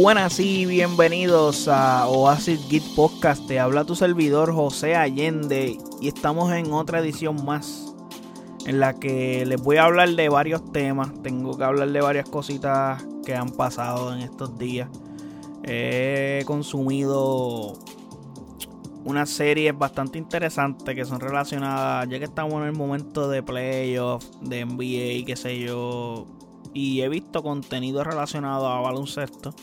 Buenas 0.00 0.40
y 0.40 0.64
bienvenidos 0.64 1.68
a 1.68 2.08
Oasis 2.08 2.66
Git 2.70 2.82
Podcast. 2.96 3.46
Te 3.46 3.60
habla 3.60 3.84
tu 3.84 3.94
servidor 3.94 4.54
José 4.54 4.96
Allende 4.96 5.76
y 6.00 6.08
estamos 6.08 6.50
en 6.50 6.72
otra 6.72 7.00
edición 7.00 7.44
más 7.44 7.94
en 8.64 8.80
la 8.80 8.94
que 8.94 9.44
les 9.44 9.60
voy 9.60 9.76
a 9.76 9.84
hablar 9.84 10.08
de 10.08 10.30
varios 10.30 10.72
temas. 10.72 11.12
Tengo 11.22 11.58
que 11.58 11.64
hablar 11.64 11.90
de 11.90 12.00
varias 12.00 12.26
cositas 12.26 13.04
que 13.26 13.34
han 13.34 13.50
pasado 13.50 14.14
en 14.14 14.20
estos 14.20 14.56
días. 14.56 14.88
He 15.62 16.42
consumido 16.46 17.74
unas 19.04 19.28
series 19.28 19.76
bastante 19.76 20.16
interesantes 20.16 20.94
que 20.94 21.04
son 21.04 21.20
relacionadas, 21.20 22.08
ya 22.08 22.18
que 22.18 22.24
estamos 22.24 22.54
en 22.62 22.68
el 22.68 22.72
momento 22.72 23.28
de 23.28 23.42
playoff, 23.42 24.24
de 24.40 24.64
NBA, 24.64 25.26
qué 25.26 25.34
sé 25.36 25.58
yo. 25.58 26.26
Y 26.72 27.02
he 27.02 27.10
visto 27.10 27.42
contenido 27.42 28.02
relacionado 28.02 28.68
a 28.68 28.80
baloncesto 28.80 29.54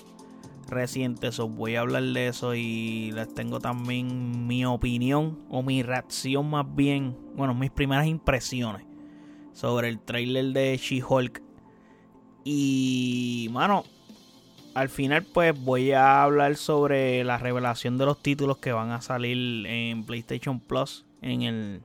reciente. 0.70 1.28
Eso 1.28 1.48
voy 1.48 1.76
a 1.76 1.82
hablar 1.82 2.04
de 2.04 2.28
eso 2.28 2.56
y 2.56 3.12
les 3.14 3.34
tengo 3.34 3.60
también 3.60 4.48
mi 4.48 4.66
opinión 4.66 5.40
o 5.50 5.64
mi 5.64 5.84
reacción 5.84 6.50
más 6.50 6.66
bien, 6.76 7.18
bueno, 7.36 7.54
mis 7.54 7.72
primeras 7.72 8.08
impresiones 8.08 8.86
sobre 9.54 9.90
el 9.90 10.00
trailer 10.00 10.46
de 10.54 10.78
She-Hulk. 10.78 11.42
Y, 12.44 13.50
mano, 13.52 13.84
al 14.74 14.90
final 14.90 15.24
pues 15.24 15.60
voy 15.60 15.92
a 15.92 16.24
hablar 16.24 16.56
sobre 16.56 17.24
la 17.24 17.38
revelación 17.38 17.98
de 17.98 18.06
los 18.06 18.22
títulos 18.22 18.58
que 18.58 18.72
van 18.72 18.92
a 18.92 19.02
salir 19.02 19.66
en 19.68 20.06
PlayStation 20.06 20.60
Plus 20.60 21.06
en 21.22 21.42
el 21.42 21.82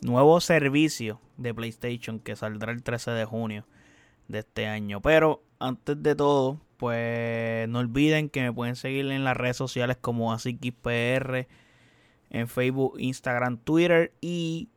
nuevo 0.00 0.40
servicio 0.40 1.20
de 1.36 1.52
PlayStation 1.52 2.18
que 2.18 2.36
saldrá 2.36 2.72
el 2.72 2.82
13 2.82 3.10
de 3.10 3.24
junio 3.24 3.66
de 4.28 4.40
este 4.40 4.66
año. 4.66 5.00
Pero 5.00 5.42
antes 5.58 6.02
de 6.02 6.14
todo, 6.14 6.60
pues 6.76 7.68
no 7.68 7.78
olviden 7.78 8.28
que 8.28 8.42
me 8.42 8.52
pueden 8.52 8.76
seguir 8.76 9.10
en 9.10 9.24
las 9.24 9.36
redes 9.36 9.56
sociales 9.56 9.96
como 10.00 10.32
AsiKisPR 10.32 11.46
en 12.30 12.48
Facebook, 12.48 12.96
Instagram, 12.98 13.58
Twitter 13.58 14.12
y 14.20 14.68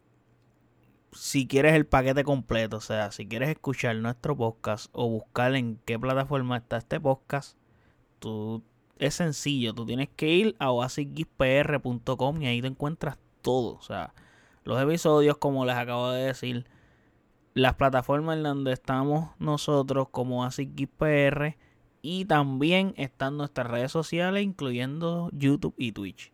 si 1.12 1.48
quieres 1.48 1.74
el 1.74 1.86
paquete 1.86 2.24
completo, 2.24 2.78
o 2.78 2.82
sea, 2.82 3.12
si 3.12 3.28
quieres 3.28 3.50
escuchar 3.50 3.96
nuestro 3.96 4.38
podcast 4.38 4.90
o 4.92 5.10
buscar 5.10 5.56
en 5.56 5.80
qué 5.86 5.98
plataforma 5.98 6.58
está 6.58 6.78
este 6.78 7.00
podcast, 7.00 7.58
tú 8.20 8.64
es 9.00 9.16
sencillo, 9.16 9.74
tú 9.74 9.86
tienes 9.86 10.10
que 10.16 10.30
ir 10.30 10.56
a 10.60 10.72
oasispr.com 10.72 12.42
y 12.42 12.48
ahí 12.48 12.62
te 12.62 12.68
encuentras 12.68 13.18
todo, 13.42 13.76
o 13.76 13.82
sea, 13.82 14.14
los 14.64 14.82
episodios 14.82 15.38
como 15.38 15.66
les 15.66 15.76
acabo 15.76 16.12
de 16.12 16.26
decir, 16.26 16.68
las 17.54 17.76
plataformas 17.76 18.38
en 18.38 18.44
donde 18.44 18.74
estamos 18.74 19.32
nosotros 19.40 20.10
como 20.10 20.46
AsiKisPR 20.46 21.58
y 22.02 22.26
también 22.26 22.94
están 22.98 23.38
nuestras 23.38 23.68
redes 23.68 23.92
sociales 23.92 24.44
incluyendo 24.44 25.30
YouTube 25.34 25.76
y 25.78 25.92
Twitch. 25.92 26.32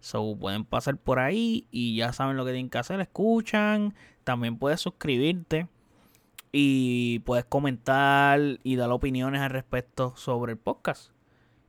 So 0.00 0.36
pueden 0.36 0.64
pasar 0.64 0.96
por 0.98 1.18
ahí 1.18 1.66
y 1.70 1.96
ya 1.96 2.12
saben 2.12 2.36
lo 2.36 2.44
que 2.44 2.52
tienen 2.52 2.70
que 2.70 2.78
hacer, 2.78 3.00
escuchan, 3.00 3.94
también 4.22 4.58
puedes 4.58 4.80
suscribirte 4.80 5.68
y 6.52 7.20
puedes 7.20 7.44
comentar 7.44 8.40
y 8.62 8.76
dar 8.76 8.90
opiniones 8.90 9.40
al 9.40 9.50
respecto 9.50 10.14
sobre 10.16 10.52
el 10.52 10.58
podcast 10.58 11.10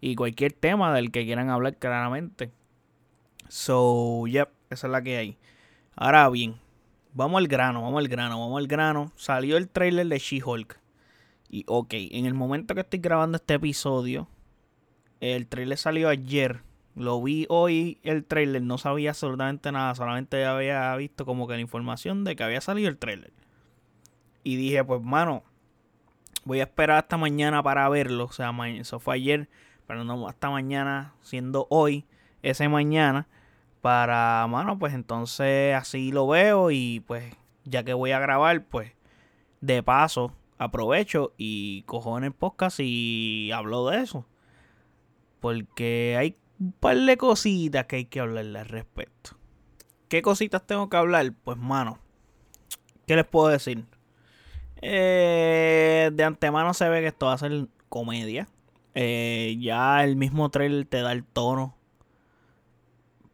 y 0.01 0.15
cualquier 0.15 0.53
tema 0.53 0.93
del 0.93 1.11
que 1.11 1.25
quieran 1.25 1.49
hablar 1.49 1.77
claramente. 1.77 2.51
So, 3.47 4.27
yep, 4.27 4.49
esa 4.69 4.87
es 4.87 4.91
la 4.91 5.01
que 5.01 5.17
hay. 5.17 5.37
Ahora 5.95 6.29
bien, 6.29 6.55
vamos 7.13 7.39
al 7.39 7.47
grano, 7.47 7.81
vamos 7.81 7.99
al 7.99 8.07
grano, 8.07 8.39
vamos 8.39 8.59
al 8.59 8.67
grano. 8.67 9.11
Salió 9.15 9.57
el 9.57 9.69
trailer 9.69 10.07
de 10.07 10.19
She-Hulk. 10.19 10.79
Y 11.49 11.63
ok, 11.67 11.93
en 11.93 12.25
el 12.25 12.33
momento 12.33 12.75
que 12.75 12.81
estoy 12.81 12.99
grabando 12.99 13.37
este 13.37 13.55
episodio, 13.55 14.27
el 15.19 15.47
trailer 15.47 15.77
salió 15.77 16.09
ayer 16.09 16.61
lo 16.95 17.21
vi 17.21 17.45
hoy 17.49 17.99
el 18.03 18.23
trailer, 18.23 18.61
no 18.61 18.77
sabía 18.77 19.09
absolutamente 19.09 19.71
nada, 19.71 19.93
solamente 19.95 20.45
había 20.45 20.95
visto 20.95 21.25
como 21.25 21.45
que 21.45 21.55
la 21.55 21.59
información 21.59 22.23
de 22.23 22.35
que 22.35 22.43
había 22.43 22.61
salido 22.61 22.87
el 22.87 22.97
trailer. 22.97 23.33
Y 24.43 24.55
dije, 24.55 24.83
pues 24.83 25.01
mano, 25.01 25.43
voy 26.45 26.61
a 26.61 26.63
esperar 26.63 26.99
hasta 26.99 27.17
mañana 27.17 27.61
para 27.61 27.87
verlo. 27.89 28.25
O 28.25 28.31
sea, 28.31 28.53
eso 28.77 28.99
fue 28.99 29.15
ayer, 29.15 29.49
pero 29.87 30.05
no 30.05 30.27
hasta 30.27 30.49
mañana, 30.49 31.13
siendo 31.21 31.67
hoy, 31.69 32.05
ese 32.43 32.69
mañana, 32.69 33.27
para, 33.81 34.47
mano, 34.47 34.79
pues 34.79 34.93
entonces 34.93 35.75
así 35.75 36.11
lo 36.11 36.27
veo 36.27 36.71
y 36.71 37.01
pues 37.05 37.35
ya 37.65 37.83
que 37.83 37.93
voy 37.93 38.11
a 38.11 38.19
grabar, 38.19 38.63
pues 38.63 38.93
de 39.59 39.83
paso 39.83 40.31
aprovecho 40.57 41.33
y 41.37 41.83
cojo 41.83 42.17
en 42.17 42.23
el 42.25 42.33
podcast 42.33 42.79
y 42.79 43.51
hablo 43.51 43.87
de 43.89 44.01
eso. 44.01 44.25
Porque 45.39 46.15
hay 46.17 46.37
un 46.59 46.71
par 46.71 46.97
de 46.97 47.17
cositas 47.17 47.85
que 47.85 47.97
hay 47.97 48.05
que 48.05 48.19
hablarle 48.19 48.59
al 48.59 48.67
respecto. 48.67 49.37
¿Qué 50.07 50.21
cositas 50.21 50.65
tengo 50.65 50.89
que 50.89 50.97
hablar? 50.97 51.33
Pues, 51.43 51.57
mano, 51.57 51.99
¿qué 53.05 53.15
les 53.15 53.25
puedo 53.25 53.47
decir? 53.47 53.85
Eh, 54.81 56.11
de 56.13 56.23
antemano 56.23 56.73
se 56.73 56.87
ve 56.89 57.01
que 57.01 57.07
esto 57.07 57.27
va 57.27 57.33
a 57.33 57.37
ser 57.37 57.67
comedia. 57.89 58.47
Eh, 58.93 59.57
ya 59.59 60.03
el 60.03 60.15
mismo 60.15 60.49
trailer 60.49 60.85
te 60.85 61.01
da 61.01 61.11
el 61.11 61.25
tono 61.25 61.74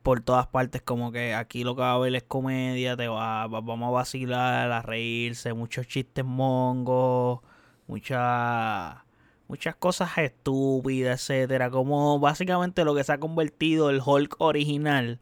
por 0.04 0.22
todas 0.22 0.48
partes. 0.48 0.82
Como 0.82 1.12
que 1.12 1.34
aquí 1.34 1.64
lo 1.64 1.76
que 1.76 1.82
va 1.82 1.94
a 1.94 2.00
ver 2.00 2.16
es 2.16 2.24
comedia. 2.24 2.98
Te 2.98 3.08
va, 3.08 3.48
vamos 3.48 3.88
a 3.88 3.92
vacilar, 3.92 4.72
a 4.72 4.82
reírse. 4.82 5.54
Muchos 5.54 5.88
chistes 5.88 6.26
mongos. 6.26 7.42
Mucha 7.88 9.06
muchas 9.48 9.76
cosas 9.76 10.18
estúpidas, 10.18 11.30
etcétera, 11.30 11.70
como 11.70 12.20
básicamente 12.20 12.86
lo 12.86 12.96
que 12.96 13.04
se 13.04 13.12
ha 13.12 13.20
convertido 13.20 13.90
el 13.90 14.02
Hulk 14.04 14.38
original, 14.40 15.20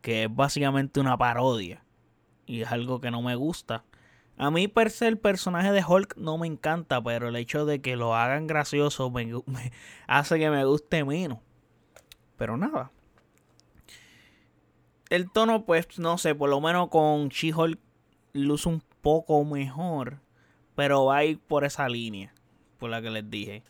que 0.00 0.24
es 0.24 0.34
básicamente 0.34 0.98
una 0.98 1.16
parodia 1.16 1.84
y 2.44 2.62
es 2.62 2.72
algo 2.72 3.00
que 3.00 3.10
no 3.10 3.22
me 3.22 3.36
gusta. 3.36 3.84
A 4.36 4.50
mí 4.50 4.66
per 4.66 4.90
se 4.90 5.06
el 5.06 5.16
personaje 5.16 5.70
de 5.70 5.84
Hulk 5.86 6.16
no 6.16 6.38
me 6.38 6.46
encanta, 6.46 7.02
pero 7.02 7.28
el 7.28 7.36
hecho 7.36 7.64
de 7.64 7.80
que 7.80 7.96
lo 7.96 8.16
hagan 8.16 8.48
gracioso 8.48 9.10
me, 9.10 9.30
hace 10.08 10.38
que 10.38 10.50
me 10.50 10.64
guste 10.64 11.04
menos. 11.04 11.38
Pero 12.36 12.56
nada. 12.56 12.90
El 15.12 15.30
tono, 15.30 15.66
pues, 15.66 15.98
no 15.98 16.16
sé, 16.16 16.34
por 16.34 16.48
lo 16.48 16.58
menos 16.62 16.88
con 16.88 17.28
She-Hulk 17.28 17.78
luce 18.32 18.66
un 18.66 18.82
poco 19.02 19.44
mejor. 19.44 20.20
Pero 20.74 21.04
va 21.04 21.18
a 21.18 21.24
ir 21.26 21.38
por 21.38 21.66
esa 21.66 21.86
línea 21.86 22.32
por 22.78 22.88
la 22.88 23.02
que 23.02 23.10
les 23.10 23.28
dije. 23.28 23.62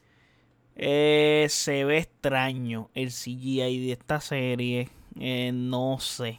Eh, 0.77 1.49
se 1.51 1.85
ve 1.85 1.99
extraño 1.99 2.91
el 2.95 3.09
CGI 3.09 3.85
de 3.85 3.91
esta 3.91 4.21
serie. 4.21 4.89
Eh, 5.19 5.51
no 5.53 5.99
sé. 5.99 6.39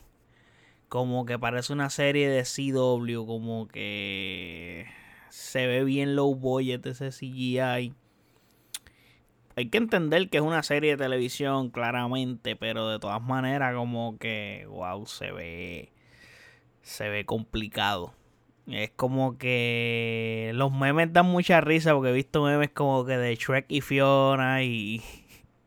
Como 0.87 1.25
que 1.25 1.37
parece 1.37 1.73
una 1.73 1.89
serie 1.89 2.29
de 2.29 2.43
CW. 2.43 3.25
Como 3.25 3.67
que 3.67 4.85
se 5.27 5.67
ve 5.67 5.83
bien 5.83 6.15
low 6.15 6.33
budget 6.33 6.85
ese 6.85 7.09
CGI. 7.09 7.93
Hay 9.55 9.69
que 9.69 9.77
entender 9.77 10.29
que 10.29 10.37
es 10.37 10.43
una 10.43 10.63
serie 10.63 10.91
de 10.91 11.03
televisión, 11.03 11.69
claramente. 11.69 12.55
Pero 12.55 12.89
de 12.89 12.99
todas 12.99 13.21
maneras, 13.21 13.75
como 13.75 14.17
que, 14.17 14.65
wow, 14.69 15.05
se 15.05 15.31
ve. 15.31 15.91
Se 16.81 17.09
ve 17.09 17.25
complicado. 17.25 18.13
Es 18.67 18.91
como 18.91 19.37
que 19.37 20.51
los 20.55 20.71
memes 20.71 21.11
dan 21.11 21.25
mucha 21.25 21.59
risa 21.59 21.93
porque 21.93 22.11
he 22.11 22.13
visto 22.13 22.43
memes 22.43 22.69
como 22.69 23.05
que 23.05 23.17
de 23.17 23.35
Shrek 23.35 23.65
y 23.67 23.81
Fiona 23.81 24.63
y, 24.63 25.01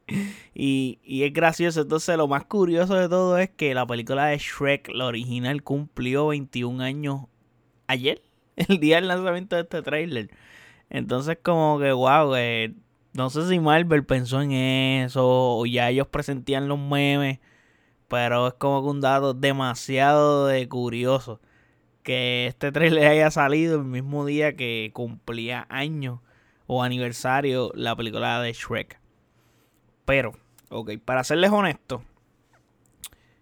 y, 0.54 0.98
y, 1.04 1.24
es 1.24 1.32
gracioso. 1.32 1.82
Entonces 1.82 2.16
lo 2.16 2.26
más 2.26 2.44
curioso 2.46 2.94
de 2.94 3.08
todo 3.08 3.38
es 3.38 3.50
que 3.50 3.74
la 3.74 3.86
película 3.86 4.26
de 4.26 4.38
Shrek, 4.38 4.88
la 4.94 5.06
original, 5.06 5.62
cumplió 5.62 6.28
21 6.28 6.82
años 6.82 7.20
ayer, 7.86 8.22
el 8.56 8.78
día 8.80 8.96
del 8.96 9.08
lanzamiento 9.08 9.56
de 9.56 9.62
este 9.62 9.82
trailer. 9.82 10.30
Entonces 10.88 11.38
como 11.42 11.78
que 11.78 11.92
wow, 11.92 12.34
no 13.16 13.30
sé 13.30 13.48
si 13.48 13.58
Marvel 13.58 14.04
pensó 14.04 14.42
en 14.42 14.52
eso 14.52 15.24
o 15.24 15.66
ya 15.66 15.88
ellos 15.88 16.06
presentían 16.08 16.68
los 16.68 16.78
memes, 16.78 17.40
pero 18.08 18.48
es 18.48 18.54
como 18.54 18.82
que 18.82 18.88
un 18.88 19.00
dato 19.00 19.34
demasiado 19.34 20.46
de 20.46 20.68
curioso 20.68 21.40
que 22.02 22.46
este 22.46 22.70
trailer 22.72 23.08
haya 23.08 23.30
salido 23.30 23.78
el 23.78 23.84
mismo 23.84 24.24
día 24.26 24.54
que 24.54 24.90
cumplía 24.92 25.66
años 25.70 26.20
o 26.66 26.82
aniversario 26.82 27.72
la 27.74 27.96
película 27.96 28.40
de 28.40 28.52
Shrek. 28.52 29.00
Pero, 30.04 30.32
ok, 30.68 30.92
para 31.04 31.24
serles 31.24 31.50
honesto, 31.50 32.02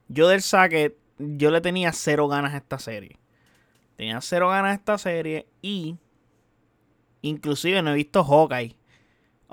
yo 0.09 0.29
del 0.29 0.41
saque, 0.41 0.97
yo 1.19 1.51
le 1.51 1.61
tenía 1.61 1.93
cero 1.93 2.29
ganas 2.29 2.55
a 2.55 2.59
esta 2.59 2.79
serie. 2.79 3.19
Tenía 3.97 4.21
cero 4.21 4.49
ganas 4.49 4.71
a 4.71 4.75
esta 4.75 4.99
serie 4.99 5.47
y 5.61 5.97
inclusive 7.23 7.83
no 7.83 7.91
he 7.91 7.97
visto 7.97 8.25
Hawkeye. 8.25 8.77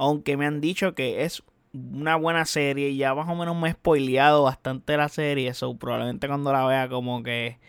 Aunque 0.01 0.35
me 0.35 0.47
han 0.47 0.61
dicho 0.61 0.95
que 0.95 1.23
es 1.25 1.43
una 1.73 2.15
buena 2.15 2.45
serie 2.45 2.89
y 2.89 2.97
ya 2.97 3.13
más 3.13 3.29
o 3.29 3.35
menos 3.35 3.55
me 3.55 3.69
he 3.69 3.73
spoileado 3.73 4.41
bastante 4.41 4.97
la 4.97 5.09
serie. 5.09 5.49
Eso 5.49 5.77
probablemente 5.77 6.27
cuando 6.27 6.51
la 6.51 6.65
vea 6.65 6.89
como 6.89 7.21
que 7.21 7.59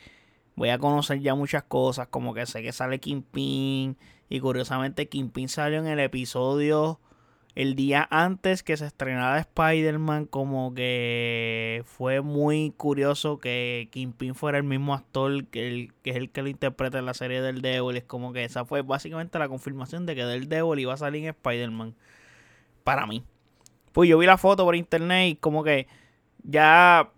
voy 0.56 0.70
a 0.70 0.78
conocer 0.78 1.20
ya 1.20 1.34
muchas 1.34 1.64
cosas, 1.64 2.08
como 2.08 2.32
que 2.32 2.46
sé 2.46 2.62
que 2.62 2.72
sale 2.72 3.00
Kingpin 3.00 3.98
y 4.30 4.40
curiosamente 4.40 5.08
Kingpin 5.10 5.50
salió 5.50 5.78
en 5.80 5.86
el 5.86 6.00
episodio 6.00 7.00
el 7.54 7.74
día 7.76 8.08
antes 8.10 8.62
que 8.62 8.78
se 8.78 8.86
estrenara 8.86 9.38
Spider-Man, 9.38 10.24
como 10.24 10.72
que 10.72 11.82
fue 11.84 12.22
muy 12.22 12.72
curioso 12.78 13.38
que 13.40 13.88
Kingpin 13.92 14.34
fuera 14.34 14.56
el 14.56 14.64
mismo 14.64 14.94
actor 14.94 15.44
que, 15.48 15.68
el, 15.68 15.92
que 16.02 16.12
es 16.12 16.16
el 16.16 16.30
que 16.30 16.40
lo 16.40 16.48
interpreta 16.48 16.98
en 16.98 17.04
la 17.04 17.12
serie 17.12 17.42
del 17.42 17.60
Devil. 17.60 17.98
Es 17.98 18.04
como 18.04 18.32
que 18.32 18.44
esa 18.44 18.64
fue 18.64 18.80
básicamente 18.80 19.38
la 19.38 19.50
confirmación 19.50 20.06
de 20.06 20.14
que 20.14 20.24
del 20.24 20.48
Devil 20.48 20.78
iba 20.78 20.94
a 20.94 20.96
salir 20.96 21.24
en 21.24 21.28
Spider-Man. 21.28 21.94
Para 22.84 23.06
mí. 23.06 23.24
Pues 23.92 24.08
yo 24.08 24.18
vi 24.18 24.26
la 24.26 24.38
foto 24.38 24.64
por 24.64 24.74
internet 24.74 25.30
y 25.30 25.36
como 25.36 25.62
que 25.62 25.86
ya 26.42 27.12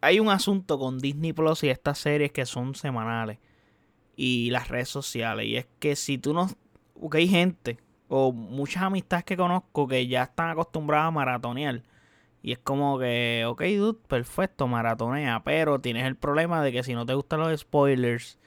hay 0.00 0.20
un 0.20 0.28
asunto 0.28 0.78
con 0.78 0.98
Disney 0.98 1.32
Plus 1.32 1.64
y 1.64 1.68
estas 1.68 1.98
series 1.98 2.32
que 2.32 2.46
son 2.46 2.74
semanales 2.74 3.38
y 4.16 4.50
las 4.50 4.68
redes 4.68 4.88
sociales. 4.88 5.46
Y 5.46 5.56
es 5.56 5.66
que 5.78 5.96
si 5.96 6.18
tú 6.18 6.32
no... 6.34 6.48
Porque 6.98 7.18
hay 7.18 7.28
gente 7.28 7.78
o 8.08 8.32
muchas 8.32 8.82
amistades 8.82 9.24
que 9.24 9.36
conozco 9.36 9.86
que 9.86 10.06
ya 10.06 10.24
están 10.24 10.50
acostumbradas 10.50 11.08
a 11.08 11.10
maratonear. 11.10 11.82
Y 12.42 12.52
es 12.52 12.58
como 12.58 12.98
que, 12.98 13.44
ok, 13.46 13.62
dude, 13.62 13.98
perfecto, 14.08 14.66
maratonea. 14.66 15.42
Pero 15.44 15.80
tienes 15.80 16.06
el 16.06 16.16
problema 16.16 16.62
de 16.62 16.72
que 16.72 16.82
si 16.82 16.94
no 16.94 17.06
te 17.06 17.14
gustan 17.14 17.40
los 17.40 17.60
spoilers, 17.60 18.38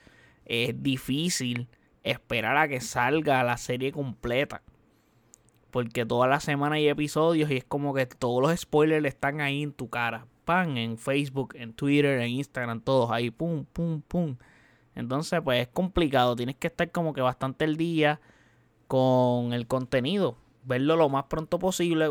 es 0.45 0.81
difícil 0.81 1.68
esperar 2.04 2.57
a 2.57 2.68
que 2.68 2.81
salga 2.81 3.44
la 3.44 3.57
serie 3.57 3.92
completa. 3.92 4.62
Porque 5.74 6.06
toda 6.06 6.28
la 6.28 6.40
semana 6.40 6.75
hay 6.75 6.88
episodios 6.88 7.50
y 7.50 7.58
es 7.58 7.64
como 7.64 7.96
que 7.96 8.06
todos 8.06 8.44
los 8.44 8.56
spoilers 8.62 9.08
están 9.08 9.42
ahí 9.42 9.64
en 9.64 9.74
tu 9.74 9.90
cara. 9.90 10.28
Pan, 10.46 10.78
en 10.78 11.00
Facebook, 11.00 11.56
en 11.56 11.74
Twitter, 11.74 12.22
en 12.22 12.30
Instagram, 12.30 12.80
todos 12.80 13.10
ahí, 13.10 13.31
pum, 13.31 13.66
pum, 13.66 14.04
pum. 14.04 14.38
Entonces, 14.94 15.42
pues 15.44 15.64
es 15.64 15.68
complicado. 15.70 16.36
Tienes 16.36 16.58
que 16.58 16.68
estar 16.68 16.92
como 16.92 17.12
que 17.14 17.22
bastante 17.22 17.66
el 17.66 17.75
día 17.75 18.22
con 18.88 19.52
el 19.52 19.66
contenido. 19.66 20.38
Verlo 20.64 20.96
lo 20.96 21.10
más 21.10 21.24
pronto 21.24 21.58
posible. 21.58 22.06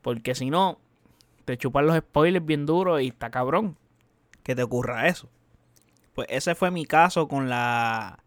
Porque 0.00 0.36
si 0.36 0.50
no, 0.50 0.78
te 1.44 1.58
chupan 1.58 1.88
los 1.88 1.98
spoilers 1.98 2.46
bien 2.46 2.64
duros 2.64 3.02
y 3.02 3.08
está 3.08 3.32
cabrón 3.32 3.76
que 4.44 4.54
te 4.54 4.62
ocurra 4.62 5.08
eso. 5.08 5.28
Pues 6.14 6.28
ese 6.30 6.54
fue 6.54 6.70
mi 6.70 6.86
caso 6.86 7.26
con 7.26 7.48
la, 7.48 8.20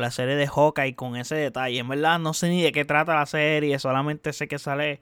la 0.00 0.10
serie 0.10 0.36
de 0.36 0.46
Hawkeye, 0.46 0.94
con 0.94 1.16
ese 1.16 1.34
detalle. 1.36 1.78
En 1.78 1.88
verdad 1.88 2.18
no 2.18 2.34
sé 2.34 2.48
ni 2.48 2.62
de 2.62 2.72
qué 2.72 2.84
trata 2.84 3.14
la 3.14 3.26
serie, 3.26 3.78
solamente 3.78 4.32
sé 4.32 4.48
que 4.48 4.58
sale 4.58 5.00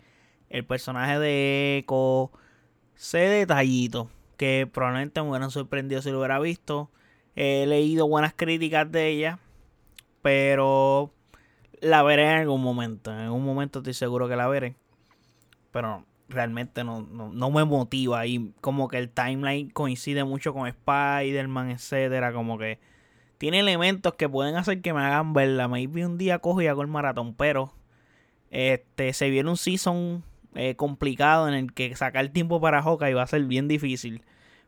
el 0.51 0.65
personaje 0.65 1.19
de 1.19 1.79
Echo. 1.79 2.31
Sé 2.95 3.19
detallito 3.19 4.11
que 4.37 4.69
probablemente 4.73 5.23
me 5.23 5.31
hubieran 5.31 5.51
sorprendido 5.51 6.03
si 6.03 6.11
lo 6.11 6.19
hubiera 6.19 6.39
visto. 6.39 6.91
He 7.37 7.67
leído 7.67 8.07
buenas 8.07 8.35
críticas 8.35 8.91
de 8.91 9.09
ella, 9.09 9.39
pero 10.23 11.13
la 11.81 12.03
veré 12.03 12.25
en 12.31 12.39
algún 12.39 12.63
momento. 12.63 13.13
En 13.13 13.19
algún 13.19 13.45
momento 13.45 13.81
estoy 13.81 13.95
seguro 13.95 14.29
que 14.29 14.37
la 14.37 14.49
veré. 14.49 14.77
Pero 15.73 16.05
realmente 16.29 16.85
no, 16.85 17.03
no, 17.03 17.51
me 17.51 17.65
motiva. 17.65 18.27
Y 18.27 18.53
como 18.61 18.89
que 18.89 18.99
el 18.99 19.11
timeline 19.11 19.71
coincide 19.71 20.25
mucho 20.25 20.55
con 20.55 20.69
Spider-Man, 20.69 21.71
etcétera. 21.71 22.33
Como 22.33 22.59
que 22.59 22.79
tiene 23.39 23.61
elementos 23.61 24.15
que 24.15 24.29
pueden 24.29 24.57
hacer 24.57 24.81
que 24.83 24.93
me 24.93 25.01
hagan 25.01 25.33
verla. 25.33 25.69
Maybe 25.69 26.07
un 26.07 26.19
día 26.19 26.39
cojo 26.39 26.63
y 26.63 26.67
hago 26.67 26.83
el 26.83 26.89
maratón. 26.89 27.35
Pero 27.35 27.73
este 28.51 29.13
se 29.13 29.31
viene 29.31 29.51
un 29.51 29.57
season 29.57 30.23
eh, 30.55 30.77
complicado 30.77 31.49
en 31.49 31.55
el 31.55 31.73
que 31.73 31.97
sacar 31.97 32.29
tiempo 32.29 32.61
para 32.61 32.83
y 33.11 33.13
va 33.13 33.23
a 33.23 33.27
ser 33.27 33.45
bien 33.45 33.69
difícil 33.69 34.23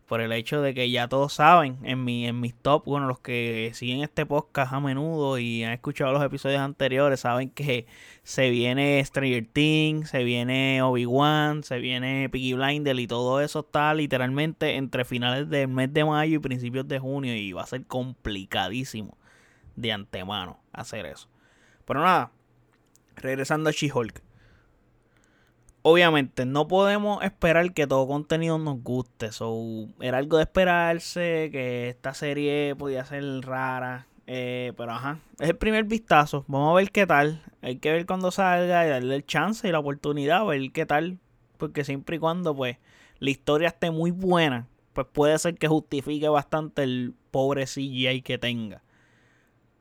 por 0.06 0.20
el 0.20 0.32
hecho 0.32 0.62
de 0.62 0.73
que 0.73 0.91
ya 0.91 1.08
todos 1.08 1.32
saben 1.32 1.79
en 1.82 2.05
mi 2.05 2.26
en 2.26 2.41
mis 2.41 2.55
top, 2.55 2.85
bueno, 2.85 3.06
los 3.06 3.19
que 3.19 3.73
siguen 3.75 4.03
este 4.03 4.25
podcast 4.25 4.73
a 4.73 4.81
menudo 4.81 5.38
y 5.38 5.64
han 5.64 5.73
escuchado 5.73 6.12
los 6.12 6.23
episodios 6.23 6.61
anteriores 6.61 7.20
saben 7.20 7.50
que 7.50 7.87
se 8.23 8.50
viene 8.50 9.05
Stranger 9.05 9.47
Things, 9.53 10.11
se 10.11 10.23
viene 10.23 10.81
Obi-Wan, 10.82 11.64
se 11.64 11.79
viene 11.79 12.29
Piggy 12.29 12.55
Blinder 12.55 12.99
y 12.99 13.06
todo 13.06 13.41
eso 13.41 13.61
está 13.61 13.93
literalmente 13.94 14.76
entre 14.76 15.05
finales 15.05 15.50
del 15.50 15.69
mes 15.69 15.93
de 15.93 16.05
mayo 16.05 16.37
y 16.37 16.38
principios 16.38 16.87
de 16.87 17.00
junio 17.00 17.35
y 17.35 17.53
va 17.53 17.62
a 17.62 17.67
ser 17.67 17.85
complicadísimo 17.87 19.17
de 19.75 19.93
antemano 19.93 20.61
hacer 20.73 21.06
eso. 21.06 21.29
Pero 21.85 22.00
nada, 22.00 22.31
regresando 23.17 23.70
a 23.70 23.73
She-Hulk 23.73 24.25
obviamente 25.88 26.47
no 26.47 26.67
podemos 26.67 27.23
esperar 27.23 27.73
que 27.73 27.87
todo 27.87 28.09
contenido 28.09 28.59
nos 28.59 28.83
guste. 28.83 29.31
So, 29.31 29.87
era 30.00 30.19
algo 30.19 30.37
de 30.37 30.43
esperarse, 30.43 31.49
que 31.53 31.88
esta 31.88 32.12
serie 32.12 32.75
podía 32.77 33.05
ser 33.05 33.23
rara. 33.43 34.09
Eh, 34.27 34.73
pero 34.77 34.91
ajá, 34.91 35.21
es 35.38 35.50
el 35.50 35.56
primer 35.56 35.85
vistazo. 35.85 36.44
Vamos 36.49 36.73
a 36.73 36.75
ver 36.75 36.91
qué 36.91 37.06
tal. 37.06 37.41
Hay 37.62 37.77
que 37.77 37.93
ver 37.93 38.05
cuando 38.05 38.33
salga 38.33 38.85
y 38.85 38.91
darle 38.91 39.15
el 39.15 39.27
chance 39.27 39.69
y 39.69 39.71
la 39.71 39.79
oportunidad, 39.79 40.38
a 40.38 40.44
ver 40.44 40.73
qué 40.73 40.87
tal. 40.87 41.21
Porque 41.56 41.85
siempre 41.85 42.17
y 42.17 42.19
cuando 42.19 42.53
pues 42.53 42.79
la 43.21 43.31
historia 43.31 43.69
esté 43.69 43.93
muy 43.93 44.11
buena, 44.11 44.67
pues 44.93 45.06
puede 45.12 45.39
ser 45.39 45.55
que 45.55 45.69
justifique 45.69 46.29
bastante 46.29 46.82
el 46.82 47.15
pobre 47.31 47.65
CGI 47.65 48.23
que 48.23 48.39
tenga. 48.39 48.82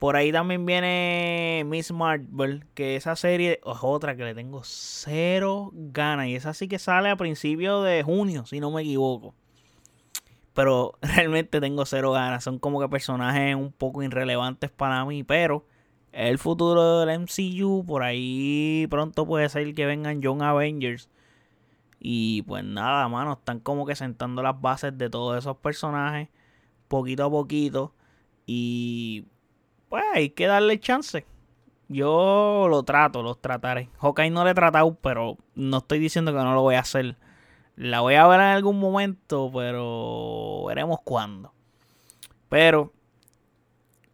Por 0.05 0.17
ahí 0.17 0.31
también 0.31 0.67
viene 0.67 1.63
Miss 1.65 1.91
Marvel, 1.91 2.63
que 2.75 2.95
esa 2.95 3.15
serie 3.15 3.53
es 3.53 3.77
otra 3.81 4.15
que 4.15 4.23
le 4.23 4.35
tengo 4.35 4.61
cero 4.63 5.71
ganas. 5.73 6.27
Y 6.27 6.35
esa 6.35 6.53
sí 6.53 6.67
que 6.67 6.77
sale 6.77 7.09
a 7.09 7.15
principios 7.15 7.83
de 7.83 8.03
junio, 8.03 8.45
si 8.45 8.59
no 8.59 8.69
me 8.69 8.83
equivoco. 8.83 9.33
Pero 10.53 10.93
realmente 11.01 11.59
tengo 11.59 11.87
cero 11.87 12.11
ganas. 12.11 12.43
Son 12.43 12.59
como 12.59 12.79
que 12.79 12.87
personajes 12.87 13.55
un 13.55 13.71
poco 13.71 14.03
irrelevantes 14.03 14.69
para 14.69 15.03
mí. 15.05 15.23
Pero 15.23 15.65
el 16.11 16.37
futuro 16.37 16.99
del 16.99 17.21
MCU. 17.21 17.83
Por 17.83 18.03
ahí 18.03 18.85
pronto 18.91 19.25
puede 19.25 19.49
ser 19.49 19.73
que 19.73 19.87
vengan 19.87 20.21
Young 20.21 20.43
Avengers. 20.43 21.09
Y 21.99 22.43
pues 22.43 22.63
nada, 22.63 23.07
mano, 23.07 23.33
están 23.33 23.59
como 23.59 23.87
que 23.87 23.95
sentando 23.95 24.43
las 24.43 24.61
bases 24.61 24.95
de 24.95 25.09
todos 25.09 25.35
esos 25.35 25.57
personajes. 25.57 26.29
Poquito 26.89 27.23
a 27.23 27.31
poquito. 27.31 27.95
Y 28.45 29.25
pues 29.89 30.03
hay 30.13 30.29
que 30.29 30.47
darle 30.47 30.79
chance. 30.79 31.25
Yo 31.87 32.67
lo 32.69 32.83
trato, 32.83 33.21
los 33.21 33.39
trataré. 33.39 33.89
Hawkeye 33.99 34.31
no 34.31 34.43
le 34.43 34.51
he 34.51 34.55
tratado, 34.55 34.95
pero 34.95 35.37
no 35.53 35.77
estoy 35.77 35.99
diciendo 35.99 36.31
que 36.31 36.39
no 36.39 36.53
lo 36.53 36.61
voy 36.61 36.75
a 36.75 36.79
hacer. 36.79 37.17
La 37.75 38.01
voy 38.01 38.15
a 38.15 38.25
ver 38.27 38.39
en 38.39 38.47
algún 38.47 38.79
momento, 38.79 39.51
pero 39.53 40.65
veremos 40.67 40.99
cuándo. 41.03 41.53
Pero 42.49 42.93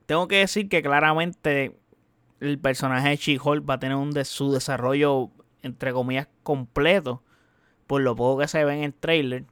tengo 0.06 0.28
que 0.28 0.38
decir 0.38 0.68
que 0.68 0.82
claramente 0.82 1.80
el 2.40 2.60
personaje 2.60 3.10
de 3.10 3.18
She-Hulk 3.18 3.70
va 3.70 3.76
a 3.76 3.80
tener 3.80 3.96
un 3.96 4.12
de 4.12 4.26
su 4.26 4.52
desarrollo, 4.52 5.30
entre 5.62 5.94
comillas, 5.94 6.28
completo. 6.44 7.24
Por 7.88 8.02
lo 8.02 8.16
poco 8.16 8.42
que 8.42 8.48
se 8.48 8.66
ve 8.66 8.74
en 8.74 8.84
el 8.84 8.94
trailer. 8.94 9.46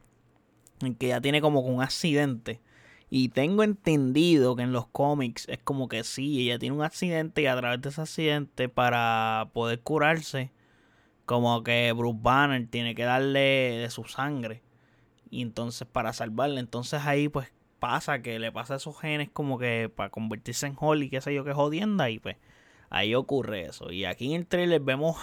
En 0.80 0.94
que 0.94 1.08
ya 1.08 1.20
tiene 1.20 1.40
como 1.40 1.60
un 1.60 1.82
accidente. 1.82 2.60
Y 3.10 3.30
tengo 3.30 3.64
entendido 3.64 4.54
que 4.54 4.62
en 4.62 4.72
los 4.72 4.86
cómics 4.86 5.48
es 5.48 5.58
como 5.58 5.88
que 5.88 6.04
sí, 6.04 6.42
ella 6.42 6.60
tiene 6.60 6.76
un 6.76 6.82
accidente 6.82 7.42
y 7.42 7.46
a 7.46 7.56
través 7.56 7.82
de 7.82 7.88
ese 7.88 8.00
accidente 8.00 8.68
para 8.68 9.50
poder 9.52 9.80
curarse, 9.80 10.52
como 11.26 11.62
que 11.64 11.92
Bruce 11.92 12.18
Banner 12.22 12.68
tiene 12.68 12.94
que 12.94 13.02
darle 13.02 13.40
de 13.40 13.90
su 13.90 14.04
sangre. 14.04 14.62
Y 15.28 15.42
entonces 15.42 15.88
para 15.88 16.12
salvarle, 16.12 16.60
entonces 16.60 17.02
ahí 17.04 17.28
pues 17.28 17.52
pasa 17.80 18.22
que 18.22 18.38
le 18.38 18.52
pasa 18.52 18.74
a 18.74 18.76
esos 18.76 18.98
genes 19.00 19.28
como 19.32 19.58
que 19.58 19.90
para 19.94 20.10
convertirse 20.10 20.66
en 20.66 20.76
Holly, 20.78 21.10
qué 21.10 21.20
sé 21.20 21.34
yo, 21.34 21.44
que 21.44 21.52
jodienda 21.52 22.10
y 22.10 22.20
pues 22.20 22.36
ahí 22.90 23.14
ocurre 23.16 23.62
eso. 23.62 23.90
Y 23.90 24.04
aquí 24.04 24.34
en 24.34 24.42
el 24.42 24.46
trailer 24.46 24.80
vemos 24.82 25.16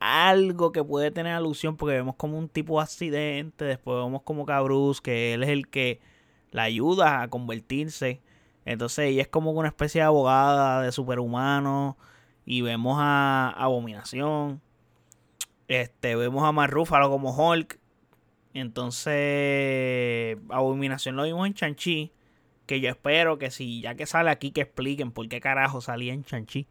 algo 0.00 0.72
que 0.72 0.82
puede 0.84 1.10
tener 1.10 1.34
alusión 1.34 1.76
porque 1.76 1.96
vemos 1.96 2.16
como 2.16 2.38
un 2.38 2.48
tipo 2.48 2.78
de 2.78 2.84
accidente, 2.84 3.64
después 3.66 4.02
vemos 4.02 4.22
como 4.22 4.46
que 4.46 4.58
Bruce, 4.60 5.02
que 5.02 5.34
él 5.34 5.42
es 5.42 5.50
el 5.50 5.68
que 5.68 6.00
la 6.50 6.64
ayuda 6.64 7.22
a 7.22 7.28
convertirse. 7.28 8.20
Entonces 8.64 9.06
ella 9.06 9.22
es 9.22 9.28
como 9.28 9.52
una 9.52 9.68
especie 9.68 10.00
de 10.00 10.06
abogada 10.06 10.82
de 10.82 10.92
superhumano. 10.92 11.96
Y 12.44 12.62
vemos 12.62 12.96
a 12.98 13.50
Abominación. 13.56 14.60
Este, 15.68 16.16
vemos 16.16 16.44
a 16.44 16.52
Marrúfalo 16.52 17.10
como 17.10 17.34
Hulk. 17.34 17.78
Entonces, 18.54 20.38
Abominación 20.48 21.16
lo 21.16 21.24
vimos 21.24 21.46
en 21.46 21.54
Chanchi. 21.54 22.12
Que 22.66 22.80
yo 22.80 22.90
espero 22.90 23.38
que 23.38 23.50
si 23.50 23.80
ya 23.82 23.94
que 23.94 24.06
sale 24.06 24.30
aquí 24.30 24.50
que 24.50 24.62
expliquen 24.62 25.12
por 25.12 25.28
qué 25.28 25.40
carajo 25.40 25.80
salía 25.80 26.12
en 26.12 26.24
Chanchi. 26.24 26.66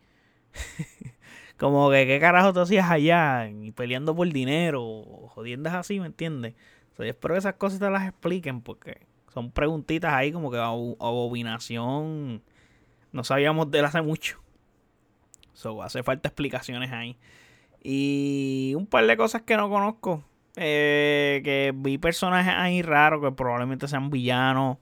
como 1.57 1.89
que 1.89 2.05
qué 2.05 2.19
carajo 2.19 2.53
tú 2.53 2.61
hacías 2.61 2.89
allá 2.89 3.49
y 3.49 3.71
peleando 3.71 4.15
por 4.15 4.31
dinero 4.31 4.83
o 4.83 5.27
jodiendas 5.27 5.73
así, 5.73 5.99
¿me 5.99 6.07
entiendes? 6.07 6.53
yo 6.97 7.03
espero 7.03 7.35
que 7.35 7.39
esas 7.39 7.55
cosas 7.55 7.79
te 7.79 7.89
las 7.91 8.07
expliquen 8.07 8.61
porque 8.61 9.06
son 9.37 9.51
preguntitas 9.51 10.11
ahí 10.11 10.31
como 10.31 10.49
que 10.49 10.57
abominación. 10.57 12.41
No 13.11 13.23
sabíamos 13.23 13.69
de 13.69 13.77
él 13.77 13.85
hace 13.85 14.01
mucho. 14.01 14.41
So, 15.53 15.83
hace 15.83 16.01
falta 16.01 16.29
explicaciones 16.29 16.91
ahí. 16.91 17.19
Y 17.83 18.73
un 18.75 18.87
par 18.87 19.05
de 19.05 19.15
cosas 19.15 19.43
que 19.43 19.55
no 19.55 19.69
conozco. 19.69 20.23
Eh, 20.55 21.41
que 21.43 21.71
vi 21.75 21.99
personajes 21.99 22.51
ahí 22.51 22.81
raros 22.81 23.21
que 23.21 23.31
probablemente 23.31 23.87
sean 23.87 24.09
villanos. 24.09 24.79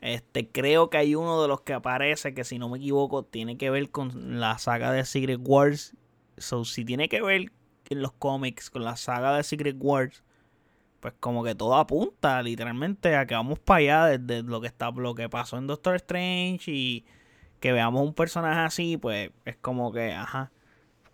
Este, 0.00 0.48
creo 0.48 0.90
que 0.90 0.98
hay 0.98 1.14
uno 1.14 1.40
de 1.40 1.46
los 1.46 1.60
que 1.60 1.72
aparece 1.72 2.34
que 2.34 2.42
si 2.42 2.58
no 2.58 2.68
me 2.68 2.78
equivoco 2.78 3.22
tiene 3.22 3.56
que 3.56 3.70
ver 3.70 3.90
con 3.90 4.40
la 4.40 4.58
saga 4.58 4.90
de 4.90 5.04
Secret 5.04 5.38
Wars. 5.44 5.94
So, 6.38 6.64
si 6.64 6.84
tiene 6.84 7.08
que 7.08 7.22
ver 7.22 7.52
en 7.88 8.02
los 8.02 8.10
cómics 8.10 8.68
con 8.68 8.82
la 8.82 8.96
saga 8.96 9.36
de 9.36 9.44
Secret 9.44 9.76
Wars, 9.78 10.24
pues 11.06 11.14
como 11.20 11.44
que 11.44 11.54
todo 11.54 11.76
apunta 11.76 12.42
literalmente 12.42 13.14
a 13.14 13.26
que 13.26 13.36
vamos 13.36 13.60
para 13.60 13.78
allá 13.78 14.18
desde 14.18 14.42
lo 14.42 14.60
que 14.60 14.66
está 14.66 14.90
lo 14.90 15.14
que 15.14 15.28
pasó 15.28 15.56
en 15.56 15.68
Doctor 15.68 15.94
Strange 15.94 16.68
y 16.68 17.04
que 17.60 17.70
veamos 17.70 18.02
un 18.02 18.12
personaje 18.12 18.58
así, 18.58 18.96
pues 18.96 19.30
es 19.44 19.56
como 19.56 19.92
que, 19.92 20.12
ajá, 20.12 20.50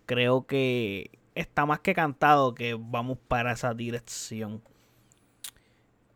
creo 0.07 0.47
que 0.47 1.11
está 1.35 1.67
más 1.67 1.81
que 1.81 1.93
cantado 1.93 2.55
que 2.55 2.73
vamos 2.73 3.19
para 3.27 3.51
esa 3.51 3.75
dirección. 3.75 4.63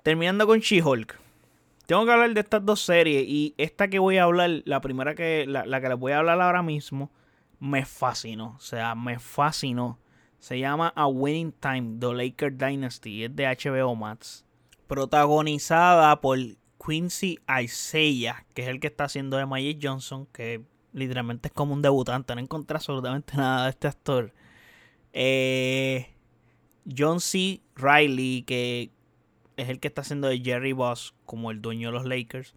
Terminando 0.01 0.47
con 0.47 0.57
She-Hulk. 0.57 1.19
Tengo 1.85 2.03
que 2.03 2.11
hablar 2.13 2.33
de 2.33 2.39
estas 2.39 2.65
dos 2.65 2.81
series 2.81 3.25
y 3.27 3.53
esta 3.59 3.89
que 3.89 3.99
voy 3.99 4.17
a 4.17 4.23
hablar, 4.23 4.63
la 4.65 4.81
primera 4.81 5.13
que 5.13 5.45
la, 5.47 5.67
la 5.67 5.81
que 5.81 5.89
les 5.89 5.99
voy 5.99 6.13
a 6.13 6.17
hablar 6.17 6.41
ahora 6.41 6.63
mismo, 6.63 7.11
me 7.59 7.85
fascinó, 7.85 8.55
o 8.57 8.59
sea, 8.59 8.95
me 8.95 9.19
fascinó. 9.19 9.99
Se 10.39 10.59
llama 10.59 10.93
A 10.95 11.07
Winning 11.07 11.51
Time, 11.53 11.97
The 11.99 12.13
Laker 12.13 12.55
Dynasty. 12.55 13.23
Es 13.23 13.35
de 13.35 13.45
HBO 13.45 13.95
Max. 13.95 14.45
Protagonizada 14.87 16.21
por 16.21 16.37
Quincy 16.85 17.39
Isaiah, 17.63 18.45
que 18.53 18.63
es 18.63 18.67
el 18.69 18.79
que 18.79 18.87
está 18.87 19.05
haciendo 19.05 19.37
de 19.37 19.45
Magic 19.45 19.79
Johnson, 19.81 20.27
que 20.31 20.63
literalmente 20.93 21.49
es 21.49 21.53
como 21.53 21.73
un 21.73 21.81
debutante. 21.81 22.33
No 22.35 22.41
encontré 22.41 22.75
absolutamente 22.75 23.33
nada 23.37 23.65
de 23.65 23.69
este 23.71 23.87
actor. 23.87 24.33
Eh, 25.13 26.07
John 26.95 27.19
C. 27.19 27.61
Riley, 27.75 28.43
que 28.43 28.91
es 29.57 29.69
el 29.69 29.79
que 29.79 29.87
está 29.87 30.01
haciendo 30.01 30.27
de 30.27 30.39
Jerry 30.39 30.73
Boss, 30.73 31.15
como 31.25 31.51
el 31.51 31.61
dueño 31.61 31.89
de 31.89 31.93
los 31.93 32.05
Lakers. 32.05 32.53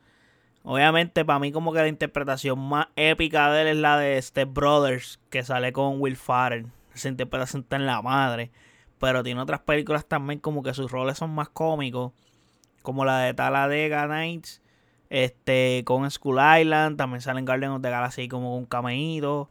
Obviamente, 0.63 1.25
para 1.25 1.39
mí, 1.39 1.53
como 1.53 1.73
que 1.73 1.79
la 1.79 1.89
interpretación 1.89 2.59
más 2.59 2.89
épica 2.95 3.51
de 3.51 3.63
él 3.63 3.69
es 3.69 3.77
la 3.79 3.99
de 3.99 4.21
Step 4.21 4.53
Brothers, 4.53 5.19
que 5.31 5.43
sale 5.43 5.73
con 5.73 6.01
Will 6.01 6.17
Farrell 6.17 6.67
esa 6.95 7.09
interpretación 7.09 7.63
está 7.63 7.77
en 7.77 7.87
la 7.87 8.03
madre. 8.03 8.51
Pero 8.99 9.23
tiene 9.23 9.41
otras 9.41 9.61
películas 9.61 10.07
también 10.07 10.41
como 10.41 10.63
que 10.63 10.75
sus 10.75 10.91
roles 10.91 11.19
son 11.19 11.31
más 11.35 11.49
cómicos. 11.49 12.13
Como 12.83 13.05
la 13.05 13.21
de 13.21 13.35
Talladega 13.35 14.07
Nights. 14.07 14.63
Este, 15.09 15.83
con 15.85 16.11
School 16.11 16.39
Island. 16.61 16.97
También 16.97 17.21
sale 17.21 17.41
en 17.41 17.45
Garden 17.45 17.71
of 17.71 17.83
the 17.83 17.91
Galaxy 17.91 18.29
como 18.29 18.57
un 18.57 18.67
cameíto. 18.67 19.49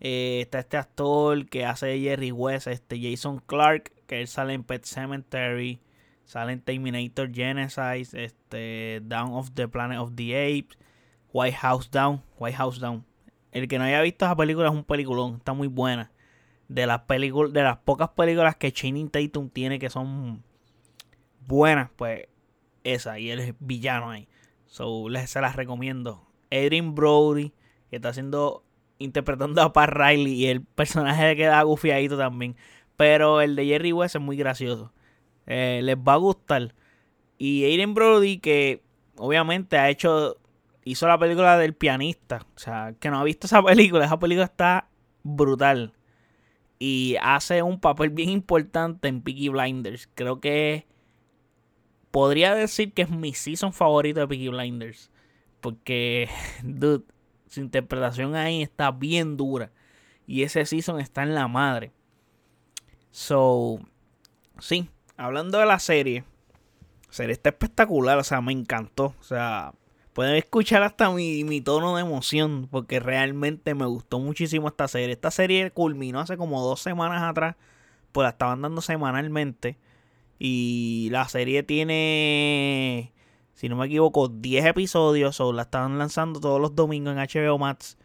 Eh, 0.00 0.40
está 0.42 0.58
este 0.58 0.76
actor 0.76 1.46
que 1.46 1.64
hace 1.64 1.98
Jerry 1.98 2.30
West, 2.30 2.66
este 2.66 3.00
Jason 3.00 3.42
Clark, 3.46 3.92
que 4.06 4.20
él 4.20 4.28
sale 4.28 4.52
en 4.52 4.62
Pet 4.62 4.84
Cemetery, 4.84 5.80
sale 6.24 6.52
en 6.52 6.60
Terminator 6.60 7.32
Genesis, 7.32 8.12
este 8.12 9.00
Down 9.04 9.32
of 9.32 9.52
the 9.54 9.68
Planet 9.68 9.98
of 9.98 10.12
the 10.14 10.34
Apes, 10.36 10.78
White 11.32 11.56
House 11.56 11.90
Down, 11.90 12.22
White 12.38 12.58
House 12.58 12.78
Down. 12.78 13.06
El 13.52 13.68
que 13.68 13.78
no 13.78 13.84
haya 13.84 14.02
visto 14.02 14.26
esa 14.26 14.36
película 14.36 14.68
es 14.68 14.74
un 14.74 14.84
peliculón, 14.84 15.36
está 15.36 15.54
muy 15.54 15.68
buena 15.68 16.12
de 16.68 16.86
las 16.86 17.02
películas, 17.02 17.52
de 17.52 17.62
las 17.62 17.78
pocas 17.78 18.10
películas 18.10 18.56
que 18.56 18.72
Channing 18.72 19.10
Tatum 19.10 19.50
tiene 19.50 19.78
que 19.78 19.90
son 19.90 20.42
buenas, 21.46 21.90
pues 21.96 22.26
esa, 22.84 23.18
y 23.18 23.30
él 23.30 23.40
es 23.40 23.54
villano 23.58 24.10
ahí. 24.10 24.28
So, 24.66 25.08
les, 25.08 25.30
se 25.30 25.40
las 25.40 25.56
recomiendo. 25.56 26.26
Adrian 26.50 26.94
Brody, 26.94 27.52
que 27.90 27.96
está 27.96 28.10
haciendo, 28.10 28.64
interpretando 28.98 29.62
a 29.62 29.72
Pat 29.72 29.90
Riley, 29.90 30.34
y 30.34 30.46
el 30.46 30.62
personaje 30.62 31.36
queda 31.36 31.62
gufiadito 31.62 32.16
también. 32.16 32.56
Pero 32.96 33.40
el 33.40 33.56
de 33.56 33.66
Jerry 33.66 33.92
West 33.92 34.16
es 34.16 34.22
muy 34.22 34.36
gracioso. 34.36 34.92
Eh, 35.46 35.80
les 35.82 35.96
va 35.96 36.14
a 36.14 36.18
gustar. 36.18 36.74
Y 37.38 37.64
Adrian 37.64 37.94
Brody, 37.94 38.38
que 38.38 38.82
obviamente 39.16 39.78
ha 39.78 39.90
hecho, 39.90 40.38
hizo 40.84 41.06
la 41.06 41.18
película 41.18 41.58
del 41.58 41.74
pianista. 41.74 42.46
O 42.56 42.58
sea, 42.58 42.94
que 42.98 43.10
no 43.10 43.18
ha 43.18 43.24
visto 43.24 43.46
esa 43.46 43.62
película, 43.62 44.06
esa 44.06 44.18
película 44.18 44.46
está 44.46 44.88
brutal 45.22 45.95
y 46.78 47.16
hace 47.22 47.62
un 47.62 47.80
papel 47.80 48.10
bien 48.10 48.28
importante 48.28 49.08
en 49.08 49.22
Peaky 49.22 49.48
Blinders. 49.48 50.08
Creo 50.14 50.40
que 50.40 50.86
podría 52.10 52.54
decir 52.54 52.92
que 52.92 53.02
es 53.02 53.10
mi 53.10 53.34
season 53.34 53.72
favorito 53.72 54.20
de 54.20 54.28
Peaky 54.28 54.48
Blinders. 54.48 55.10
Porque, 55.60 56.28
dude, 56.62 57.04
su 57.48 57.60
interpretación 57.60 58.34
ahí 58.34 58.62
está 58.62 58.90
bien 58.90 59.36
dura. 59.36 59.72
Y 60.26 60.42
ese 60.42 60.64
season 60.66 61.00
está 61.00 61.22
en 61.22 61.34
la 61.34 61.48
madre. 61.48 61.92
So, 63.10 63.80
sí, 64.58 64.90
hablando 65.16 65.58
de 65.58 65.66
la 65.66 65.78
serie. 65.78 66.24
Serie 67.08 67.32
está 67.32 67.50
espectacular, 67.50 68.18
o 68.18 68.24
sea, 68.24 68.40
me 68.42 68.52
encantó. 68.52 69.14
O 69.20 69.22
sea, 69.22 69.72
Pueden 70.16 70.36
escuchar 70.36 70.82
hasta 70.82 71.10
mi, 71.10 71.60
tono 71.60 71.94
de 71.94 72.00
emoción 72.00 72.68
porque 72.70 73.00
realmente 73.00 73.74
me 73.74 73.84
gustó 73.84 74.18
muchísimo 74.18 74.68
esta 74.68 74.88
serie. 74.88 75.12
Esta 75.12 75.30
serie 75.30 75.72
culminó 75.72 76.20
hace 76.20 76.38
como 76.38 76.62
dos 76.62 76.80
semanas 76.80 77.22
atrás, 77.22 77.56
pues 78.12 78.24
la 78.24 78.30
estaban 78.30 78.62
dando 78.62 78.80
semanalmente. 78.80 79.76
Y 80.38 81.08
la 81.10 81.28
serie 81.28 81.64
tiene, 81.64 83.12
si 83.52 83.68
no 83.68 83.76
me 83.76 83.84
equivoco, 83.84 84.28
10 84.28 84.64
episodios 84.64 85.38
o 85.40 85.52
la 85.52 85.62
estaban 85.64 85.98
lanzando 85.98 86.40
todos 86.40 86.62
los 86.62 86.74
domingos 86.74 87.14
en 87.14 87.18
HBO 87.18 87.58
Max. 87.58 87.98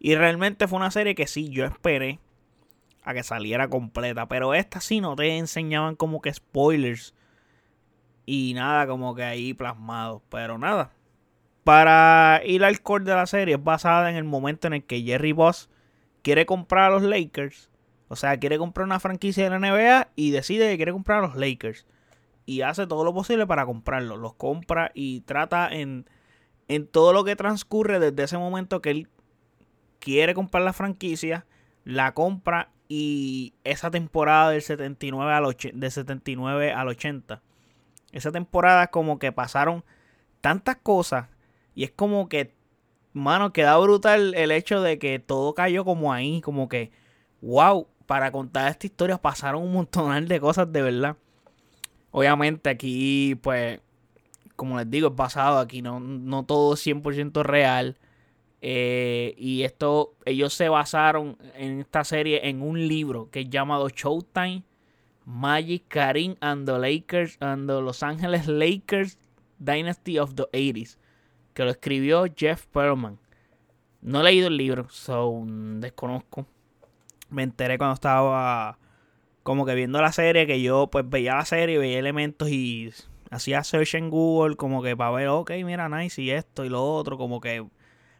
Y 0.00 0.16
realmente 0.16 0.66
fue 0.66 0.78
una 0.78 0.90
serie 0.90 1.14
que 1.14 1.28
sí, 1.28 1.48
yo 1.48 1.64
esperé 1.64 2.18
a 3.04 3.14
que 3.14 3.22
saliera 3.22 3.68
completa. 3.68 4.26
Pero 4.26 4.52
esta 4.54 4.80
sí 4.80 5.00
no 5.00 5.14
te 5.14 5.38
enseñaban 5.38 5.94
como 5.94 6.22
que 6.22 6.34
spoilers. 6.34 7.14
Y 8.26 8.52
nada, 8.54 8.88
como 8.88 9.14
que 9.14 9.22
ahí 9.22 9.54
plasmado. 9.54 10.24
Pero 10.28 10.58
nada, 10.58 10.90
para 11.64 12.40
ir 12.44 12.64
al 12.64 12.80
core 12.80 13.04
de 13.04 13.14
la 13.14 13.26
serie 13.26 13.54
es 13.54 13.62
basada 13.62 14.10
en 14.10 14.16
el 14.16 14.24
momento 14.24 14.66
en 14.66 14.74
el 14.74 14.84
que 14.84 15.02
Jerry 15.02 15.32
Boss 15.32 15.70
quiere 16.22 16.46
comprar 16.46 16.90
a 16.90 16.94
los 16.94 17.02
Lakers. 17.02 17.70
O 18.08 18.16
sea, 18.16 18.36
quiere 18.38 18.58
comprar 18.58 18.86
una 18.86 19.00
franquicia 19.00 19.44
de 19.44 19.50
la 19.50 19.58
NBA 19.58 20.08
y 20.16 20.32
decide 20.32 20.70
que 20.70 20.76
quiere 20.76 20.92
comprar 20.92 21.18
a 21.18 21.26
los 21.28 21.36
Lakers. 21.36 21.86
Y 22.44 22.62
hace 22.62 22.86
todo 22.86 23.04
lo 23.04 23.14
posible 23.14 23.46
para 23.46 23.64
comprarlos. 23.64 24.18
Los 24.18 24.34
compra 24.34 24.90
y 24.94 25.20
trata 25.20 25.68
en, 25.72 26.06
en 26.68 26.86
todo 26.86 27.12
lo 27.12 27.24
que 27.24 27.36
transcurre 27.36 28.00
desde 28.00 28.24
ese 28.24 28.38
momento 28.38 28.82
que 28.82 28.90
él 28.90 29.08
quiere 29.98 30.34
comprar 30.34 30.64
la 30.64 30.72
franquicia, 30.72 31.46
la 31.84 32.12
compra 32.12 32.70
y 32.88 33.54
esa 33.64 33.90
temporada 33.90 34.50
del 34.50 34.60
79 34.60 35.32
al, 35.32 35.56
de 35.72 35.90
79 35.90 36.72
al 36.72 36.88
80. 36.88 37.40
Esa 38.10 38.32
temporada 38.32 38.88
como 38.88 39.18
que 39.18 39.32
pasaron 39.32 39.84
tantas 40.42 40.76
cosas 40.76 41.28
y 41.74 41.84
es 41.84 41.90
como 41.90 42.28
que, 42.28 42.54
mano, 43.12 43.52
queda 43.52 43.76
brutal 43.78 44.34
el 44.34 44.50
hecho 44.50 44.82
de 44.82 44.98
que 44.98 45.18
todo 45.18 45.54
cayó 45.54 45.84
como 45.84 46.12
ahí, 46.12 46.40
como 46.40 46.68
que, 46.68 46.90
wow, 47.40 47.88
para 48.06 48.30
contar 48.32 48.68
esta 48.70 48.86
historia 48.86 49.18
pasaron 49.18 49.62
un 49.62 49.72
montón 49.72 50.26
de 50.26 50.40
cosas 50.40 50.70
de 50.72 50.82
verdad. 50.82 51.16
Obviamente 52.10 52.70
aquí, 52.70 53.36
pues, 53.42 53.80
como 54.56 54.76
les 54.78 54.90
digo, 54.90 55.08
es 55.08 55.16
basado 55.16 55.58
aquí, 55.58 55.82
no, 55.82 56.00
no 56.00 56.44
todo 56.44 56.74
es 56.74 56.86
100% 56.86 57.42
real. 57.42 57.98
Eh, 58.60 59.34
y 59.38 59.62
esto, 59.62 60.14
ellos 60.24 60.54
se 60.54 60.68
basaron 60.68 61.36
en 61.56 61.80
esta 61.80 62.04
serie 62.04 62.48
en 62.48 62.62
un 62.62 62.86
libro 62.86 63.28
que 63.30 63.40
es 63.40 63.50
llamado 63.50 63.88
Showtime, 63.88 64.62
Magic, 65.24 65.84
Karim 65.88 66.36
and 66.40 66.66
the 66.66 66.78
Lakers, 66.78 67.38
and 67.40 67.68
the 67.68 67.80
Los 67.80 68.02
Angeles 68.02 68.46
Lakers 68.46 69.18
Dynasty 69.58 70.18
of 70.18 70.34
the 70.34 70.44
80s 70.52 70.96
que 71.54 71.64
lo 71.64 71.70
escribió 71.70 72.24
Jeff 72.36 72.66
Perlman. 72.66 73.18
No 74.00 74.20
he 74.20 74.24
leído 74.24 74.48
el 74.48 74.56
libro, 74.56 74.88
so 74.90 75.42
desconozco. 75.46 76.46
Me 77.30 77.42
enteré 77.42 77.78
cuando 77.78 77.94
estaba 77.94 78.78
como 79.42 79.64
que 79.66 79.74
viendo 79.74 80.00
la 80.00 80.12
serie, 80.12 80.46
que 80.46 80.60
yo 80.60 80.88
pues 80.88 81.08
veía 81.08 81.36
la 81.36 81.44
serie, 81.44 81.78
veía 81.78 81.98
elementos 81.98 82.48
y 82.48 82.92
hacía 83.30 83.64
search 83.64 83.94
en 83.94 84.10
Google 84.10 84.56
como 84.56 84.82
que 84.82 84.96
para 84.96 85.10
ver, 85.12 85.28
ok, 85.28 85.50
mira, 85.64 85.88
nice 85.88 86.20
y 86.22 86.30
esto 86.30 86.64
y 86.64 86.68
lo 86.68 86.84
otro, 86.84 87.16
como 87.16 87.40
que 87.40 87.66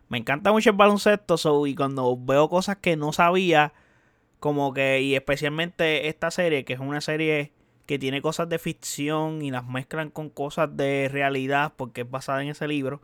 me 0.08 0.18
encanta 0.18 0.52
mucho 0.52 0.70
el 0.70 0.76
baloncesto, 0.76 1.36
so, 1.38 1.66
y 1.66 1.74
cuando 1.74 2.16
veo 2.16 2.48
cosas 2.48 2.76
que 2.76 2.96
no 2.96 3.12
sabía, 3.12 3.72
como 4.40 4.74
que, 4.74 5.00
y 5.00 5.14
especialmente 5.14 6.08
esta 6.08 6.30
serie, 6.30 6.64
que 6.64 6.74
es 6.74 6.80
una 6.80 7.00
serie 7.00 7.52
que 7.86 7.98
tiene 7.98 8.22
cosas 8.22 8.48
de 8.48 8.58
ficción 8.58 9.42
y 9.42 9.50
las 9.50 9.66
mezclan 9.66 10.10
con 10.10 10.28
cosas 10.30 10.76
de 10.76 11.08
realidad 11.10 11.72
porque 11.76 12.02
es 12.02 12.10
basada 12.10 12.42
en 12.42 12.48
ese 12.48 12.68
libro, 12.68 13.02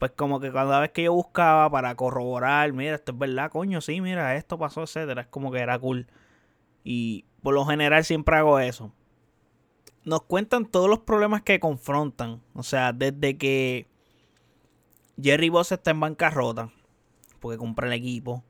pues 0.00 0.12
como 0.12 0.40
que 0.40 0.50
cada 0.50 0.80
vez 0.80 0.92
que 0.92 1.02
yo 1.02 1.12
buscaba 1.12 1.68
para 1.70 1.94
corroborar, 1.94 2.72
mira, 2.72 2.94
esto 2.94 3.12
es 3.12 3.18
verdad, 3.18 3.50
coño, 3.50 3.82
sí, 3.82 4.00
mira, 4.00 4.34
esto 4.34 4.58
pasó, 4.58 4.84
etcétera, 4.84 5.20
es 5.20 5.26
como 5.26 5.52
que 5.52 5.58
era 5.58 5.78
cool. 5.78 6.06
Y 6.82 7.26
por 7.42 7.52
lo 7.52 7.66
general 7.66 8.02
siempre 8.02 8.34
hago 8.36 8.58
eso. 8.58 8.94
Nos 10.04 10.22
cuentan 10.22 10.64
todos 10.64 10.88
los 10.88 11.00
problemas 11.00 11.42
que 11.42 11.60
confrontan. 11.60 12.40
O 12.54 12.62
sea, 12.62 12.94
desde 12.94 13.36
que 13.36 13.88
Jerry 15.22 15.50
Boss 15.50 15.70
está 15.70 15.90
en 15.90 16.00
bancarrota, 16.00 16.70
porque 17.38 17.58
compra 17.58 17.86
el 17.86 17.92
equipo, 17.92 18.42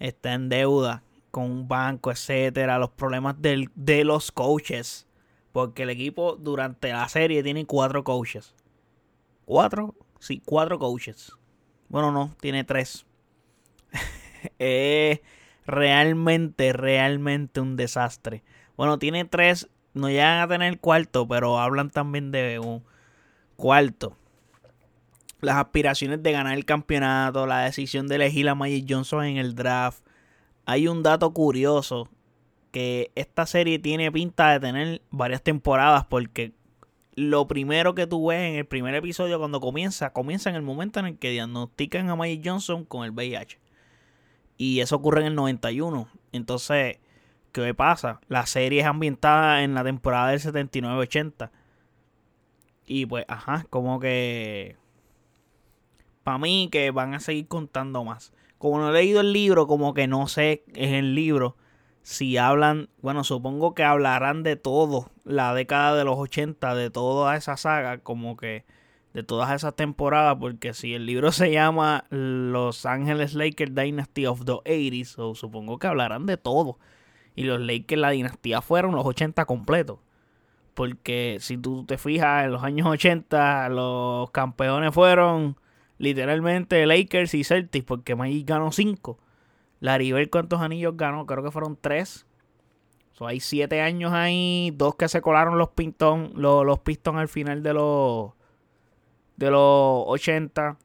está 0.00 0.34
en 0.34 0.48
deuda 0.48 1.04
con 1.30 1.44
un 1.44 1.68
banco, 1.68 2.10
etcétera, 2.10 2.76
los 2.80 2.90
problemas 2.90 3.40
del, 3.40 3.70
de 3.76 4.02
los 4.02 4.32
coaches. 4.32 5.06
Porque 5.52 5.84
el 5.84 5.90
equipo 5.90 6.34
durante 6.34 6.90
la 6.90 7.08
serie 7.08 7.44
tiene 7.44 7.66
cuatro 7.66 8.02
coaches. 8.02 8.56
¿Cuatro? 9.44 9.94
Sí, 10.18 10.42
cuatro 10.44 10.78
coaches. 10.78 11.32
Bueno, 11.88 12.12
no, 12.12 12.34
tiene 12.40 12.64
tres. 12.64 13.06
eh, 14.58 15.22
realmente, 15.66 16.72
realmente 16.72 17.60
un 17.60 17.76
desastre. 17.76 18.42
Bueno, 18.76 18.98
tiene 18.98 19.24
tres, 19.24 19.68
no 19.94 20.08
llegan 20.08 20.40
a 20.40 20.48
tener 20.48 20.78
cuarto, 20.78 21.26
pero 21.26 21.58
hablan 21.58 21.90
también 21.90 22.30
de 22.30 22.58
un 22.58 22.84
cuarto. 23.56 24.16
Las 25.40 25.56
aspiraciones 25.56 26.22
de 26.22 26.32
ganar 26.32 26.56
el 26.56 26.64
campeonato, 26.64 27.46
la 27.46 27.60
decisión 27.60 28.08
de 28.08 28.16
elegir 28.16 28.48
a 28.48 28.54
Magic 28.54 28.86
Johnson 28.88 29.24
en 29.24 29.36
el 29.36 29.54
draft. 29.54 30.04
Hay 30.66 30.88
un 30.88 31.02
dato 31.02 31.32
curioso 31.32 32.08
que 32.70 33.12
esta 33.14 33.46
serie 33.46 33.78
tiene 33.78 34.12
pinta 34.12 34.50
de 34.52 34.60
tener 34.60 35.02
varias 35.10 35.42
temporadas 35.42 36.04
porque 36.04 36.52
lo 37.18 37.48
primero 37.48 37.96
que 37.96 38.06
tú 38.06 38.28
ves 38.28 38.48
en 38.48 38.54
el 38.54 38.64
primer 38.64 38.94
episodio 38.94 39.40
cuando 39.40 39.60
comienza, 39.60 40.12
comienza 40.12 40.50
en 40.50 40.54
el 40.56 40.62
momento 40.62 41.00
en 41.00 41.06
el 41.06 41.18
que 41.18 41.30
diagnostican 41.30 42.08
a 42.08 42.14
Magic 42.14 42.42
Johnson 42.44 42.84
con 42.84 43.04
el 43.04 43.10
VIH. 43.10 43.58
Y 44.56 44.78
eso 44.78 44.94
ocurre 44.94 45.22
en 45.22 45.26
el 45.26 45.34
91. 45.34 46.08
Entonces, 46.30 46.98
¿qué 47.50 47.74
pasa? 47.74 48.20
La 48.28 48.46
serie 48.46 48.82
es 48.82 48.86
ambientada 48.86 49.64
en 49.64 49.74
la 49.74 49.82
temporada 49.82 50.28
del 50.28 50.38
79-80. 50.38 51.50
Y 52.86 53.06
pues, 53.06 53.24
ajá, 53.26 53.66
como 53.68 53.98
que... 53.98 54.76
Para 56.22 56.38
mí 56.38 56.68
que 56.70 56.92
van 56.92 57.14
a 57.14 57.20
seguir 57.20 57.48
contando 57.48 58.04
más. 58.04 58.32
Como 58.58 58.78
no 58.78 58.90
he 58.90 58.92
leído 58.92 59.22
el 59.22 59.32
libro, 59.32 59.66
como 59.66 59.92
que 59.92 60.06
no 60.06 60.28
sé 60.28 60.62
en 60.74 60.94
el 60.94 61.16
libro 61.16 61.56
si 62.08 62.38
hablan, 62.38 62.88
bueno, 63.02 63.22
supongo 63.22 63.74
que 63.74 63.84
hablarán 63.84 64.42
de 64.42 64.56
todo, 64.56 65.10
la 65.28 65.52
década 65.54 65.94
de 65.94 66.04
los 66.04 66.18
80, 66.18 66.74
de 66.74 66.90
toda 66.90 67.36
esa 67.36 67.56
saga, 67.58 67.98
como 67.98 68.36
que 68.36 68.64
de 69.12 69.22
todas 69.22 69.54
esas 69.54 69.76
temporadas, 69.76 70.36
porque 70.40 70.72
si 70.72 70.94
el 70.94 71.06
libro 71.06 71.32
se 71.32 71.52
llama 71.52 72.04
Los 72.10 72.86
Ángeles 72.86 73.34
Lakers 73.34 73.74
Dynasty 73.74 74.26
of 74.26 74.44
the 74.44 74.52
80s, 74.52 75.34
supongo 75.34 75.78
que 75.78 75.86
hablarán 75.86 76.26
de 76.26 76.38
todo. 76.38 76.78
Y 77.34 77.44
los 77.44 77.60
Lakers, 77.60 78.00
la 78.00 78.10
dinastía 78.10 78.62
fueron 78.62 78.96
los 78.96 79.06
80 79.06 79.44
completos. 79.44 79.98
Porque 80.74 81.38
si 81.40 81.58
tú 81.58 81.84
te 81.84 81.98
fijas, 81.98 82.44
en 82.44 82.52
los 82.52 82.62
años 82.62 82.86
80 82.86 83.68
los 83.68 84.30
campeones 84.30 84.94
fueron 84.94 85.56
literalmente 85.98 86.86
Lakers 86.86 87.34
y 87.34 87.44
Celtics, 87.44 87.84
porque 87.84 88.16
Magic 88.16 88.48
ganó 88.48 88.72
5. 88.72 89.18
Larry 89.80 90.28
¿cuántos 90.28 90.60
anillos 90.60 90.96
ganó? 90.96 91.26
Creo 91.26 91.44
que 91.44 91.50
fueron 91.50 91.76
3. 91.80 92.27
Hay 93.26 93.40
7 93.40 93.80
años 93.80 94.12
ahí, 94.12 94.72
dos 94.74 94.94
que 94.94 95.08
se 95.08 95.20
colaron 95.20 95.58
los, 95.58 95.70
pintón, 95.70 96.32
los, 96.34 96.64
los 96.64 96.78
Pistons 96.80 97.18
al 97.18 97.28
final 97.28 97.62
de 97.62 97.74
los 97.74 98.32
de 99.38 99.50
los 99.50 100.04
80. 100.06 100.76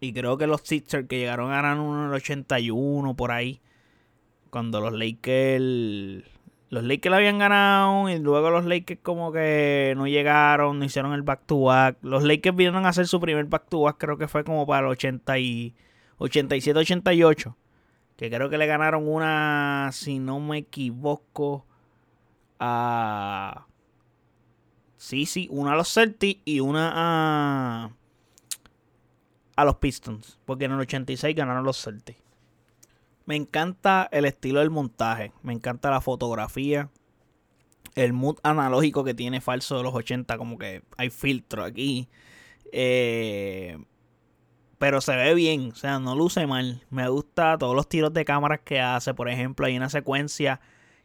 Y 0.00 0.12
creo 0.12 0.38
que 0.38 0.46
los 0.46 0.62
Sixers 0.62 1.06
que 1.06 1.18
llegaron 1.18 1.50
ganar 1.50 1.78
uno 1.78 2.04
en 2.04 2.08
el 2.08 2.14
81 2.14 3.14
por 3.14 3.30
ahí. 3.30 3.60
Cuando 4.50 4.80
los 4.80 4.92
Lakers. 4.92 6.24
Los 6.70 6.84
Lakers 6.84 7.16
habían 7.16 7.38
ganado 7.38 8.08
y 8.08 8.18
luego 8.18 8.50
los 8.50 8.64
Lakers 8.64 9.00
como 9.02 9.32
que 9.32 9.92
no 9.96 10.06
llegaron, 10.06 10.78
no 10.78 10.84
hicieron 10.84 11.12
el 11.12 11.22
back 11.22 11.42
to 11.46 11.60
back. 11.62 11.96
Los 12.02 12.22
Lakers 12.22 12.56
vinieron 12.56 12.86
a 12.86 12.90
hacer 12.90 13.08
su 13.08 13.20
primer 13.20 13.44
back 13.46 13.68
to 13.68 13.82
back, 13.82 13.96
creo 13.98 14.16
que 14.16 14.28
fue 14.28 14.44
como 14.44 14.66
para 14.66 14.86
el 14.86 14.92
80 14.92 15.38
y 15.40 15.74
87-88. 16.20 17.54
Que 18.20 18.30
creo 18.30 18.50
que 18.50 18.58
le 18.58 18.66
ganaron 18.66 19.08
una, 19.08 19.88
si 19.92 20.18
no 20.18 20.38
me 20.38 20.58
equivoco, 20.58 21.64
a 22.58 23.66
Sí, 25.00 25.24
sí, 25.24 25.48
una 25.50 25.72
a 25.72 25.76
los 25.76 25.94
Celtics 25.94 26.42
y 26.44 26.60
una 26.60 26.92
a, 26.94 27.90
a 29.56 29.64
los 29.64 29.76
Pistons. 29.76 30.38
Porque 30.44 30.66
en 30.66 30.72
el 30.72 30.80
86 30.80 31.34
ganaron 31.34 31.64
los 31.64 31.82
Celtics. 31.82 32.20
Me 33.24 33.34
encanta 33.34 34.10
el 34.12 34.26
estilo 34.26 34.60
del 34.60 34.68
montaje. 34.68 35.32
Me 35.42 35.54
encanta 35.54 35.90
la 35.90 36.02
fotografía. 36.02 36.90
El 37.94 38.12
mood 38.12 38.36
analógico 38.42 39.02
que 39.02 39.14
tiene 39.14 39.40
falso 39.40 39.78
de 39.78 39.84
los 39.84 39.94
80. 39.94 40.36
Como 40.36 40.58
que 40.58 40.82
hay 40.98 41.08
filtro 41.08 41.64
aquí. 41.64 42.10
Eh, 42.70 43.78
pero 44.80 45.02
se 45.02 45.14
ve 45.14 45.34
bien. 45.34 45.72
O 45.72 45.74
sea, 45.74 45.98
no 45.98 46.16
luce 46.16 46.46
mal. 46.46 46.80
Me 46.88 47.06
gusta 47.10 47.58
todos 47.58 47.76
los 47.76 47.86
tiros 47.86 48.14
de 48.14 48.24
cámaras 48.24 48.60
que 48.64 48.80
hace. 48.80 49.12
Por 49.12 49.28
ejemplo, 49.28 49.66
hay 49.66 49.76
una 49.76 49.90
secuencia 49.90 50.58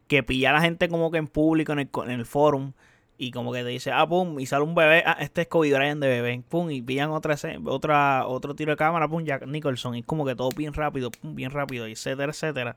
que 0.08 0.24
pilla 0.24 0.52
a 0.52 0.54
la 0.54 0.62
gente 0.62 0.88
como 0.88 1.12
que 1.12 1.18
en 1.18 1.28
público 1.28 1.74
en 1.74 1.80
el, 1.80 1.90
el 2.08 2.26
forum 2.26 2.72
y 3.18 3.32
como 3.32 3.52
que 3.52 3.64
te 3.64 3.70
dice, 3.70 3.92
ah, 3.92 4.08
pum, 4.08 4.40
y 4.40 4.46
sale 4.46 4.64
un 4.64 4.76
bebé, 4.76 5.04
ah, 5.06 5.18
este 5.20 5.42
es 5.42 5.48
Kobe 5.48 5.74
Bryant 5.74 6.02
de 6.02 6.08
bebé, 6.08 6.42
pum, 6.48 6.72
y 6.72 6.82
pillan 6.82 7.12
otra, 7.12 7.36
otra, 7.66 8.28
otro 8.28 8.56
tiro 8.56 8.72
de 8.72 8.78
cámara, 8.78 9.08
pum, 9.08 9.24
Jack 9.24 9.46
Nicholson, 9.46 9.96
y 9.96 10.04
como 10.04 10.26
que 10.26 10.36
todo 10.36 10.50
bien 10.56 10.74
rápido, 10.74 11.12
pum, 11.12 11.36
bien 11.36 11.52
rápido, 11.52 11.86
etcétera, 11.86 12.32
etcétera. 12.32 12.76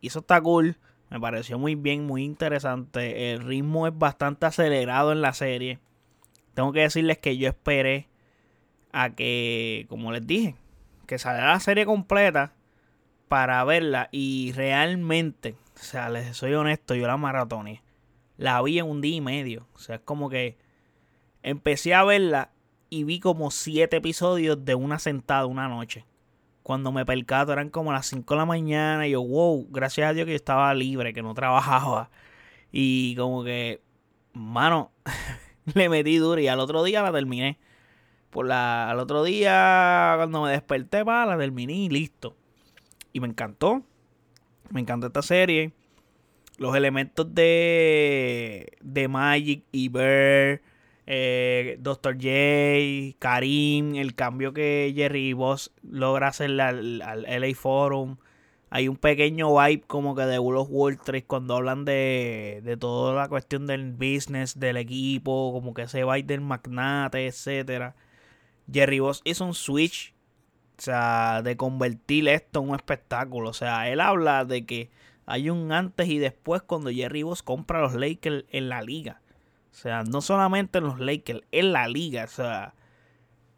Y 0.00 0.08
eso 0.08 0.20
está 0.20 0.40
cool, 0.40 0.76
me 1.10 1.20
pareció 1.20 1.58
muy 1.58 1.74
bien, 1.74 2.06
muy 2.06 2.24
interesante. 2.24 3.32
El 3.32 3.42
ritmo 3.42 3.86
es 3.86 3.96
bastante 3.96 4.46
acelerado 4.46 5.12
en 5.12 5.20
la 5.20 5.34
serie. 5.34 5.78
Tengo 6.54 6.72
que 6.72 6.80
decirles 6.80 7.18
que 7.18 7.36
yo 7.36 7.48
esperé 7.48 8.08
a 8.92 9.14
que, 9.14 9.86
como 9.88 10.12
les 10.12 10.26
dije, 10.26 10.56
que 11.06 11.18
saliera 11.18 11.52
la 11.52 11.60
serie 11.60 11.86
completa 11.86 12.52
para 13.28 13.64
verla 13.64 14.08
y 14.12 14.52
realmente, 14.52 15.56
o 15.74 15.82
sea, 15.82 16.10
les 16.10 16.36
soy 16.36 16.54
honesto, 16.54 16.94
yo 16.94 17.06
la 17.06 17.16
maratoné 17.16 17.82
la 18.42 18.60
vi 18.62 18.78
en 18.78 18.86
un 18.88 19.00
día 19.00 19.16
y 19.16 19.20
medio. 19.20 19.66
O 19.74 19.78
sea, 19.78 19.96
es 19.96 20.00
como 20.02 20.28
que 20.28 20.58
empecé 21.42 21.94
a 21.94 22.04
verla 22.04 22.50
y 22.90 23.04
vi 23.04 23.20
como 23.20 23.50
siete 23.50 23.96
episodios 23.96 24.64
de 24.64 24.74
una 24.74 24.98
sentada 24.98 25.46
una 25.46 25.68
noche. 25.68 26.04
Cuando 26.62 26.92
me 26.92 27.06
percato 27.06 27.52
eran 27.52 27.70
como 27.70 27.92
las 27.92 28.06
5 28.06 28.34
de 28.34 28.38
la 28.38 28.46
mañana 28.46 29.06
y 29.06 29.12
yo, 29.12 29.22
wow, 29.22 29.66
gracias 29.70 30.08
a 30.08 30.12
Dios 30.12 30.26
que 30.26 30.32
yo 30.32 30.36
estaba 30.36 30.72
libre, 30.74 31.12
que 31.12 31.22
no 31.22 31.34
trabajaba. 31.34 32.10
Y 32.70 33.16
como 33.16 33.44
que, 33.44 33.80
mano, 34.32 34.92
le 35.74 35.88
metí 35.88 36.16
duro 36.18 36.40
y 36.40 36.48
al 36.48 36.60
otro 36.60 36.84
día 36.84 37.02
la 37.02 37.12
terminé. 37.12 37.58
Por 38.32 38.46
la, 38.46 38.90
al 38.90 38.98
otro 38.98 39.22
día, 39.22 40.14
cuando 40.16 40.42
me 40.42 40.50
desperté, 40.50 41.04
pa, 41.04 41.24
la 41.26 41.38
terminé 41.38 41.74
y 41.74 41.88
listo. 41.88 42.34
Y 43.12 43.20
me 43.20 43.28
encantó. 43.28 43.84
Me 44.70 44.80
encantó 44.80 45.06
esta 45.06 45.22
serie 45.22 45.72
los 46.58 46.76
elementos 46.76 47.34
de, 47.34 48.78
de 48.80 49.08
Magic 49.08 49.64
y 49.72 49.88
Bear, 49.88 50.62
eh, 51.06 51.76
Dr. 51.80 52.14
J, 52.14 53.16
Karim, 53.18 53.96
el 53.96 54.14
cambio 54.14 54.52
que 54.52 54.92
Jerry 54.94 55.32
Boss 55.32 55.72
logra 55.82 56.28
hacer 56.28 56.58
al, 56.60 56.98
LA 56.98 57.54
Forum. 57.54 58.16
Hay 58.70 58.88
un 58.88 58.96
pequeño 58.96 59.54
vibe 59.54 59.82
como 59.82 60.14
que 60.14 60.22
de 60.22 60.38
World 60.38 60.62
of 60.62 60.68
War 60.70 60.96
3 60.96 61.24
cuando 61.26 61.56
hablan 61.56 61.84
de, 61.84 62.60
de 62.64 62.76
toda 62.78 63.14
la 63.14 63.28
cuestión 63.28 63.66
del 63.66 63.92
business, 63.92 64.58
del 64.58 64.78
equipo, 64.78 65.52
como 65.52 65.74
que 65.74 65.82
ese 65.82 66.04
vibe 66.04 66.22
del 66.22 66.40
magnate, 66.40 67.26
etcétera. 67.26 67.94
Jerry 68.70 69.00
Boss 69.00 69.22
hizo 69.24 69.44
un 69.44 69.54
switch, 69.54 70.14
o 70.78 70.82
sea, 70.82 71.42
de 71.42 71.56
convertir 71.56 72.28
esto 72.28 72.60
en 72.60 72.70
un 72.70 72.76
espectáculo. 72.76 73.50
O 73.50 73.54
sea, 73.54 73.88
él 73.88 74.00
habla 74.00 74.44
de 74.44 74.66
que 74.66 74.90
hay 75.26 75.50
un 75.50 75.72
antes 75.72 76.08
y 76.08 76.18
después 76.18 76.62
cuando 76.62 76.90
Jerry 76.90 77.22
Boss 77.22 77.42
compra 77.42 77.78
a 77.78 77.82
los 77.82 77.94
Lakers 77.94 78.44
en 78.50 78.68
la 78.68 78.82
liga. 78.82 79.20
O 79.70 79.74
sea, 79.74 80.02
no 80.02 80.20
solamente 80.20 80.78
en 80.78 80.84
los 80.84 81.00
Lakers, 81.00 81.40
en 81.50 81.72
la 81.72 81.88
liga. 81.88 82.24
O 82.24 82.28
sea, 82.28 82.74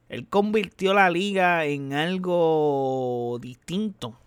él 0.08 0.28
convirtió 0.28 0.94
la 0.94 1.10
liga 1.10 1.64
en 1.64 1.92
algo 1.92 3.38
distinto. 3.40 4.18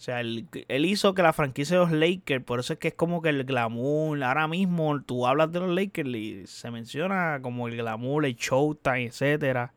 O 0.00 0.02
sea, 0.02 0.20
él, 0.20 0.48
hizo 0.86 1.12
que 1.12 1.20
la 1.20 1.34
franquicia 1.34 1.78
de 1.78 1.84
los 1.84 1.92
Lakers, 1.92 2.42
por 2.42 2.60
eso 2.60 2.72
es 2.72 2.78
que 2.78 2.88
es 2.88 2.94
como 2.94 3.20
que 3.20 3.28
el 3.28 3.44
glamour, 3.44 4.24
ahora 4.24 4.48
mismo 4.48 4.98
tú 5.02 5.26
hablas 5.26 5.52
de 5.52 5.60
los 5.60 5.68
Lakers 5.68 6.08
y 6.08 6.46
se 6.46 6.70
menciona 6.70 7.38
como 7.42 7.68
el 7.68 7.76
glamour, 7.76 8.24
el 8.24 8.34
Showtime, 8.34 9.04
etcétera. 9.04 9.74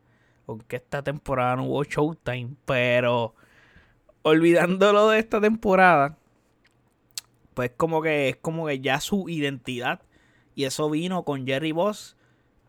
Aunque 0.48 0.78
esta 0.78 1.04
temporada 1.04 1.58
no 1.58 1.66
hubo 1.66 1.84
Showtime, 1.84 2.52
pero 2.64 3.36
olvidándolo 4.22 5.10
de 5.10 5.20
esta 5.20 5.42
temporada, 5.42 6.18
pues 7.54 7.72
como 7.76 8.02
que 8.02 8.30
es 8.30 8.38
como 8.38 8.66
que 8.68 8.80
ya 8.80 9.02
su 9.02 9.28
identidad. 9.28 10.04
Y 10.56 10.64
eso 10.64 10.90
vino 10.90 11.24
con 11.26 11.46
Jerry 11.46 11.74
Boss 11.74 12.16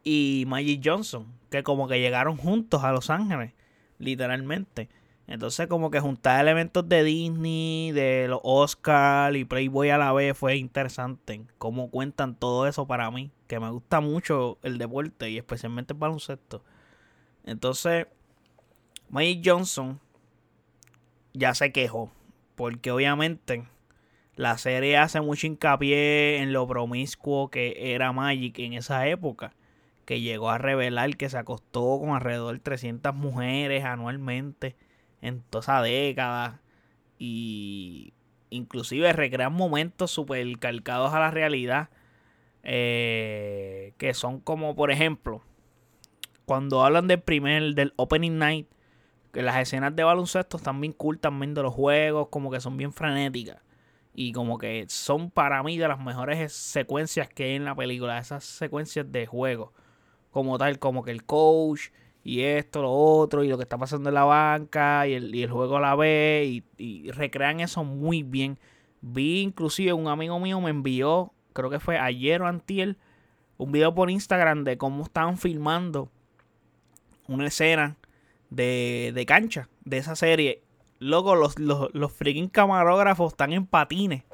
y 0.02 0.42
Magic 0.48 0.82
Johnson, 0.84 1.32
que 1.52 1.62
como 1.62 1.86
que 1.86 2.00
llegaron 2.00 2.36
juntos 2.36 2.82
a 2.82 2.90
Los 2.90 3.10
Ángeles, 3.10 3.52
literalmente. 4.00 4.88
Entonces 5.26 5.68
como 5.68 5.90
que 5.90 6.00
juntar 6.00 6.40
elementos 6.40 6.86
de 6.88 7.02
Disney, 7.02 7.92
de 7.92 8.26
los 8.28 8.40
Oscar 8.42 9.34
y 9.36 9.44
Playboy 9.44 9.88
a 9.90 9.98
la 9.98 10.12
vez 10.12 10.36
fue 10.36 10.56
interesante. 10.56 11.42
Cómo 11.58 11.90
cuentan 11.90 12.34
todo 12.34 12.66
eso 12.66 12.86
para 12.86 13.10
mí, 13.10 13.30
que 13.46 13.58
me 13.58 13.70
gusta 13.70 14.00
mucho 14.00 14.58
el 14.62 14.76
deporte 14.76 15.30
y 15.30 15.38
especialmente 15.38 15.94
el 15.94 15.98
baloncesto. 15.98 16.62
Entonces, 17.44 18.06
Magic 19.08 19.42
Johnson 19.44 19.98
ya 21.32 21.54
se 21.54 21.72
quejó, 21.72 22.12
porque 22.54 22.90
obviamente 22.90 23.66
la 24.36 24.58
serie 24.58 24.98
hace 24.98 25.20
mucho 25.20 25.46
hincapié 25.46 26.38
en 26.38 26.52
lo 26.52 26.66
promiscuo 26.66 27.48
que 27.48 27.94
era 27.94 28.12
Magic 28.12 28.58
en 28.58 28.74
esa 28.74 29.06
época, 29.08 29.54
que 30.04 30.20
llegó 30.20 30.50
a 30.50 30.58
revelar 30.58 31.16
que 31.16 31.30
se 31.30 31.38
acostó 31.38 31.98
con 31.98 32.10
alrededor 32.10 32.54
de 32.54 32.60
300 32.60 33.14
mujeres 33.14 33.84
anualmente 33.84 34.76
en 35.24 35.42
toda 35.42 35.62
esa 35.62 35.82
década. 35.82 36.60
y 37.18 38.14
inclusive 38.50 39.12
recrean 39.12 39.52
momentos 39.52 40.10
súper 40.10 40.58
calcados 40.58 41.12
a 41.12 41.20
la 41.20 41.30
realidad. 41.30 41.90
Eh, 42.62 43.92
que 43.98 44.14
son 44.14 44.40
como, 44.40 44.74
por 44.74 44.90
ejemplo, 44.90 45.42
cuando 46.46 46.82
hablan 46.84 47.06
del 47.08 47.20
primer, 47.20 47.74
del 47.74 47.92
opening 47.96 48.38
night, 48.38 48.68
que 49.32 49.42
las 49.42 49.56
escenas 49.56 49.94
de 49.94 50.04
baloncesto 50.04 50.56
están 50.56 50.80
bien 50.80 50.92
cool 50.94 51.18
también 51.18 51.54
de 51.54 51.62
los 51.62 51.74
juegos, 51.74 52.28
como 52.28 52.50
que 52.50 52.60
son 52.60 52.76
bien 52.76 52.92
frenéticas. 52.92 53.58
Y 54.14 54.32
como 54.32 54.58
que 54.58 54.86
son 54.88 55.30
para 55.30 55.62
mí 55.62 55.76
de 55.76 55.88
las 55.88 55.98
mejores 55.98 56.52
secuencias 56.52 57.28
que 57.28 57.44
hay 57.44 57.54
en 57.56 57.64
la 57.64 57.74
película, 57.74 58.18
esas 58.18 58.44
secuencias 58.44 59.10
de 59.10 59.26
juego. 59.26 59.72
Como 60.30 60.56
tal, 60.56 60.78
como 60.78 61.02
que 61.02 61.10
el 61.10 61.24
coach 61.24 61.90
y 62.24 62.40
esto, 62.40 62.82
lo 62.82 62.90
otro, 62.90 63.44
y 63.44 63.48
lo 63.48 63.58
que 63.58 63.64
está 63.64 63.78
pasando 63.78 64.08
en 64.08 64.14
la 64.14 64.24
banca, 64.24 65.06
y 65.06 65.12
el, 65.12 65.34
y 65.34 65.42
el 65.42 65.50
juego 65.50 65.76
a 65.76 65.80
la 65.80 65.94
vez, 65.94 66.62
y, 66.78 67.10
recrean 67.12 67.60
eso 67.60 67.84
muy 67.84 68.22
bien. 68.22 68.58
Vi 69.02 69.42
inclusive 69.42 69.92
un 69.92 70.08
amigo 70.08 70.40
mío 70.40 70.60
me 70.60 70.70
envió, 70.70 71.32
creo 71.52 71.70
que 71.70 71.80
fue 71.80 71.98
ayer 71.98 72.40
o 72.42 72.46
antier, 72.46 72.96
un 73.58 73.70
video 73.70 73.94
por 73.94 74.10
Instagram 74.10 74.64
de 74.64 74.78
cómo 74.78 75.04
estaban 75.04 75.38
filmando 75.38 76.10
una 77.28 77.46
escena 77.46 77.96
de, 78.50 79.12
de 79.14 79.26
cancha 79.26 79.68
de 79.84 79.98
esa 79.98 80.16
serie. 80.16 80.62
Loco, 80.98 81.36
los, 81.36 81.58
los, 81.58 81.94
los 81.94 82.12
freaking 82.12 82.48
camarógrafos 82.48 83.32
están 83.32 83.52
en 83.52 83.66
patines 83.66 84.24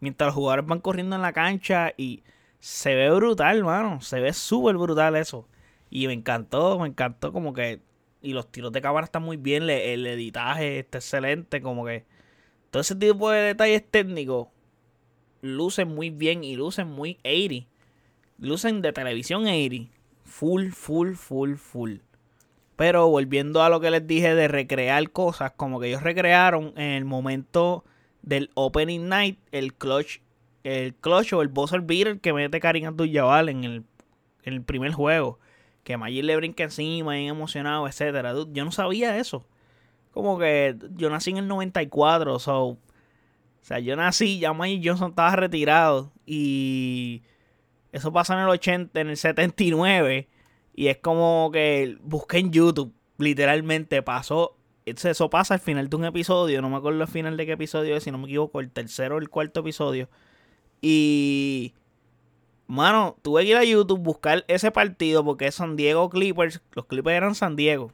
mientras 0.00 0.28
los 0.28 0.34
jugadores 0.34 0.66
van 0.66 0.80
corriendo 0.80 1.16
en 1.16 1.22
la 1.22 1.32
cancha 1.32 1.92
y 1.96 2.22
se 2.60 2.94
ve 2.94 3.10
brutal, 3.10 3.64
mano. 3.64 4.00
Se 4.00 4.20
ve 4.20 4.32
súper 4.32 4.76
brutal 4.76 5.16
eso. 5.16 5.48
Y 5.90 6.06
me 6.06 6.12
encantó, 6.12 6.78
me 6.78 6.88
encantó 6.88 7.32
como 7.32 7.52
que... 7.52 7.80
Y 8.20 8.32
los 8.32 8.50
tiros 8.50 8.72
de 8.72 8.82
cámara 8.82 9.04
están 9.04 9.22
muy 9.22 9.36
bien, 9.36 9.70
el 9.70 10.06
editaje 10.06 10.80
está 10.80 10.98
excelente, 10.98 11.60
como 11.60 11.84
que... 11.84 12.04
Todo 12.70 12.82
ese 12.82 12.96
tipo 12.96 13.30
de 13.30 13.40
detalles 13.40 13.82
técnicos 13.90 14.48
lucen 15.40 15.88
muy 15.88 16.10
bien 16.10 16.44
y 16.44 16.56
lucen 16.56 16.88
muy 16.88 17.18
80. 17.24 17.66
Lucen 18.38 18.82
de 18.82 18.92
televisión 18.92 19.46
80. 19.46 19.90
Full, 20.24 20.70
full, 20.70 21.14
full, 21.14 21.54
full. 21.54 21.96
Pero 22.76 23.08
volviendo 23.08 23.62
a 23.62 23.70
lo 23.70 23.80
que 23.80 23.90
les 23.90 24.06
dije 24.06 24.34
de 24.34 24.46
recrear 24.46 25.10
cosas, 25.10 25.52
como 25.56 25.80
que 25.80 25.88
ellos 25.88 26.02
recrearon 26.02 26.74
en 26.76 26.90
el 26.90 27.04
momento 27.04 27.84
del 28.22 28.50
Opening 28.54 29.08
Night 29.08 29.38
el 29.50 29.74
clutch, 29.74 30.20
el 30.62 30.94
clutch 30.94 31.32
o 31.32 31.42
el 31.42 31.48
buzzer 31.48 31.80
beater 31.80 32.20
que 32.20 32.32
mete 32.32 32.60
Karim 32.60 32.86
Abdul-Jabbar 32.86 33.48
en 33.48 33.64
el, 33.64 33.84
en 34.44 34.54
el 34.54 34.62
primer 34.62 34.92
juego 34.92 35.38
que 35.88 35.96
Magic 35.96 36.22
le 36.22 36.36
brinca 36.36 36.64
encima, 36.64 37.14
bien 37.14 37.28
emocionado, 37.28 37.88
etcétera. 37.88 38.34
Yo 38.52 38.64
no 38.66 38.70
sabía 38.72 39.16
eso. 39.16 39.46
Como 40.12 40.38
que 40.38 40.76
yo 40.96 41.08
nací 41.08 41.30
en 41.30 41.38
el 41.38 41.48
94, 41.48 42.38
so, 42.38 42.66
o 42.66 42.78
sea, 43.62 43.78
yo 43.78 43.96
nací, 43.96 44.38
ya 44.38 44.52
Magic 44.52 44.82
Johnson 44.84 45.10
estaba 45.10 45.34
retirado 45.36 46.12
y 46.26 47.22
eso 47.90 48.12
pasa 48.12 48.34
en 48.34 48.40
el 48.40 48.50
80, 48.50 49.00
en 49.00 49.08
el 49.08 49.16
79 49.16 50.28
y 50.74 50.88
es 50.88 50.98
como 50.98 51.48
que 51.54 51.96
busqué 52.02 52.36
en 52.36 52.52
YouTube, 52.52 52.92
literalmente 53.16 54.02
pasó 54.02 54.56
eso 54.84 55.30
pasa 55.30 55.54
al 55.54 55.60
final 55.60 55.88
de 55.88 55.96
un 55.96 56.04
episodio, 56.04 56.60
no 56.60 56.68
me 56.68 56.76
acuerdo 56.76 57.00
al 57.00 57.08
final 57.08 57.36
de 57.36 57.46
qué 57.46 57.52
episodio 57.52 57.96
es, 57.96 58.04
si 58.04 58.10
no 58.10 58.18
me 58.18 58.24
equivoco, 58.24 58.60
el 58.60 58.70
tercero 58.70 59.16
o 59.16 59.18
el 59.18 59.28
cuarto 59.28 59.60
episodio. 59.60 60.08
Y 60.80 61.74
Mano, 62.68 63.16
tuve 63.22 63.44
que 63.44 63.50
ir 63.50 63.56
a 63.56 63.64
YouTube 63.64 63.98
buscar 63.98 64.44
ese 64.46 64.70
partido 64.70 65.24
porque 65.24 65.46
es 65.46 65.54
San 65.54 65.74
Diego 65.74 66.10
Clippers. 66.10 66.60
Los 66.74 66.84
Clippers 66.84 67.16
eran 67.16 67.34
San 67.34 67.56
Diego. 67.56 67.92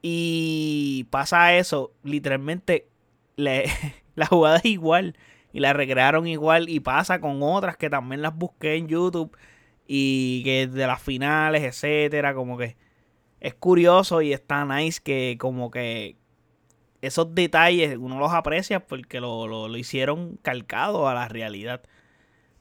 Y 0.00 1.06
pasa 1.10 1.54
eso. 1.54 1.92
Literalmente 2.02 2.88
la 3.36 4.26
jugada 4.26 4.56
es 4.56 4.64
igual. 4.64 5.16
Y 5.52 5.60
la 5.60 5.74
recrearon 5.74 6.26
igual. 6.26 6.70
Y 6.70 6.80
pasa 6.80 7.20
con 7.20 7.42
otras 7.42 7.76
que 7.76 7.90
también 7.90 8.22
las 8.22 8.34
busqué 8.34 8.76
en 8.76 8.88
YouTube. 8.88 9.36
Y 9.86 10.42
que 10.44 10.66
de 10.66 10.86
las 10.86 11.02
finales, 11.02 11.62
etcétera. 11.62 12.34
Como 12.34 12.56
que 12.56 12.78
es 13.40 13.54
curioso 13.54 14.22
y 14.22 14.32
está 14.32 14.64
nice 14.64 15.02
que 15.02 15.36
como 15.38 15.70
que 15.70 16.16
esos 17.02 17.34
detalles 17.34 17.98
uno 17.98 18.18
los 18.18 18.32
aprecia 18.32 18.86
porque 18.86 19.20
lo, 19.20 19.46
lo 19.46 19.76
hicieron 19.76 20.38
calcado 20.40 21.06
a 21.06 21.12
la 21.12 21.28
realidad. 21.28 21.82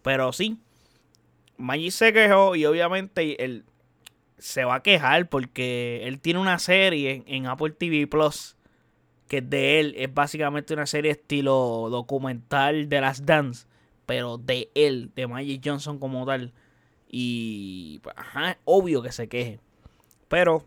Pero 0.01 0.33
sí, 0.33 0.59
Maggi 1.61 1.91
se 1.91 2.13
quejó 2.13 2.55
y 2.55 2.65
obviamente 2.65 3.43
él 3.43 3.65
se 4.37 4.65
va 4.65 4.75
a 4.75 4.83
quejar 4.83 5.29
porque 5.29 6.07
él 6.07 6.19
tiene 6.19 6.39
una 6.39 6.59
serie 6.59 7.23
en 7.27 7.45
Apple 7.45 7.71
TV 7.71 8.07
Plus 8.07 8.55
que 9.31 9.37
es 9.37 9.49
de 9.49 9.79
él. 9.79 9.93
Es 9.97 10.13
básicamente 10.13 10.73
una 10.73 10.85
serie 10.85 11.11
estilo 11.11 11.87
documental 11.89 12.89
de 12.89 12.99
las 12.99 13.25
Dance, 13.25 13.65
pero 14.05 14.37
de 14.37 14.69
él, 14.75 15.09
de 15.15 15.25
Magic 15.25 15.61
Johnson 15.63 15.99
como 15.99 16.25
tal. 16.25 16.51
Y 17.07 17.99
pues, 18.03 18.13
ajá, 18.17 18.57
obvio 18.65 19.01
que 19.01 19.13
se 19.13 19.29
queje. 19.29 19.61
Pero, 20.27 20.65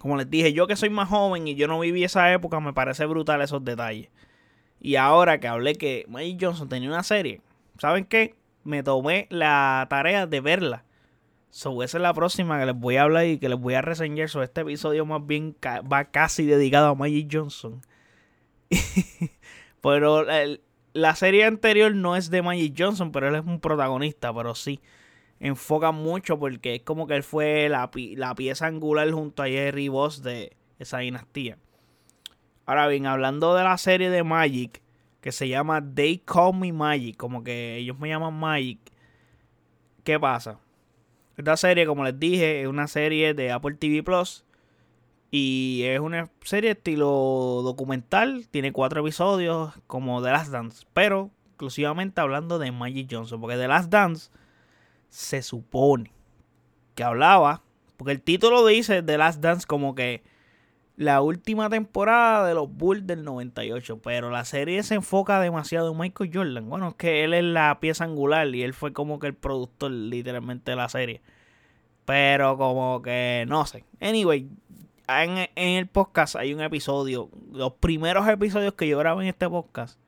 como 0.00 0.16
les 0.16 0.28
dije, 0.28 0.52
yo 0.52 0.66
que 0.66 0.74
soy 0.74 0.90
más 0.90 1.08
joven 1.08 1.46
y 1.46 1.54
yo 1.54 1.68
no 1.68 1.78
viví 1.78 2.02
esa 2.02 2.32
época, 2.32 2.58
me 2.58 2.72
parece 2.72 3.06
brutal 3.06 3.40
esos 3.40 3.64
detalles. 3.64 4.08
Y 4.80 4.96
ahora 4.96 5.38
que 5.38 5.46
hablé 5.46 5.76
que 5.76 6.06
Magic 6.08 6.38
Johnson 6.40 6.68
tenía 6.68 6.88
una 6.88 7.04
serie, 7.04 7.40
¿saben 7.78 8.04
qué? 8.04 8.34
Me 8.66 8.82
tomé 8.82 9.26
la 9.30 9.86
tarea 9.88 10.26
de 10.26 10.40
verla. 10.40 10.84
So, 11.50 11.82
esa 11.82 11.98
es 11.98 12.02
la 12.02 12.12
próxima 12.12 12.58
que 12.60 12.66
les 12.66 12.74
voy 12.74 12.96
a 12.96 13.02
hablar 13.04 13.26
y 13.26 13.38
que 13.38 13.48
les 13.48 13.58
voy 13.58 13.74
a 13.74 13.82
reseñar. 13.82 14.28
sobre 14.28 14.44
este 14.44 14.60
episodio 14.60 15.06
más 15.06 15.26
bien 15.26 15.56
va 15.64 16.04
casi 16.04 16.44
dedicado 16.44 16.88
a 16.88 16.94
Magic 16.94 17.28
Johnson. 17.32 17.80
pero 19.80 20.26
la 20.92 21.14
serie 21.14 21.44
anterior 21.44 21.94
no 21.94 22.16
es 22.16 22.30
de 22.30 22.42
Magic 22.42 22.74
Johnson, 22.76 23.12
pero 23.12 23.28
él 23.28 23.36
es 23.36 23.44
un 23.46 23.60
protagonista, 23.60 24.34
pero 24.34 24.54
sí. 24.54 24.80
Enfoca 25.38 25.92
mucho 25.92 26.38
porque 26.38 26.76
es 26.76 26.82
como 26.82 27.06
que 27.06 27.16
él 27.16 27.22
fue 27.22 27.68
la, 27.68 27.90
la 27.94 28.34
pieza 28.34 28.66
angular 28.66 29.10
junto 29.10 29.42
a 29.42 29.48
Jerry 29.48 29.88
Boss 29.88 30.22
de 30.22 30.56
esa 30.78 30.98
dinastía. 30.98 31.58
Ahora 32.66 32.88
bien, 32.88 33.06
hablando 33.06 33.54
de 33.54 33.64
la 33.64 33.78
serie 33.78 34.10
de 34.10 34.24
Magic, 34.24 34.82
que 35.26 35.32
se 35.32 35.48
llama 35.48 35.82
They 35.84 36.18
Call 36.18 36.54
Me 36.54 36.72
Magic, 36.72 37.16
como 37.16 37.42
que 37.42 37.78
ellos 37.78 37.98
me 37.98 38.08
llaman 38.08 38.32
Magic. 38.32 38.78
¿Qué 40.04 40.20
pasa? 40.20 40.60
Esta 41.36 41.56
serie, 41.56 41.84
como 41.84 42.04
les 42.04 42.16
dije, 42.16 42.62
es 42.62 42.68
una 42.68 42.86
serie 42.86 43.34
de 43.34 43.50
Apple 43.50 43.74
TV 43.74 44.04
Plus. 44.04 44.44
Y 45.32 45.82
es 45.82 45.98
una 45.98 46.30
serie 46.44 46.70
estilo 46.70 47.08
documental. 47.64 48.46
Tiene 48.52 48.70
cuatro 48.70 49.00
episodios 49.00 49.74
como 49.88 50.22
The 50.22 50.30
Last 50.30 50.52
Dance. 50.52 50.86
Pero 50.92 51.32
exclusivamente 51.48 52.20
hablando 52.20 52.60
de 52.60 52.70
Magic 52.70 53.08
Johnson. 53.10 53.40
Porque 53.40 53.56
The 53.56 53.66
Last 53.66 53.90
Dance 53.90 54.30
se 55.08 55.42
supone 55.42 56.12
que 56.94 57.02
hablaba. 57.02 57.64
Porque 57.96 58.12
el 58.12 58.22
título 58.22 58.64
dice 58.64 59.02
The 59.02 59.18
Last 59.18 59.40
Dance 59.40 59.66
como 59.66 59.96
que 59.96 60.22
la 60.96 61.20
última 61.20 61.68
temporada 61.68 62.48
de 62.48 62.54
los 62.54 62.72
Bulls 62.72 63.06
del 63.06 63.22
98, 63.22 64.00
pero 64.02 64.30
la 64.30 64.44
serie 64.44 64.82
se 64.82 64.94
enfoca 64.94 65.40
demasiado 65.40 65.92
en 65.92 65.98
Michael 65.98 66.30
Jordan. 66.32 66.68
Bueno, 66.68 66.88
es 66.88 66.94
que 66.94 67.22
él 67.22 67.34
es 67.34 67.44
la 67.44 67.78
pieza 67.80 68.04
angular 68.04 68.52
y 68.54 68.62
él 68.62 68.72
fue 68.72 68.92
como 68.92 69.18
que 69.18 69.26
el 69.26 69.34
productor 69.34 69.90
literalmente 69.90 70.72
de 70.72 70.76
la 70.76 70.88
serie. 70.88 71.20
Pero 72.06 72.56
como 72.56 73.02
que 73.02 73.44
no 73.46 73.66
sé. 73.66 73.84
Anyway, 74.00 74.48
en, 75.08 75.48
el 75.54 75.86
podcast 75.86 76.36
hay 76.36 76.54
un 76.54 76.62
episodio, 76.62 77.28
los 77.52 77.74
primeros 77.74 78.26
episodios 78.28 78.72
que 78.74 78.88
yo 78.88 78.98
grabé 78.98 79.24
en 79.24 79.28
este 79.28 79.48
podcast. 79.50 79.98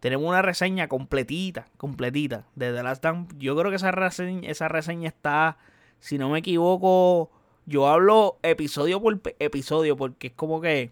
Tenemos 0.00 0.26
una 0.26 0.42
reseña 0.42 0.88
completita, 0.88 1.68
completita 1.76 2.46
de 2.54 2.72
The 2.72 2.82
Last. 2.82 3.04
Yo 3.38 3.56
creo 3.56 3.70
que 3.70 3.76
esa 3.76 3.92
reseña, 3.92 4.48
esa 4.48 4.68
reseña 4.68 5.08
está, 5.08 5.58
si 6.00 6.16
no 6.18 6.30
me 6.30 6.38
equivoco, 6.38 7.30
yo 7.66 7.88
hablo 7.88 8.38
episodio 8.42 9.00
por 9.00 9.20
episodio 9.38 9.96
porque 9.96 10.28
es 10.28 10.32
como 10.32 10.60
que 10.60 10.90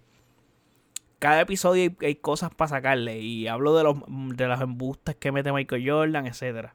cada 1.18 1.42
episodio 1.42 1.92
hay, 2.00 2.14
cosas 2.16 2.54
para 2.54 2.70
sacarle 2.70 3.20
y 3.20 3.46
hablo 3.46 3.76
de 3.76 3.85
los 3.85 3.96
de 4.09 4.48
las 4.48 4.61
embustes 4.61 5.16
que 5.16 5.33
mete 5.33 5.52
Michael 5.52 5.88
Jordan, 5.88 6.26
etcétera. 6.26 6.74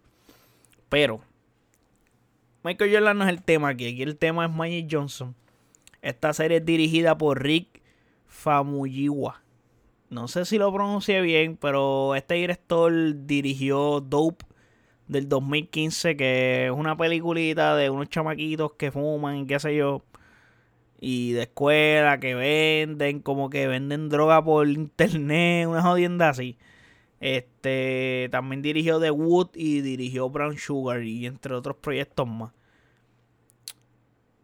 Pero 0.89 1.21
Michael 2.63 2.93
Jordan 2.93 3.17
no 3.17 3.23
es 3.23 3.29
el 3.29 3.41
tema 3.41 3.69
aquí, 3.69 3.88
aquí 3.88 4.03
el 4.03 4.17
tema 4.17 4.45
es 4.45 4.51
Magic 4.51 4.88
Johnson. 4.89 5.36
Esta 6.01 6.34
serie 6.34 6.58
es 6.58 6.65
dirigida 6.65 7.17
por 7.17 7.41
Rick 7.41 7.81
Famuyiwa. 8.27 9.41
No 10.10 10.27
sé 10.27 10.45
si 10.45 10.60
lo 10.60 10.71
pronuncié 10.71 11.21
bien, 11.21 11.58
pero 11.58 12.13
este 12.15 12.36
director 12.36 12.93
dirigió 13.25 14.01
Dope 14.01 14.45
del 15.07 15.29
2015, 15.29 16.17
que 16.17 16.65
es 16.65 16.71
una 16.71 16.97
peliculita 16.97 17.75
de 17.75 17.89
unos 17.89 18.09
chamaquitos 18.09 18.73
que 18.73 18.91
fuman 18.91 19.37
y 19.37 19.47
qué 19.47 19.59
sé 19.59 19.75
yo. 19.75 20.03
Y 20.99 21.33
de 21.33 21.43
escuela 21.43 22.19
que 22.19 22.35
venden, 22.35 23.19
como 23.21 23.49
que 23.49 23.67
venden 23.67 24.09
droga 24.09 24.43
por 24.43 24.67
internet, 24.67 25.67
una 25.69 25.81
jodienda 25.81 26.29
así. 26.29 26.57
Este 27.19 28.29
también 28.31 28.61
dirigió 28.61 28.99
The 28.99 29.11
Wood 29.11 29.49
y 29.55 29.81
dirigió 29.81 30.29
Brown 30.29 30.57
Sugar 30.57 31.03
y 31.03 31.25
entre 31.25 31.53
otros 31.53 31.77
proyectos 31.77 32.27
más. 32.27 32.51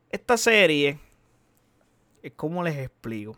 Esta 0.10 0.38
serie 0.38 1.00
es 2.21 2.34
como 2.34 2.63
les 2.63 2.78
explico. 2.78 3.38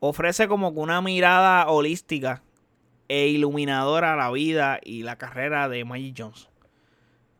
ofrece 0.00 0.48
como 0.48 0.72
que 0.72 0.80
una 0.80 1.00
mirada 1.00 1.68
holística 1.68 2.42
e 3.10 3.26
iluminadora 3.26 4.14
la 4.14 4.30
vida 4.30 4.78
y 4.84 5.02
la 5.02 5.18
carrera 5.18 5.68
de 5.68 5.84
Magic 5.84 6.14
Johnson. 6.16 6.48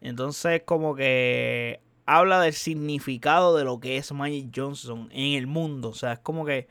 Entonces 0.00 0.62
como 0.64 0.96
que 0.96 1.78
habla 2.06 2.40
del 2.40 2.54
significado 2.54 3.56
de 3.56 3.62
lo 3.62 3.78
que 3.78 3.96
es 3.96 4.11
Magic 4.11 4.50
Johnson 4.52 5.09
en 5.12 5.35
el 5.38 5.46
mundo. 5.46 5.90
O 5.90 5.94
sea, 5.94 6.14
es 6.14 6.18
como 6.18 6.44
que 6.44 6.66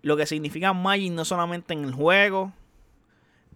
lo 0.00 0.16
que 0.16 0.24
significa 0.24 0.72
Magic 0.72 1.12
no 1.12 1.26
solamente 1.26 1.74
en 1.74 1.84
el 1.84 1.92
juego, 1.92 2.54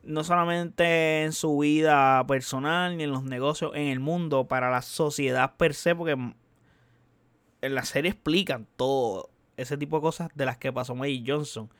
no 0.03 0.23
solamente 0.23 1.23
en 1.23 1.33
su 1.33 1.57
vida 1.57 2.27
personal 2.27 2.99
ni 2.99 3.05
en 3.05 3.11
los 3.11 3.25
negocios, 3.25 3.73
en 3.75 3.87
el 3.87 4.01
mundo, 4.01 4.49
para 4.49 4.71
la 4.71 4.83
sociedad 4.83 5.57
per 5.57 5.73
se, 5.73 5.95
porque 5.95 6.13
en 6.13 7.75
la 7.75 7.87
serie 7.87 8.11
explican 8.11 8.67
todo 8.77 9.31
ese 9.57 9.79
tipo 9.79 9.97
de 9.97 10.03
cosas 10.03 10.29
de 10.35 10.45
las 10.45 10.59
que 10.59 10.75
pasó 10.75 10.95
Magic 10.95 11.25
Johnson. 11.27 11.71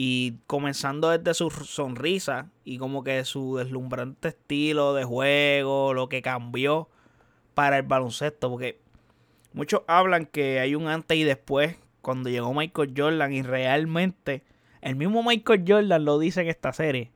Y 0.00 0.36
comenzando 0.46 1.10
desde 1.10 1.34
su 1.34 1.50
sonrisa 1.50 2.52
y 2.62 2.78
como 2.78 3.02
que 3.02 3.24
su 3.24 3.56
deslumbrante 3.56 4.28
estilo 4.28 4.94
de 4.94 5.02
juego, 5.02 5.92
lo 5.92 6.08
que 6.08 6.22
cambió 6.22 6.88
para 7.54 7.78
el 7.78 7.82
baloncesto. 7.82 8.48
Porque 8.48 8.80
muchos 9.52 9.82
hablan 9.88 10.26
que 10.26 10.60
hay 10.60 10.76
un 10.76 10.86
antes 10.86 11.18
y 11.18 11.24
después 11.24 11.74
cuando 12.00 12.30
llegó 12.30 12.54
Michael 12.54 12.94
Jordan 12.96 13.32
y 13.32 13.42
realmente 13.42 14.44
el 14.82 14.94
mismo 14.94 15.24
Michael 15.24 15.64
Jordan 15.66 16.04
lo 16.04 16.20
dice 16.20 16.42
en 16.42 16.46
esta 16.46 16.72
serie. 16.72 17.10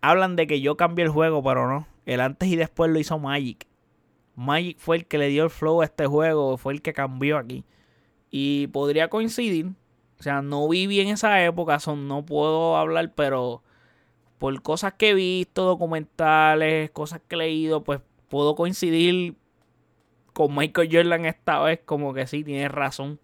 Hablan 0.00 0.36
de 0.36 0.46
que 0.46 0.62
yo 0.62 0.78
cambié 0.78 1.04
el 1.04 1.10
juego, 1.10 1.42
pero 1.42 1.68
no. 1.68 1.86
El 2.06 2.22
antes 2.22 2.48
y 2.48 2.56
después 2.56 2.90
lo 2.90 2.98
hizo 2.98 3.18
Magic. 3.18 3.66
Magic 4.36 4.78
fue 4.78 4.96
el 4.96 5.06
que 5.06 5.18
le 5.18 5.28
dio 5.28 5.44
el 5.44 5.50
flow 5.50 5.82
a 5.82 5.84
este 5.84 6.06
juego, 6.06 6.56
fue 6.56 6.72
el 6.72 6.80
que 6.80 6.94
cambió 6.94 7.36
aquí. 7.36 7.66
Y 8.30 8.68
podría 8.68 9.10
coincidir. 9.10 9.72
O 10.20 10.22
sea, 10.22 10.42
no 10.42 10.68
viví 10.68 11.00
en 11.00 11.08
esa 11.08 11.42
época, 11.42 11.80
son, 11.80 12.06
no 12.06 12.26
puedo 12.26 12.76
hablar, 12.76 13.12
pero 13.14 13.62
por 14.38 14.60
cosas 14.60 14.92
que 14.92 15.10
he 15.10 15.14
visto, 15.14 15.64
documentales, 15.64 16.90
cosas 16.90 17.22
que 17.26 17.36
he 17.36 17.38
leído, 17.38 17.82
pues 17.82 18.02
puedo 18.28 18.54
coincidir 18.54 19.34
con 20.34 20.54
Michael 20.54 20.90
Jordan 20.92 21.24
esta 21.24 21.60
vez, 21.60 21.80
como 21.86 22.12
que 22.12 22.26
sí, 22.26 22.44
tiene 22.44 22.68
razón. 22.68 23.18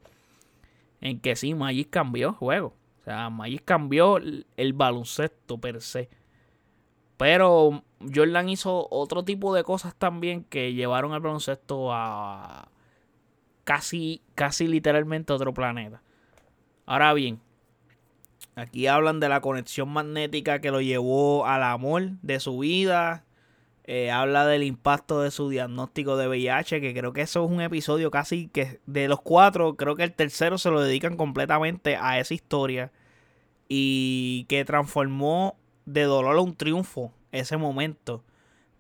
En 1.03 1.21
que 1.21 1.37
sí, 1.37 1.55
Magic 1.55 1.91
cambió 1.91 2.29
el 2.29 2.35
juego. 2.35 2.75
O 3.03 3.05
sea, 3.05 3.29
Magic 3.29 3.63
cambió 3.65 4.17
el 4.17 4.73
baloncesto 4.73 5.59
per 5.59 5.83
se. 5.83 6.09
Pero 7.19 7.83
Jordan 8.15 8.49
hizo 8.49 8.89
otro 8.91 9.23
tipo 9.23 9.55
de 9.55 9.65
cosas 9.65 9.95
también 9.95 10.45
que 10.45 10.73
llevaron 10.73 11.13
al 11.13 11.21
baloncesto 11.21 11.93
a 11.93 12.69
casi, 13.65 14.23
casi 14.35 14.67
literalmente 14.67 15.35
otro 15.35 15.53
planeta. 15.53 16.01
Ahora 16.87 17.13
bien, 17.15 17.41
aquí 18.55 18.87
hablan 18.87 19.19
de 19.19 19.29
la 19.29 19.41
conexión 19.41 19.89
magnética 19.89 20.61
que 20.61 20.71
lo 20.71 20.81
llevó 20.81 21.45
al 21.45 21.65
amor 21.65 22.13
de 22.23 22.39
su 22.39 22.59
vida. 22.59 23.25
Eh, 23.85 24.11
habla 24.11 24.47
del 24.47 24.63
impacto 24.63 25.21
de 25.21 25.33
su 25.33 25.49
diagnóstico 25.49 26.17
de 26.17 26.29
VIH, 26.29 26.81
que 26.81 26.95
creo 26.95 27.13
que 27.13 27.23
eso 27.23 27.45
es 27.45 27.51
un 27.51 27.61
episodio 27.61 28.11
casi 28.11 28.49
que 28.49 28.81
de 28.87 29.09
los 29.09 29.21
cuatro, 29.21 29.77
creo 29.77 29.95
que 29.97 30.05
el 30.05 30.13
tercero 30.13 30.59
se 30.59 30.71
lo 30.71 30.81
dedican 30.81 31.17
completamente 31.17 31.97
a 31.97 32.19
esa 32.21 32.35
historia. 32.35 32.93
Y 33.69 34.47
que 34.49 34.65
transformó 34.65 35.57
de 35.87 36.05
dolor 36.05 36.37
a 36.37 36.41
un 36.41 36.55
triunfo 36.55 37.13
ese 37.33 37.57
momento, 37.57 38.23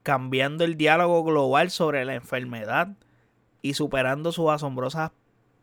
cambiando 0.04 0.64
el 0.64 0.76
diálogo 0.76 1.24
global 1.24 1.70
sobre 1.70 2.04
la 2.04 2.14
enfermedad 2.14 2.90
y 3.62 3.74
superando 3.74 4.30
sus 4.30 4.50
asombrosas 4.50 5.10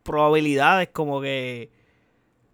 probabilidades, 0.03 0.89
como 0.89 1.21
que 1.21 1.71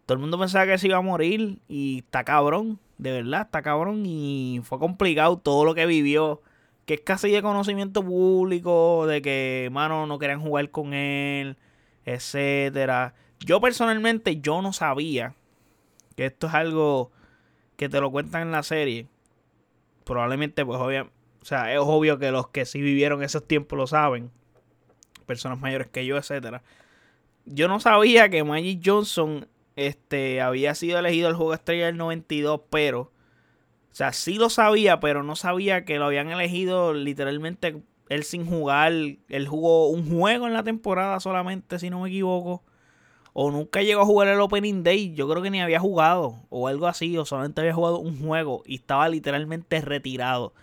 todo 0.10 0.15
el 0.15 0.22
mundo 0.22 0.39
pensaba 0.39 0.65
que 0.65 0.80
se 0.80 0.88
iba 0.88 0.98
a 0.98 1.02
morir 1.02 1.60
y 1.67 2.00
está 2.00 2.24
cabrón, 2.24 2.80
de 2.98 3.12
verdad, 3.12 3.41
está 3.41 3.62
cabrón 3.62 4.08
y 4.08 4.60
fue 4.63 4.80
complicado 4.80 5.38
todo 5.38 5.65
lo 5.65 5.76
que 5.76 5.86
vivió, 5.86 6.41
que 6.88 6.95
es 6.95 7.02
casi 7.02 7.30
de 7.30 7.43
conocimiento 7.43 8.04
público, 8.04 9.06
de 9.06 9.22
que, 9.22 9.69
mano, 9.72 10.08
no 10.08 10.17
querían 10.17 10.41
jugar 10.41 10.72
con 10.72 10.95
él, 10.95 11.58
etcétera. 12.06 13.13
Yo 13.39 13.62
personalmente, 13.62 14.41
yo 14.41 14.63
no 14.63 14.74
sabía 14.74 15.36
que 16.15 16.26
esto 16.26 16.48
es 16.48 16.56
algo 16.56 17.12
que 17.76 17.88
te 17.88 18.02
lo 18.02 18.10
cuentan 18.10 18.41
en 18.41 18.52
la 18.52 18.63
serie. 18.63 19.06
Probablemente, 20.06 20.65
pues, 20.65 20.80
obvio, 20.80 21.12
o 21.39 21.45
sea, 21.45 21.72
es 21.72 21.80
obvio 21.80 22.17
que 22.17 22.32
los 22.32 22.48
que 22.48 22.65
sí 22.65 22.82
vivieron 22.82 23.22
esos 23.22 23.48
tiempos 23.48 23.78
lo 23.78 23.86
saben. 23.86 24.32
Personas 25.28 25.60
mayores 25.60 25.88
que 25.88 26.04
yo, 26.08 26.17
etcétera. 26.17 26.63
Yo 27.45 27.67
no 27.67 27.80
sabía 27.80 28.28
que 28.30 28.43
Magic 28.43 28.82
Johnson 28.84 29.48
este, 29.88 30.42
había 30.42 30.76
sido 30.76 31.00
elegido 31.00 31.30
el 31.30 31.36
juego 31.36 31.54
estrella 31.54 31.88
del 31.88 31.98
92, 31.98 32.62
pero, 32.70 33.02
o 33.02 33.12
sea, 33.92 34.13
sí 34.13 34.36
lo 34.36 34.50
sabía, 34.50 35.00
pero 35.00 35.24
no 35.24 35.36
sabía 35.36 35.86
que 35.86 36.00
lo 36.00 36.06
habían 36.06 36.30
elegido 36.30 36.94
literalmente 36.94 37.82
él 38.10 38.24
sin 38.24 38.46
jugar. 38.46 38.92
Él 38.92 39.48
jugó 39.48 39.89
un 39.89 40.10
juego 40.10 40.48
en 40.48 40.54
la 40.54 40.63
temporada 40.63 41.20
solamente, 41.20 41.80
si 41.80 41.89
no 41.89 42.02
me 42.02 42.10
equivoco 42.10 42.63
o 43.34 43.52
nunca 43.52 43.82
llegó 43.82 44.02
a 44.02 44.06
jugar 44.06 44.28
el 44.28 44.42
Opening 44.42 44.84
Day, 44.84 45.13
yo 45.13 45.30
creo 45.30 45.42
que 45.42 45.50
ni 45.50 45.62
había 45.62 45.80
jugado, 45.80 46.36
o 46.50 46.68
algo 46.68 46.88
así, 46.88 47.18
o 47.18 47.26
solamente 47.26 47.62
había 47.62 47.74
jugado 47.74 48.00
un 48.00 48.20
juego 48.20 48.63
y 48.65 48.76
estaba 48.76 49.08
literalmente 49.10 49.82
retirado. 49.82 50.54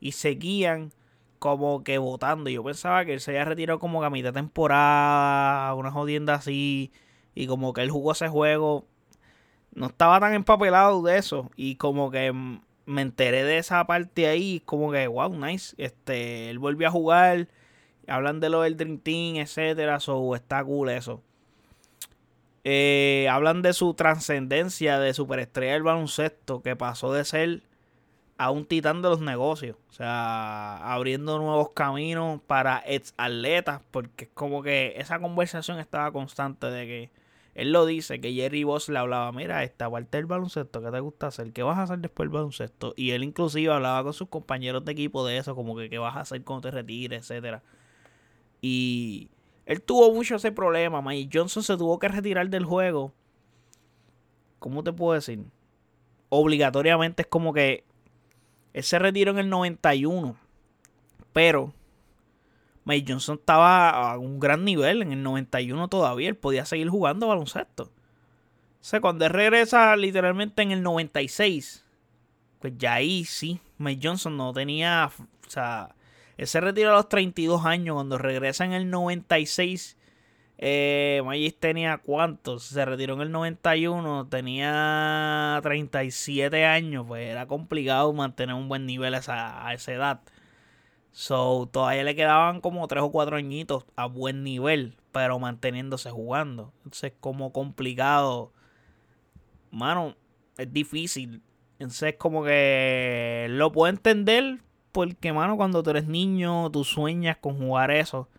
Y 0.00 0.12
seguían 0.12 0.92
como 1.38 1.82
que 1.84 1.98
votando. 1.98 2.50
Yo 2.50 2.62
pensaba 2.62 3.04
que 3.04 3.14
él 3.14 3.20
se 3.20 3.32
había 3.32 3.44
retirado 3.44 3.78
como 3.80 4.00
que 4.00 4.06
a 4.06 4.10
mitad 4.10 4.32
temporada, 4.32 5.74
una 5.74 5.90
jodienda 5.90 6.34
así, 6.34 6.92
y 7.34 7.46
como 7.46 7.72
que 7.72 7.82
él 7.82 7.90
jugó 7.90 8.12
ese 8.12 8.28
juego. 8.28 8.86
No 9.72 9.86
estaba 9.86 10.20
tan 10.20 10.34
empapelado 10.34 11.02
de 11.02 11.18
eso, 11.18 11.50
y 11.56 11.76
como 11.76 12.10
que 12.10 12.32
me 12.86 13.02
enteré 13.02 13.44
de 13.44 13.58
esa 13.58 13.86
parte 13.86 14.26
ahí, 14.26 14.60
como 14.64 14.90
que, 14.90 15.06
wow, 15.06 15.34
nice. 15.34 15.74
Este, 15.78 16.50
él 16.50 16.58
volvió 16.58 16.88
a 16.88 16.90
jugar, 16.90 17.48
hablan 18.08 18.40
de 18.40 18.50
lo 18.50 18.62
del 18.62 18.76
Dream 18.76 18.98
Team, 18.98 19.36
etcétera, 19.36 20.00
so 20.00 20.34
está 20.34 20.64
cool 20.64 20.90
eso. 20.90 21.22
Eh, 22.64 23.26
hablan 23.30 23.62
de 23.62 23.72
su 23.72 23.94
trascendencia 23.94 24.98
de 24.98 25.14
superestrella 25.14 25.74
del 25.74 25.82
baloncesto, 25.82 26.62
que 26.62 26.76
pasó 26.76 27.12
de 27.12 27.24
ser 27.24 27.62
a 28.36 28.50
un 28.50 28.66
titán 28.66 29.02
de 29.02 29.08
los 29.08 29.20
negocios. 29.20 29.76
O 29.90 29.92
sea, 29.92 30.76
abriendo 30.92 31.38
nuevos 31.38 31.70
caminos 31.70 32.40
para 32.46 32.82
ex 32.86 33.14
atletas, 33.16 33.82
porque 33.90 34.28
como 34.28 34.62
que 34.62 34.94
esa 34.96 35.20
conversación 35.20 35.78
estaba 35.78 36.10
constante 36.12 36.66
de 36.66 36.86
que 36.86 37.10
él 37.54 37.72
lo 37.72 37.84
dice, 37.84 38.20
que 38.20 38.32
Jerry 38.32 38.64
Boss 38.64 38.88
le 38.88 38.98
hablaba, 38.98 39.32
mira, 39.32 39.64
esta 39.64 39.90
parte 39.90 40.18
del 40.18 40.26
baloncesto, 40.26 40.80
¿qué 40.82 40.90
te 40.90 41.00
gusta 41.00 41.26
hacer? 41.28 41.52
¿Qué 41.52 41.62
vas 41.62 41.78
a 41.78 41.82
hacer 41.82 41.98
después 41.98 42.26
del 42.26 42.34
baloncesto? 42.34 42.94
Y 42.96 43.10
él 43.10 43.24
inclusive 43.24 43.72
hablaba 43.72 44.04
con 44.04 44.12
sus 44.12 44.28
compañeros 44.28 44.84
de 44.84 44.92
equipo 44.92 45.26
de 45.26 45.38
eso, 45.38 45.54
como 45.54 45.76
que 45.76 45.90
qué 45.90 45.98
vas 45.98 46.16
a 46.16 46.20
hacer 46.20 46.42
cuando 46.44 46.68
te 46.68 46.70
retires, 46.70 47.20
etcétera. 47.20 47.62
Y 48.60 49.28
él 49.66 49.82
tuvo 49.82 50.12
mucho 50.12 50.36
ese 50.36 50.52
problema. 50.52 51.02
Mike 51.02 51.30
Johnson 51.38 51.62
se 51.62 51.76
tuvo 51.76 51.98
que 51.98 52.08
retirar 52.08 52.48
del 52.50 52.64
juego. 52.64 53.12
¿Cómo 54.58 54.84
te 54.84 54.92
puedo 54.92 55.14
decir? 55.14 55.44
Obligatoriamente 56.28 57.22
es 57.22 57.28
como 57.28 57.52
que 57.52 57.84
él 58.72 58.82
se 58.84 58.98
retiró 58.98 59.32
en 59.32 59.38
el 59.38 59.48
91. 59.48 60.36
Pero 61.32 61.72
Mike 62.90 63.12
Johnson 63.12 63.38
estaba 63.38 63.90
a 63.90 64.18
un 64.18 64.40
gran 64.40 64.64
nivel 64.64 65.02
en 65.02 65.12
el 65.12 65.22
91 65.22 65.86
todavía. 65.86 66.28
Él 66.28 66.36
podía 66.36 66.64
seguir 66.64 66.88
jugando 66.88 67.28
baloncesto. 67.28 67.84
O 67.84 67.88
sea, 68.80 69.00
cuando 69.00 69.24
él 69.26 69.32
regresa 69.32 69.94
literalmente 69.94 70.62
en 70.62 70.72
el 70.72 70.82
96, 70.82 71.84
pues 72.58 72.72
ya 72.76 72.94
ahí 72.94 73.24
sí, 73.24 73.60
Mike 73.78 74.08
Johnson 74.08 74.36
no 74.36 74.52
tenía, 74.52 75.08
o 75.46 75.50
sea, 75.50 75.94
él 76.36 76.48
se 76.48 76.60
retiró 76.60 76.90
a 76.90 76.94
los 76.94 77.08
32 77.08 77.64
años. 77.64 77.94
Cuando 77.94 78.18
regresa 78.18 78.64
en 78.64 78.72
el 78.72 78.90
96, 78.90 79.96
eh, 80.58 81.54
tenía 81.60 81.98
cuántos? 81.98 82.64
Se 82.64 82.84
retiró 82.84 83.14
en 83.14 83.20
el 83.20 83.30
91, 83.30 84.26
tenía 84.28 85.60
37 85.62 86.64
años. 86.64 87.04
Pues 87.06 87.28
era 87.28 87.46
complicado 87.46 88.12
mantener 88.12 88.56
un 88.56 88.68
buen 88.68 88.84
nivel 88.84 89.14
a 89.14 89.18
esa, 89.18 89.64
a 89.64 89.74
esa 89.74 89.92
edad. 89.92 90.20
So, 91.20 91.68
todavía 91.70 92.02
le 92.02 92.14
quedaban 92.16 92.62
como 92.62 92.88
3 92.88 93.02
o 93.02 93.12
4 93.12 93.36
añitos 93.36 93.84
a 93.94 94.06
buen 94.06 94.42
nivel, 94.42 94.96
pero 95.12 95.38
manteniéndose 95.38 96.10
jugando. 96.10 96.72
Entonces, 96.78 97.12
como 97.20 97.52
complicado. 97.52 98.54
Mano, 99.70 100.16
es 100.56 100.72
difícil. 100.72 101.42
Entonces, 101.78 102.14
como 102.16 102.42
que 102.42 103.48
lo 103.50 103.70
puedo 103.70 103.90
entender, 103.90 104.62
porque, 104.92 105.34
mano, 105.34 105.58
cuando 105.58 105.82
tú 105.82 105.90
eres 105.90 106.06
niño, 106.06 106.70
tú 106.70 106.84
sueñas 106.84 107.36
con 107.36 107.58
jugar 107.58 107.90
eso. 107.90 108.30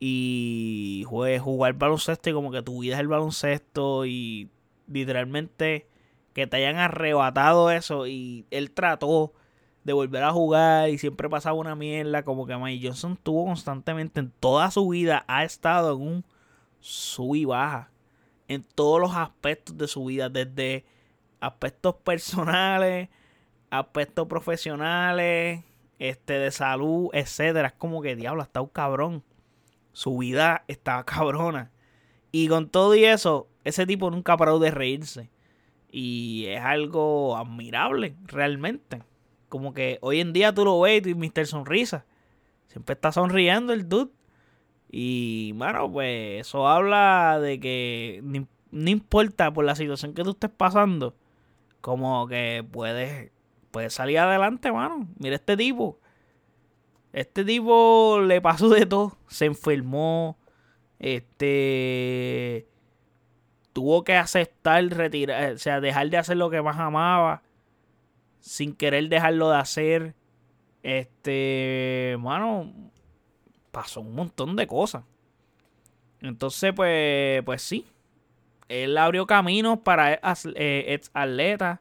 Y 0.00 1.04
jugar 1.06 1.74
baloncesto 1.74 2.28
y 2.28 2.32
como 2.32 2.50
que 2.50 2.62
tu 2.62 2.80
vida 2.80 2.94
es 2.94 3.00
el 3.00 3.06
baloncesto. 3.06 4.04
Y 4.04 4.50
literalmente 4.88 5.86
que 6.32 6.48
te 6.48 6.56
hayan 6.56 6.78
arrebatado 6.78 7.70
eso. 7.70 8.08
Y 8.08 8.46
él 8.50 8.72
trató 8.72 9.32
de 9.84 9.92
volver 9.92 10.22
a 10.22 10.32
jugar 10.32 10.90
y 10.90 10.98
siempre 10.98 11.28
pasaba 11.28 11.56
una 11.58 11.74
mierda. 11.74 12.22
Como 12.22 12.46
que 12.46 12.56
Mike 12.56 12.88
Johnson 12.88 13.16
tuvo 13.16 13.46
constantemente 13.46 14.20
en 14.20 14.30
toda 14.40 14.70
su 14.70 14.88
vida, 14.88 15.24
ha 15.28 15.44
estado 15.44 15.94
en 15.94 16.02
un 16.02 16.24
sub 16.80 17.34
y 17.34 17.44
baja. 17.44 17.90
en 18.48 18.64
todos 18.64 19.00
los 19.00 19.14
aspectos 19.14 19.78
de 19.78 19.86
su 19.86 20.06
vida, 20.06 20.28
desde 20.28 20.84
aspectos 21.40 21.94
personales, 21.96 23.08
aspectos 23.70 24.26
profesionales, 24.26 25.62
este 26.00 26.32
de 26.34 26.50
salud, 26.50 27.10
etcétera. 27.12 27.68
Es 27.68 27.74
como 27.74 28.02
que 28.02 28.16
diablo, 28.16 28.42
está 28.42 28.60
un 28.60 28.68
cabrón. 28.68 29.22
Su 29.92 30.18
vida 30.18 30.64
estaba 30.66 31.04
cabrona. 31.06 31.70
Y 32.32 32.48
con 32.48 32.68
todo 32.68 32.94
y 32.94 33.04
eso, 33.04 33.48
ese 33.64 33.86
tipo 33.86 34.10
nunca 34.10 34.36
paró 34.36 34.58
de 34.58 34.70
reírse. 34.70 35.30
Y 35.92 36.46
es 36.46 36.60
algo 36.60 37.36
admirable, 37.36 38.16
realmente. 38.24 39.02
Como 39.50 39.74
que 39.74 39.98
hoy 40.00 40.20
en 40.20 40.32
día 40.32 40.54
tú 40.54 40.64
lo 40.64 40.80
ves 40.80 41.06
y 41.06 41.14
Mr. 41.14 41.46
Sonrisa. 41.46 42.06
Siempre 42.68 42.94
está 42.94 43.12
sonriendo 43.12 43.74
el 43.74 43.86
dude. 43.86 44.12
Y 44.90 45.52
bueno, 45.52 45.92
pues 45.92 46.40
eso 46.40 46.66
habla 46.66 47.38
de 47.40 47.60
que 47.60 48.22
no 48.70 48.90
importa 48.90 49.52
por 49.52 49.64
la 49.64 49.74
situación 49.74 50.14
que 50.14 50.22
tú 50.22 50.30
estés 50.30 50.50
pasando, 50.50 51.14
como 51.80 52.26
que 52.28 52.64
puedes, 52.70 53.32
puedes 53.70 53.92
salir 53.92 54.18
adelante, 54.18 54.72
mano. 54.72 55.08
Mira 55.18 55.34
este 55.36 55.56
tipo. 55.56 55.98
Este 57.12 57.44
tipo 57.44 58.20
le 58.24 58.40
pasó 58.40 58.68
de 58.68 58.86
todo. 58.86 59.18
Se 59.28 59.46
enfermó. 59.46 60.38
Este. 61.00 62.68
Tuvo 63.72 64.04
que 64.04 64.14
aceptar 64.14 64.84
retirar. 64.84 65.54
O 65.54 65.58
sea, 65.58 65.80
dejar 65.80 66.08
de 66.10 66.18
hacer 66.18 66.36
lo 66.36 66.50
que 66.50 66.62
más 66.62 66.78
amaba. 66.78 67.42
Sin 68.40 68.74
querer 68.74 69.08
dejarlo 69.08 69.50
de 69.50 69.56
hacer. 69.56 70.14
Este. 70.82 72.16
Mano. 72.20 72.72
Pasó 73.70 74.00
un 74.00 74.14
montón 74.14 74.56
de 74.56 74.66
cosas. 74.66 75.04
Entonces, 76.20 76.72
pues. 76.74 77.42
Pues 77.44 77.62
sí. 77.62 77.86
Él 78.68 78.96
abrió 78.98 79.26
caminos 79.26 79.80
para 79.80 80.20
eh, 80.54 81.00
atletas 81.12 81.80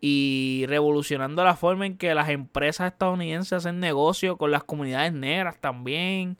y 0.00 0.64
revolucionando 0.68 1.44
la 1.44 1.56
forma 1.56 1.86
en 1.86 1.96
que 1.96 2.14
las 2.14 2.28
empresas 2.28 2.92
estadounidenses 2.92 3.52
hacen 3.52 3.80
negocio 3.80 4.36
con 4.36 4.50
las 4.50 4.64
comunidades 4.64 5.12
negras 5.12 5.58
también. 5.60 6.36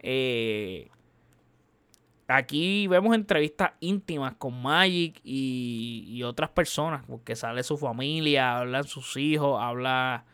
Eh, 0.00 0.88
aquí 2.30 2.86
vemos 2.86 3.14
entrevistas 3.14 3.72
íntimas 3.80 4.34
con 4.36 4.60
Magic 4.62 5.20
y, 5.24 6.22
otras 6.22 6.50
personas, 6.50 7.02
porque 7.06 7.34
sale 7.34 7.62
su 7.62 7.76
familia, 7.76 8.58
hablan 8.58 8.84
sus 8.84 9.16
hijos, 9.16 9.60
habla, 9.60 10.24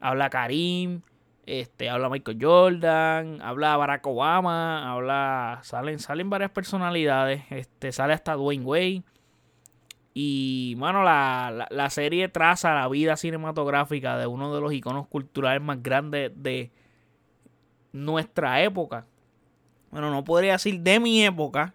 habla 0.00 0.30
Karim, 0.30 1.02
este, 1.46 1.90
habla 1.90 2.08
Michael 2.08 2.38
Jordan, 2.40 3.42
habla 3.42 3.76
Barack 3.76 4.06
Obama, 4.06 4.90
habla, 4.90 5.60
salen, 5.62 5.98
salen 5.98 6.30
varias 6.30 6.50
personalidades, 6.50 7.44
este, 7.50 7.92
sale 7.92 8.14
hasta 8.14 8.34
Dwayne 8.34 8.64
Wade. 8.64 9.02
Y, 10.12 10.74
bueno, 10.76 11.04
la, 11.04 11.68
la, 11.70 11.90
serie 11.90 12.28
traza 12.28 12.74
la 12.74 12.88
vida 12.88 13.16
cinematográfica 13.16 14.18
de 14.18 14.26
uno 14.26 14.52
de 14.54 14.60
los 14.60 14.72
iconos 14.72 15.06
culturales 15.06 15.62
más 15.62 15.82
grandes 15.82 16.32
de 16.34 16.72
nuestra 17.92 18.62
época. 18.62 19.06
Bueno, 19.90 20.10
no 20.10 20.24
podría 20.24 20.52
decir 20.52 20.80
de 20.80 21.00
mi 21.00 21.24
época, 21.24 21.74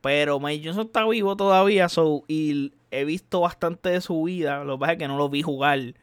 pero 0.00 0.38
Mike 0.38 0.64
Johnson 0.64 0.86
está 0.86 1.06
vivo 1.06 1.36
todavía 1.36 1.88
so, 1.88 2.24
y 2.28 2.72
he 2.90 3.04
visto 3.04 3.40
bastante 3.40 3.90
de 3.90 4.00
su 4.00 4.22
vida. 4.22 4.64
Lo 4.64 4.76
que 4.76 4.80
pasa 4.80 4.92
es 4.92 4.98
que 4.98 5.08
no 5.08 5.16
lo 5.16 5.28
vi 5.28 5.42
jugar. 5.42 5.94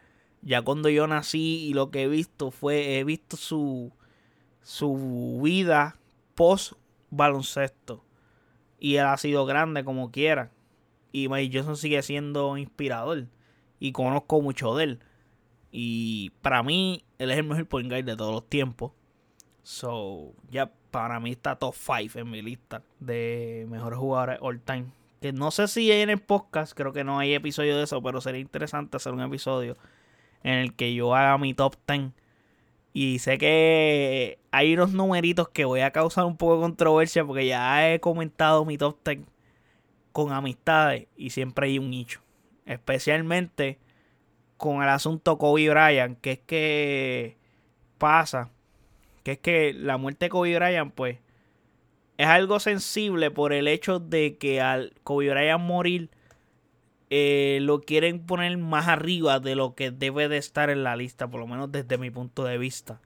Ya 0.41 0.61
cuando 0.61 0.89
yo 0.89 1.07
nací 1.07 1.65
y 1.67 1.73
lo 1.73 1.89
que 1.89 2.03
he 2.03 2.07
visto 2.07 2.51
fue, 2.51 2.99
he 2.99 3.03
visto 3.03 3.37
su, 3.37 3.91
su 4.61 5.39
vida 5.41 5.97
post 6.35 6.73
baloncesto. 7.09 8.03
Y 8.79 8.97
él 8.97 9.05
ha 9.05 9.17
sido 9.17 9.45
grande 9.45 9.83
como 9.83 10.11
quiera. 10.11 10.51
Y 11.11 11.29
Mike 11.29 11.57
Johnson 11.57 11.77
sigue 11.77 12.01
siendo 12.03 12.57
inspirador. 12.57 13.27
Y 13.79 13.93
conozco 13.93 14.41
mucho 14.41 14.75
de 14.75 14.83
él. 14.83 14.99
Y 15.71 16.31
para 16.41 16.61
mí, 16.61 17.03
él 17.17 17.31
es 17.31 17.37
el 17.37 17.45
mejor 17.45 17.67
point 17.67 17.89
guard 17.89 18.05
de 18.05 18.15
todos 18.15 18.33
los 18.33 18.47
tiempos. 18.47 18.91
So, 19.63 20.33
ya 20.51 20.71
para 20.95 21.19
mí 21.19 21.31
está 21.31 21.57
top 21.57 21.75
5 21.75 22.19
en 22.19 22.31
mi 22.31 22.41
lista 22.41 22.81
de 23.01 23.67
mejores 23.69 23.99
jugadores 23.99 24.39
all 24.39 24.61
time. 24.61 24.85
Que 25.19 25.33
no 25.33 25.51
sé 25.51 25.67
si 25.67 25.91
hay 25.91 25.99
en 25.99 26.09
el 26.09 26.21
podcast, 26.21 26.71
creo 26.73 26.93
que 26.93 27.03
no 27.03 27.19
hay 27.19 27.33
episodio 27.33 27.75
de 27.75 27.83
eso, 27.83 28.01
pero 28.01 28.21
sería 28.21 28.39
interesante 28.39 28.95
hacer 28.95 29.11
un 29.11 29.19
episodio 29.19 29.75
en 30.41 30.53
el 30.53 30.73
que 30.73 30.93
yo 30.93 31.13
haga 31.13 31.37
mi 31.37 31.53
top 31.53 31.75
10. 31.85 32.11
Y 32.93 33.19
sé 33.19 33.37
que 33.37 34.39
hay 34.51 34.73
unos 34.75 34.93
numeritos 34.93 35.49
que 35.49 35.65
voy 35.65 35.81
a 35.81 35.91
causar 35.91 36.23
un 36.23 36.37
poco 36.37 36.55
de 36.55 36.61
controversia 36.61 37.25
porque 37.25 37.45
ya 37.45 37.91
he 37.91 37.99
comentado 37.99 38.63
mi 38.63 38.77
top 38.77 38.97
10 39.03 39.19
con 40.13 40.31
amistades 40.31 41.07
y 41.17 41.31
siempre 41.31 41.67
hay 41.67 41.77
un 41.77 41.89
nicho. 41.89 42.21
Especialmente 42.65 43.79
con 44.55 44.81
el 44.81 44.87
asunto 44.87 45.37
Kobe 45.37 45.69
Bryant, 45.69 46.21
que 46.21 46.31
es 46.31 46.39
que 46.39 47.37
pasa, 47.97 48.49
que 49.25 49.31
es 49.31 49.39
que 49.39 49.73
la 49.73 49.97
muerte 49.97 50.27
de 50.27 50.29
Kobe 50.29 50.55
Bryant, 50.55 50.93
pues, 50.93 51.17
es 52.17 52.27
algo 52.27 52.59
sensible 52.59 53.31
por 53.31 53.53
el 53.53 53.67
hecho 53.67 53.99
de 53.99 54.37
que 54.37 54.61
al 54.61 54.93
Kobe 55.03 55.31
Bryant 55.31 55.63
morir, 55.63 56.11
eh, 57.09 57.57
lo 57.63 57.81
quieren 57.81 58.23
poner 58.23 58.55
más 58.59 58.87
arriba 58.87 59.39
de 59.39 59.55
lo 59.55 59.73
que 59.73 59.89
debe 59.89 60.29
de 60.29 60.37
estar 60.37 60.69
en 60.69 60.83
la 60.83 60.95
lista, 60.95 61.27
por 61.27 61.39
lo 61.39 61.47
menos 61.47 61.71
desde 61.71 61.97
mi 61.97 62.11
punto 62.11 62.43
de 62.43 62.59
vista. 62.59 63.01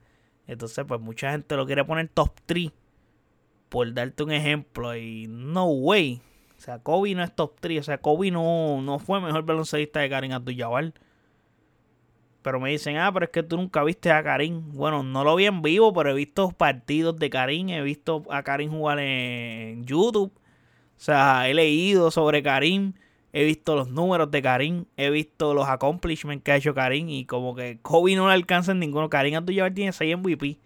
Entonces, 0.46 0.84
pues 0.86 1.00
mucha 1.00 1.32
gente 1.32 1.56
lo 1.56 1.66
quiere 1.66 1.86
poner 1.86 2.10
top 2.10 2.32
3, 2.46 2.70
por 3.70 3.94
darte 3.94 4.24
un 4.24 4.34
ejemplo, 4.34 4.94
y 4.98 5.28
no 5.30 5.68
way. 5.68 6.22
O 6.58 6.62
sea, 6.62 6.80
Kobe 6.80 7.16
no 7.16 7.24
es 7.24 7.34
top 7.34 7.56
3. 7.62 7.80
O 7.80 7.84
sea, 7.84 8.00
Kobe 8.00 8.30
no, 8.30 8.82
no 8.82 9.00
fue 9.00 9.22
mejor 9.22 9.44
baloncestista 9.44 10.02
de 10.02 10.10
Karim 10.10 10.34
Abdul-Jabbar. 10.34 10.94
Pero 12.42 12.60
me 12.60 12.70
dicen, 12.72 12.98
ah, 12.98 13.12
pero 13.12 13.26
es 13.26 13.32
que 13.32 13.44
tú 13.44 13.58
nunca 13.58 13.84
viste 13.84 14.12
a 14.12 14.24
Karim. 14.24 14.72
Bueno, 14.74 15.04
no 15.04 15.24
lo 15.24 15.36
vi 15.36 15.46
en 15.46 15.62
vivo, 15.62 15.94
pero 15.94 16.12
he 16.12 16.14
visto 16.14 16.50
partidos 16.52 17.18
de 17.18 17.30
Karim. 17.30 17.70
He 17.70 17.82
visto 17.82 18.24
a 18.30 18.44
Karim 18.44 18.72
jugar 18.72 19.00
en 19.00 19.86
YouTube. 19.86 20.32
O 20.34 21.02
sea, 21.02 21.50
he 21.50 21.54
leído 21.54 22.12
sobre 22.12 22.42
Karim. 22.42 22.94
He 23.34 23.44
visto 23.44 23.76
los 23.76 23.90
números 23.90 24.32
de 24.32 24.42
Karim. 24.42 24.86
He 24.98 25.10
visto 25.10 25.54
los 25.54 25.68
accomplishments 25.68 26.44
que 26.44 26.52
ha 26.54 26.56
hecho 26.56 26.74
Karim. 26.74 27.10
Y 27.10 27.26
como 27.26 27.56
que 27.56 27.80
Kobe 27.82 28.16
no 28.16 28.28
le 28.28 28.34
alcanza 28.34 28.72
en 28.72 28.80
ninguno. 28.80 29.10
Karim 29.10 29.36
Abdul-Jabbar 29.36 29.74
tiene 29.74 29.92
6 29.92 30.18
MVP. 30.18 30.60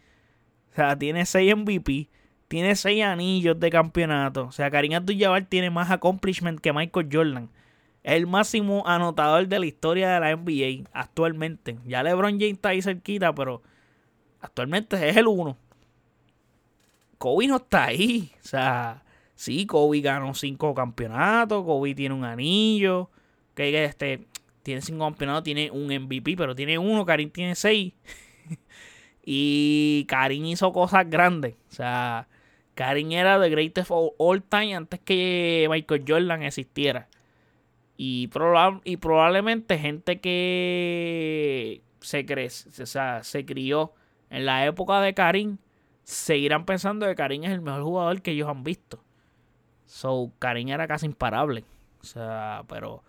O 0.71 0.75
sea, 0.75 0.97
tiene 0.97 1.25
6 1.25 1.55
MVP 1.57 2.09
tiene 2.53 2.75
seis 2.75 3.03
anillos 3.03 3.59
de 3.59 3.71
campeonato. 3.71 4.45
O 4.45 4.51
sea, 4.51 4.69
Karim 4.69 4.93
Abdul-Jabbar 4.93 5.45
tiene 5.45 5.71
más 5.71 5.89
accomplishment 5.89 6.59
que 6.59 6.71
Michael 6.71 7.09
Jordan. 7.11 7.49
Es 8.03 8.13
el 8.13 8.27
máximo 8.27 8.83
anotador 8.85 9.47
de 9.47 9.59
la 9.59 9.65
historia 9.65 10.13
de 10.13 10.19
la 10.19 10.35
NBA 10.35 10.89
actualmente. 10.91 11.77
Ya 11.85 12.03
LeBron 12.03 12.33
James 12.33 12.53
está 12.53 12.69
ahí 12.69 12.81
cerquita, 12.81 13.33
pero 13.33 13.61
actualmente 14.41 15.09
es 15.09 15.15
el 15.15 15.27
uno. 15.27 15.57
Kobe 17.17 17.47
no 17.47 17.55
está 17.55 17.85
ahí. 17.85 18.31
O 18.43 18.47
sea, 18.47 19.03
sí, 19.35 19.65
Kobe 19.65 20.01
ganó 20.01 20.33
cinco 20.33 20.73
campeonatos. 20.75 21.63
Kobe 21.63 21.95
tiene 21.95 22.13
un 22.13 22.25
anillo. 22.25 23.09
Que 23.55 23.85
este 23.85 24.27
tiene 24.63 24.81
cinco 24.81 25.05
campeonatos, 25.05 25.43
tiene 25.43 25.71
un 25.71 25.85
MVP, 25.85 26.35
pero 26.35 26.53
tiene 26.55 26.77
uno. 26.77 27.05
Karim 27.05 27.29
tiene 27.29 27.55
seis. 27.55 27.93
y 29.25 30.05
Karim 30.09 30.43
hizo 30.45 30.73
cosas 30.73 31.09
grandes. 31.09 31.55
O 31.71 31.75
sea, 31.75 32.27
Karim 32.75 33.11
era 33.13 33.39
the 33.39 33.49
greatest 33.49 33.91
of 33.91 34.13
all 34.17 34.41
time 34.43 34.75
antes 34.75 34.99
que 34.99 35.67
Michael 35.69 36.03
Jordan 36.05 36.43
existiera. 36.43 37.07
Y, 37.95 38.29
y 38.83 38.97
probablemente 38.97 39.77
gente 39.77 40.19
que 40.19 41.81
se, 42.01 42.25
crece, 42.25 42.83
o 42.83 42.85
sea, 42.85 43.23
se 43.23 43.45
crió 43.45 43.93
en 44.29 44.45
la 44.45 44.65
época 44.65 44.99
de 44.99 45.13
Karim 45.13 45.57
seguirán 46.03 46.65
pensando 46.65 47.05
que 47.05 47.15
Karim 47.15 47.43
es 47.43 47.51
el 47.51 47.61
mejor 47.61 47.83
jugador 47.83 48.21
que 48.21 48.31
ellos 48.31 48.49
han 48.49 48.63
visto. 48.63 49.03
So, 49.85 50.31
Karim 50.39 50.69
era 50.69 50.87
casi 50.87 51.05
imparable. 51.05 51.63
O 52.01 52.05
sea, 52.05 52.63
pero. 52.67 53.03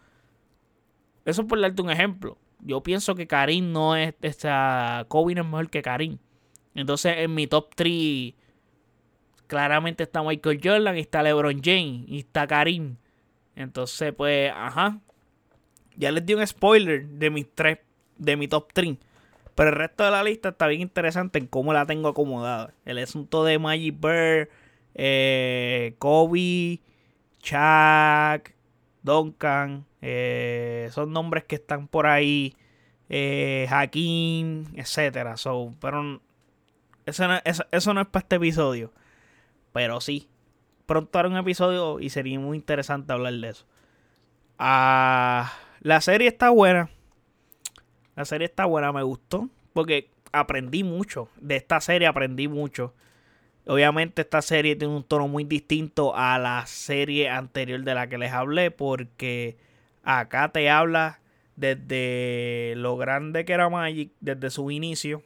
Eso 1.25 1.47
por 1.47 1.61
darte 1.61 1.83
un 1.83 1.91
ejemplo. 1.91 2.39
Yo 2.61 2.83
pienso 2.83 3.15
que 3.15 3.27
Karim 3.27 3.73
no 3.73 3.97
es. 3.97 4.15
O 4.23 4.33
sea, 4.33 5.07
Kobe 5.09 5.33
es 5.33 5.45
mejor 5.45 5.71
que 5.71 5.83
Karim. 5.83 6.19
Entonces, 6.75 7.17
en 7.19 7.35
mi 7.35 7.47
top 7.47 7.75
3 7.75 8.35
claramente 9.47 10.03
está 10.03 10.23
Michael 10.23 10.61
Jordan, 10.63 10.97
y 10.97 11.01
está 11.01 11.23
LeBron 11.23 11.61
James 11.63 12.05
y 12.09 12.19
está 12.21 12.47
Karim. 12.47 12.97
Entonces, 13.57 14.13
pues, 14.13 14.53
ajá. 14.55 15.01
Ya 15.97 16.11
les 16.11 16.27
di 16.27 16.35
un 16.35 16.47
spoiler 16.47 17.07
de 17.07 17.31
mis 17.31 17.47
tres, 17.55 17.79
de 18.19 18.37
mi 18.37 18.49
top 18.49 18.73
3. 18.73 18.99
Pero 19.55 19.71
el 19.71 19.77
resto 19.77 20.05
de 20.05 20.11
la 20.11 20.25
lista 20.25 20.51
está 20.51 20.67
bien 20.67 20.81
interesante 20.81 21.39
en 21.39 21.47
cómo 21.47 21.73
la 21.73 21.87
tengo 21.87 22.09
acomodada. 22.09 22.75
El 22.85 22.99
asunto 22.99 23.45
de 23.45 23.59
Magic 23.59 23.95
Bird, 24.01 24.49
eh, 24.95 25.95
Kobe, 25.99 26.81
Chuck, 27.39 28.53
Duncan, 29.03 29.87
eh, 30.03 30.89
son 30.93 31.13
nombres 31.13 31.45
que 31.45 31.57
están 31.57 31.87
por 31.87 32.07
ahí, 32.07 32.57
eh, 33.09 33.69
Hakim, 33.71 34.65
etcétera. 34.75 35.37
So, 35.37 35.73
pero 35.81 36.21
eso 37.07 37.29
no, 37.29 37.39
eso 37.45 37.95
no 37.95 38.01
es 38.01 38.07
para 38.09 38.23
este 38.23 38.37
episodio. 38.37 38.93
Pero 39.73 40.01
sí, 40.01 40.29
pronto 40.87 41.19
haré 41.19 41.29
un 41.29 41.37
episodio 41.37 42.01
y 42.01 42.11
sería 42.11 42.39
muy 42.39 42.57
interesante 42.57 43.13
hablar 43.13 43.35
de 43.35 43.49
eso. 43.49 43.67
Ah, 44.59 45.53
la 45.81 46.01
serie 46.01 46.29
está 46.29 46.51
buena. 46.51 46.91
La 48.17 48.25
serie 48.25 48.47
está 48.47 48.65
buena, 48.67 48.93
me 48.93 49.03
gustó. 49.03 49.49
Porque 49.73 50.11
aprendí 50.33 50.85
mucho. 50.85 51.29
De 51.41 51.57
esta 51.57 51.81
serie 51.81 52.07
aprendí 52.07 52.49
mucho. 52.49 52.95
Obviamente 53.67 54.23
esta 54.23 54.43
serie 54.43 54.77
tiene 54.77 54.95
un 54.95 55.05
tono 55.05 55.27
muy 55.27 55.45
distinto 55.45 56.15
a 56.15 56.39
la 56.39 56.67
serie 56.67 57.31
anterior 57.31 57.83
de 57.83 57.95
la 57.95 58.09
que 58.09 58.19
les 58.19 58.33
hablé. 58.33 58.71
Porque 58.71 59.57
acá 60.03 60.53
te 60.53 60.71
habla 60.71 61.21
desde 61.57 62.75
lo 62.77 62.97
grande 62.97 63.45
que 63.45 63.53
era 63.53 63.69
Magic, 63.69 64.13
desde 64.21 64.51
su 64.51 64.71
inicio. 64.71 65.23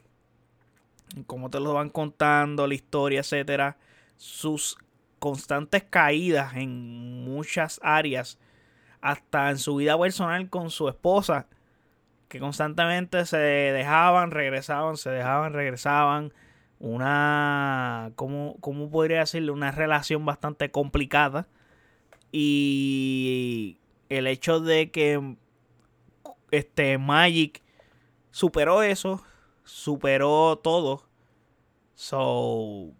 Cómo 1.26 1.50
te 1.50 1.58
lo 1.60 1.74
van 1.74 1.90
contando, 1.90 2.66
la 2.66 2.74
historia, 2.74 3.20
etcétera. 3.20 3.76
Sus 4.16 4.76
constantes 5.18 5.84
caídas 5.84 6.54
en 6.56 7.24
muchas 7.24 7.80
áreas. 7.82 8.38
Hasta 9.00 9.50
en 9.50 9.58
su 9.58 9.76
vida 9.76 9.98
personal 9.98 10.50
con 10.50 10.70
su 10.70 10.88
esposa 10.88 11.46
que 12.28 12.40
constantemente 12.40 13.24
se 13.26 13.38
dejaban, 13.38 14.30
regresaban, 14.30 14.96
se 14.96 15.10
dejaban, 15.10 15.52
regresaban. 15.52 16.32
Una, 16.78 18.12
¿cómo, 18.14 18.56
cómo 18.60 18.90
podría 18.90 19.20
decirle? 19.20 19.50
Una 19.50 19.72
relación 19.72 20.24
bastante 20.24 20.70
complicada. 20.70 21.48
Y 22.30 23.78
el 24.10 24.26
hecho 24.26 24.60
de 24.60 24.90
que 24.90 25.36
este 26.50 26.98
Magic 26.98 27.62
superó 28.30 28.82
eso, 28.82 29.22
superó 29.64 30.58
todo. 30.62 31.04
So, 31.94 32.92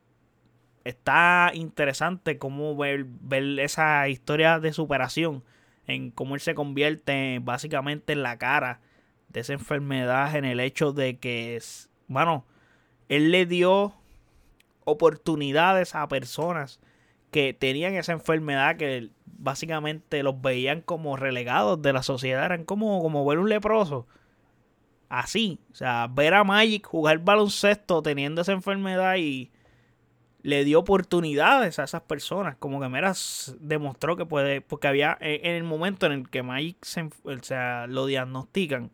está 0.89 1.51
interesante 1.55 2.39
cómo 2.39 2.77
ver, 2.77 3.05
ver 3.07 3.61
esa 3.61 4.09
historia 4.09 4.59
de 4.59 4.73
superación 4.73 5.45
en 5.87 6.11
cómo 6.11 6.35
él 6.35 6.41
se 6.41 6.55
convierte 6.55 7.41
básicamente 7.43 8.13
en 8.13 8.23
la 8.23 8.39
cara 8.39 8.81
de 9.29 9.41
esa 9.41 9.53
enfermedad 9.53 10.35
en 10.37 10.45
el 10.45 10.61
hecho 10.61 10.93
de 10.93 11.19
que, 11.19 11.61
bueno, 12.07 12.47
él 13.09 13.31
le 13.31 13.47
dio 13.47 13.95
oportunidades 14.85 15.95
a 15.95 16.09
personas 16.09 16.81
que 17.31 17.53
tenían 17.53 17.95
esa 17.95 18.13
enfermedad 18.13 18.77
que 18.77 19.11
básicamente 19.27 20.23
los 20.23 20.41
veían 20.41 20.81
como 20.81 21.17
relegados 21.17 21.81
de 21.83 21.93
la 21.93 22.03
sociedad, 22.03 22.47
eran 22.47 22.65
como, 22.65 23.03
como 23.03 23.25
ver 23.27 23.39
un 23.39 23.51
leproso. 23.51 24.07
Así, 25.11 25.59
o 25.73 25.75
sea, 25.75 26.07
ver 26.11 26.35
a 26.35 26.45
Magic 26.45 26.87
jugar 26.87 27.19
baloncesto 27.19 28.03
teniendo 28.03 28.43
esa 28.43 28.53
enfermedad 28.53 29.17
y 29.17 29.51
le 30.43 30.65
dio 30.65 30.79
oportunidades 30.79 31.79
a 31.79 31.85
esas 31.85 32.03
personas, 32.03 32.57
como 32.57 32.81
que 32.81 32.89
Meras 32.89 33.57
demostró 33.61 34.17
que 34.17 34.27
puede, 34.27 34.61
porque 34.61 34.89
había 34.89 35.17
en 35.21 35.55
el 35.55 35.65
momento 35.65 36.07
en 36.07 36.13
el 36.13 36.31
que 36.31 36.43
Magic 36.43 36.77
se, 36.83 37.11
o 37.25 37.43
sea, 37.43 37.87
lo 37.87 38.07
diagnostican, 38.07 38.91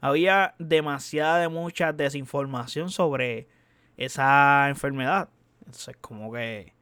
había 0.00 0.54
demasiada 0.58 1.38
de 1.38 1.48
mucha 1.48 1.92
desinformación 1.92 2.90
sobre 2.90 3.48
esa 3.96 4.68
enfermedad. 4.68 5.28
Entonces, 5.60 5.96
como 6.00 6.32
que 6.32 6.74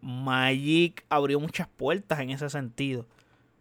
Magic 0.00 1.04
abrió 1.08 1.40
muchas 1.40 1.68
puertas 1.68 2.20
en 2.20 2.30
ese 2.30 2.48
sentido. 2.48 3.06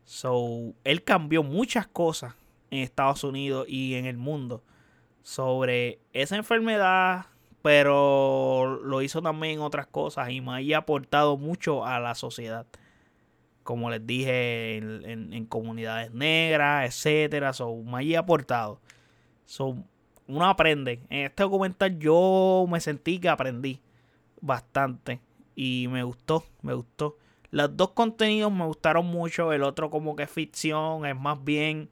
So, 0.06 0.74
él 0.84 1.04
cambió 1.04 1.44
muchas 1.44 1.88
cosas 1.88 2.36
en 2.70 2.80
Estados 2.80 3.24
Unidos 3.24 3.66
y 3.68 3.96
en 3.96 4.06
el 4.06 4.18
mundo 4.18 4.64
sobre 5.24 6.00
esa 6.12 6.36
enfermedad, 6.36 7.28
pero 7.64 8.82
lo 8.84 9.02
hizo 9.02 9.22
también 9.22 9.54
en 9.54 9.62
otras 9.62 9.88
cosas 9.88 10.30
y 10.30 10.42
Magic 10.42 10.76
ha 10.76 10.80
aportado 10.80 11.38
mucho 11.38 11.86
a 11.86 11.98
la 12.02 12.14
sociedad. 12.14 12.68
Como 13.64 13.90
les 13.90 14.06
dije, 14.06 14.76
en, 14.76 15.46
comunidades 15.46 16.12
negras, 16.12 16.86
etcétera. 16.86 17.54
So, 17.54 17.74
Magic 17.78 18.18
ha 18.18 18.20
aportado. 18.20 18.82
So, 19.46 19.78
uno 20.28 20.46
aprende. 20.46 21.04
En 21.10 21.28
este 21.28 21.44
documental 21.44 21.98
yo 21.98 22.66
me 22.70 22.82
sentí 22.82 23.18
que 23.20 23.30
aprendí 23.30 23.80
bastante. 24.42 25.22
Y 25.56 25.88
me 25.90 26.04
gustó, 26.04 26.44
me 26.64 26.74
gustó. 26.74 27.18
Los 27.50 27.78
dos 27.78 27.92
contenidos 27.92 28.52
me 28.52 28.66
gustaron 28.66 29.06
mucho. 29.06 29.54
El 29.54 29.64
otro 29.64 29.90
como 29.90 30.18
que 30.18 30.24
es 30.24 30.30
ficción, 30.30 31.06
es 31.06 31.16
más 31.16 31.42
bien 31.42 31.90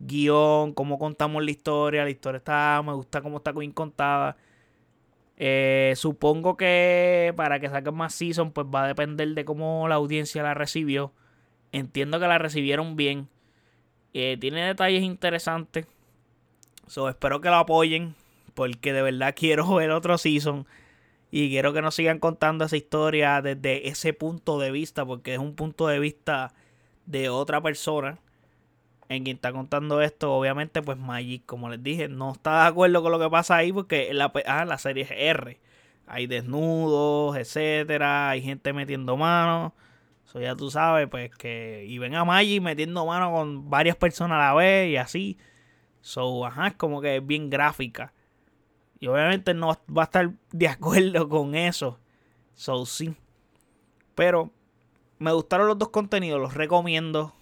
guion, 0.00 0.72
cómo 0.72 0.98
contamos 0.98 1.44
la 1.44 1.50
historia. 1.52 2.02
La 2.02 2.10
historia 2.10 2.38
está, 2.38 2.82
me 2.84 2.92
gusta 2.92 3.22
cómo 3.22 3.36
está 3.36 3.52
bien 3.52 3.70
contada. 3.70 4.36
Eh, 5.38 5.92
supongo 5.96 6.56
que 6.56 7.34
para 7.36 7.60
que 7.60 7.68
saquen 7.68 7.94
más 7.94 8.14
season, 8.14 8.52
pues 8.52 8.66
va 8.74 8.84
a 8.84 8.88
depender 8.88 9.28
de 9.28 9.44
cómo 9.44 9.86
la 9.88 9.96
audiencia 9.96 10.42
la 10.42 10.54
recibió. 10.54 11.12
Entiendo 11.72 12.18
que 12.18 12.26
la 12.26 12.38
recibieron 12.38 12.96
bien. 12.96 13.28
Eh, 14.14 14.38
tiene 14.40 14.66
detalles 14.66 15.02
interesantes. 15.02 15.86
So, 16.86 17.08
espero 17.08 17.40
que 17.40 17.48
lo 17.48 17.56
apoyen. 17.56 18.14
Porque 18.54 18.92
de 18.92 19.02
verdad 19.02 19.34
quiero 19.36 19.74
ver 19.74 19.90
otro 19.90 20.16
season. 20.18 20.66
Y 21.30 21.50
quiero 21.50 21.72
que 21.72 21.82
nos 21.82 21.94
sigan 21.94 22.18
contando 22.18 22.64
esa 22.64 22.76
historia 22.76 23.42
desde 23.42 23.88
ese 23.88 24.14
punto 24.14 24.58
de 24.58 24.70
vista. 24.70 25.04
Porque 25.04 25.34
es 25.34 25.38
un 25.38 25.54
punto 25.54 25.86
de 25.88 25.98
vista 25.98 26.54
de 27.04 27.28
otra 27.28 27.60
persona. 27.60 28.18
En 29.08 29.24
quien 29.24 29.36
está 29.36 29.52
contando 29.52 30.00
esto. 30.00 30.34
Obviamente, 30.34 30.82
pues 30.82 30.98
Magic, 30.98 31.44
como 31.46 31.68
les 31.68 31.82
dije, 31.82 32.08
no 32.08 32.32
está 32.32 32.62
de 32.62 32.68
acuerdo 32.68 33.02
con 33.02 33.12
lo 33.12 33.18
que 33.18 33.30
pasa 33.30 33.56
ahí. 33.56 33.72
Porque 33.72 34.12
la, 34.12 34.32
ah, 34.46 34.64
la 34.64 34.78
serie 34.78 35.04
es 35.04 35.10
R. 35.10 35.60
Hay 36.06 36.26
desnudos, 36.26 37.36
etcétera. 37.36 38.30
Hay 38.30 38.42
gente 38.42 38.72
metiendo 38.72 39.16
manos. 39.16 39.72
Eso 40.26 40.40
ya 40.40 40.56
tú 40.56 40.70
sabes, 40.70 41.08
pues 41.08 41.30
que. 41.36 41.84
Y 41.88 41.98
ven 41.98 42.14
a 42.14 42.24
Magic 42.24 42.60
metiendo 42.62 43.06
manos 43.06 43.30
con 43.32 43.70
varias 43.70 43.96
personas 43.96 44.36
a 44.36 44.48
la 44.48 44.54
vez 44.54 44.90
y 44.90 44.96
así. 44.96 45.38
So, 46.00 46.46
ajá, 46.46 46.68
es 46.68 46.74
como 46.74 47.00
que 47.00 47.16
es 47.16 47.26
bien 47.26 47.50
gráfica. 47.50 48.12
Y 48.98 49.08
obviamente 49.08 49.54
no 49.54 49.76
va 49.94 50.02
a 50.02 50.04
estar 50.04 50.30
de 50.52 50.68
acuerdo 50.68 51.28
con 51.28 51.54
eso. 51.54 51.98
So, 52.54 52.86
sí. 52.86 53.14
Pero 54.14 54.50
me 55.18 55.32
gustaron 55.32 55.66
los 55.68 55.78
dos 55.78 55.90
contenidos, 55.90 56.40
los 56.40 56.54
recomiendo. 56.54 57.34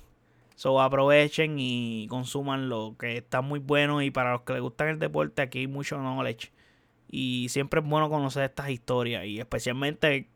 So, 0.55 0.81
aprovechen 0.81 1.57
y 1.59 2.07
consuman 2.09 2.69
lo 2.69 2.97
que 2.99 3.17
está 3.17 3.41
muy 3.41 3.59
bueno. 3.59 4.03
Y 4.03 4.11
para 4.11 4.33
los 4.33 4.43
que 4.43 4.53
les 4.53 4.63
gustan 4.63 4.89
el 4.89 4.99
deporte, 4.99 5.43
aquí 5.43 5.61
hay 5.61 5.67
mucho 5.67 5.97
knowledge. 5.99 6.53
Y 7.11 7.49
siempre 7.49 7.81
es 7.81 7.87
bueno 7.87 8.09
conocer 8.09 8.45
estas 8.45 8.71
historias. 8.71 9.25
Y 9.25 9.41
especialmente 9.41 10.29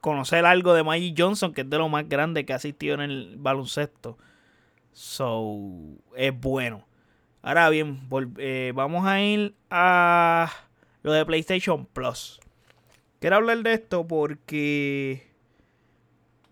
conocer 0.00 0.44
algo 0.44 0.74
de 0.74 0.84
Magic 0.84 1.14
Johnson, 1.16 1.54
que 1.54 1.62
es 1.62 1.70
de 1.70 1.78
lo 1.78 1.88
más 1.88 2.08
grande 2.08 2.44
que 2.44 2.52
ha 2.52 2.56
asistido 2.56 2.94
en 2.94 3.00
el 3.00 3.36
baloncesto. 3.38 4.18
So, 4.92 5.58
es 6.14 6.38
bueno. 6.38 6.86
Ahora 7.40 7.68
bien, 7.70 8.08
eh, 8.38 8.72
vamos 8.74 9.06
a 9.06 9.20
ir 9.22 9.54
a 9.70 10.50
lo 11.02 11.12
de 11.12 11.24
PlayStation 11.24 11.86
Plus. 11.86 12.40
Quiero 13.20 13.36
hablar 13.36 13.62
de 13.62 13.72
esto 13.74 14.06
porque 14.06 15.26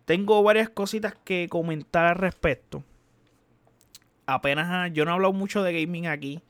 tengo 0.05 0.42
varias 0.42 0.68
cositas 0.68 1.14
que 1.24 1.48
comentar 1.48 2.07
al 2.07 2.16
respecto. 2.16 2.84
Apenas 4.26 4.68
ah, 4.70 4.88
yo 4.88 5.05
no 5.05 5.11
he 5.11 5.14
hablado 5.14 5.32
mucho 5.32 5.62
de 5.62 5.72
gaming 5.80 6.07
aquí. 6.07 6.40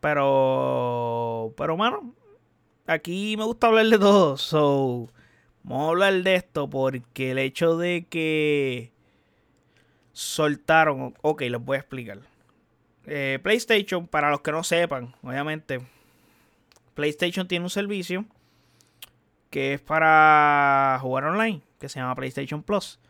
Pero, 0.00 1.54
pero 1.56 1.76
mano, 1.76 2.14
aquí 2.86 3.36
me 3.36 3.44
gusta 3.44 3.68
hablar 3.68 3.86
de 3.86 3.98
todo. 3.98 4.36
So, 4.36 5.08
vamos 5.62 5.86
a 5.86 5.88
hablar 5.88 6.22
de 6.22 6.34
esto 6.34 6.68
porque 6.68 7.32
el 7.32 7.38
hecho 7.38 7.76
de 7.76 8.06
que 8.08 8.92
soltaron. 10.12 11.14
Ok, 11.22 11.42
les 11.42 11.64
voy 11.64 11.76
a 11.76 11.80
explicar. 11.80 12.20
Eh, 13.06 13.38
PlayStation, 13.42 14.06
para 14.06 14.30
los 14.30 14.40
que 14.40 14.50
no 14.52 14.64
sepan, 14.64 15.14
obviamente, 15.22 15.80
PlayStation 16.94 17.46
tiene 17.46 17.64
un 17.64 17.70
servicio 17.70 18.24
que 19.50 19.74
es 19.74 19.80
para 19.80 20.98
jugar 21.00 21.24
online, 21.24 21.62
que 21.78 21.88
se 21.88 22.00
llama 22.00 22.14
PlayStation 22.14 22.62
Plus. 22.62 23.00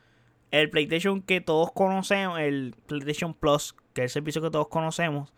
El 0.51 0.71
PlayStation 0.71 1.23
que 1.23 1.41
todos 1.41 1.73
conocemos, 1.73 2.39
el 2.39 2.75
PlayStation 2.87 3.35
Plus, 3.35 3.75
que 3.93 4.03
es 4.03 4.05
el 4.05 4.11
servicio 4.11 4.43
que 4.43 4.51
todos 4.51 4.69
conocemos, 4.69 5.33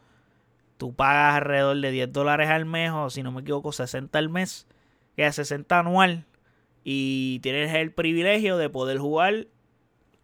tú 0.77 0.95
pagas 0.95 1.37
alrededor 1.37 1.81
de 1.81 1.91
10 1.91 2.13
dólares 2.13 2.49
al 2.51 2.65
mes, 2.65 2.91
o 2.93 3.11
si 3.11 3.23
no 3.23 3.33
me 3.33 3.41
equivoco, 3.41 3.73
60 3.73 4.19
al 4.19 4.29
mes, 4.29 4.67
que 5.17 5.27
es 5.27 5.35
60 5.35 5.79
anual, 5.79 6.27
y 6.85 7.41
tienes 7.41 7.75
el 7.75 7.93
privilegio 7.93 8.57
de 8.57 8.71
poder 8.71 8.99
jugar 8.99 9.49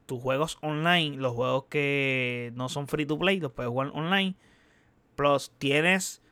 tus 0.07 0.21
juegos 0.21 0.59
online, 0.63 1.17
los 1.17 1.33
juegos 1.33 1.65
que 1.69 2.53
no 2.55 2.69
son 2.69 2.89
free 2.89 3.07
to 3.07 3.19
play, 3.19 3.41
los 3.41 3.53
puedes 3.53 3.71
jugar 3.71 3.91
online. 3.95 4.37
Plus 5.17 5.53
tienes 5.59 6.23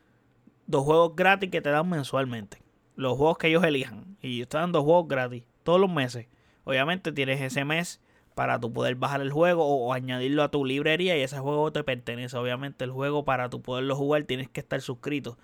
dos 0.67 0.83
juegos 0.83 1.15
gratis 1.15 1.49
que 1.49 1.61
te 1.61 1.69
dan 1.69 1.89
mensualmente. 1.89 2.61
Los 2.95 3.17
juegos 3.17 3.37
que 3.37 3.47
ellos 3.47 3.63
elijan. 3.63 4.17
Y 4.21 4.35
ellos 4.35 4.49
te 4.49 4.57
dan 4.57 4.71
dos 4.71 4.83
juegos 4.83 5.07
gratis 5.07 5.43
todos 5.63 5.79
los 5.79 5.91
meses. 5.91 6.27
Obviamente 6.63 7.11
tienes 7.11 7.41
ese 7.41 7.65
mes 7.65 8.01
para 8.35 8.59
tú 8.59 8.73
poder 8.73 8.95
bajar 8.95 9.21
el 9.21 9.31
juego 9.31 9.65
o, 9.65 9.93
añadirlo 9.93 10.43
a 10.43 10.51
tu 10.51 10.65
librería 10.65 11.17
y 11.17 11.21
ese 11.21 11.39
juego 11.39 11.71
te 11.71 11.83
pertenece. 11.83 12.37
Obviamente 12.37 12.83
el 12.83 12.91
juego 12.91 13.25
para 13.25 13.49
tú 13.49 13.61
poderlo 13.61 13.95
jugar 13.95 14.23
tienes 14.23 14.49
que 14.49 14.59
estar 14.59 14.81
suscrito. 14.81 15.37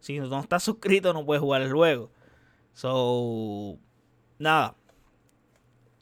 Si 0.00 0.18
no 0.18 0.40
estás 0.40 0.62
suscrito 0.64 1.12
no 1.12 1.24
puedes 1.24 1.42
jugar 1.42 1.62
el 1.62 1.72
juego. 1.72 2.10
So, 2.72 3.78
nada. 4.38 4.76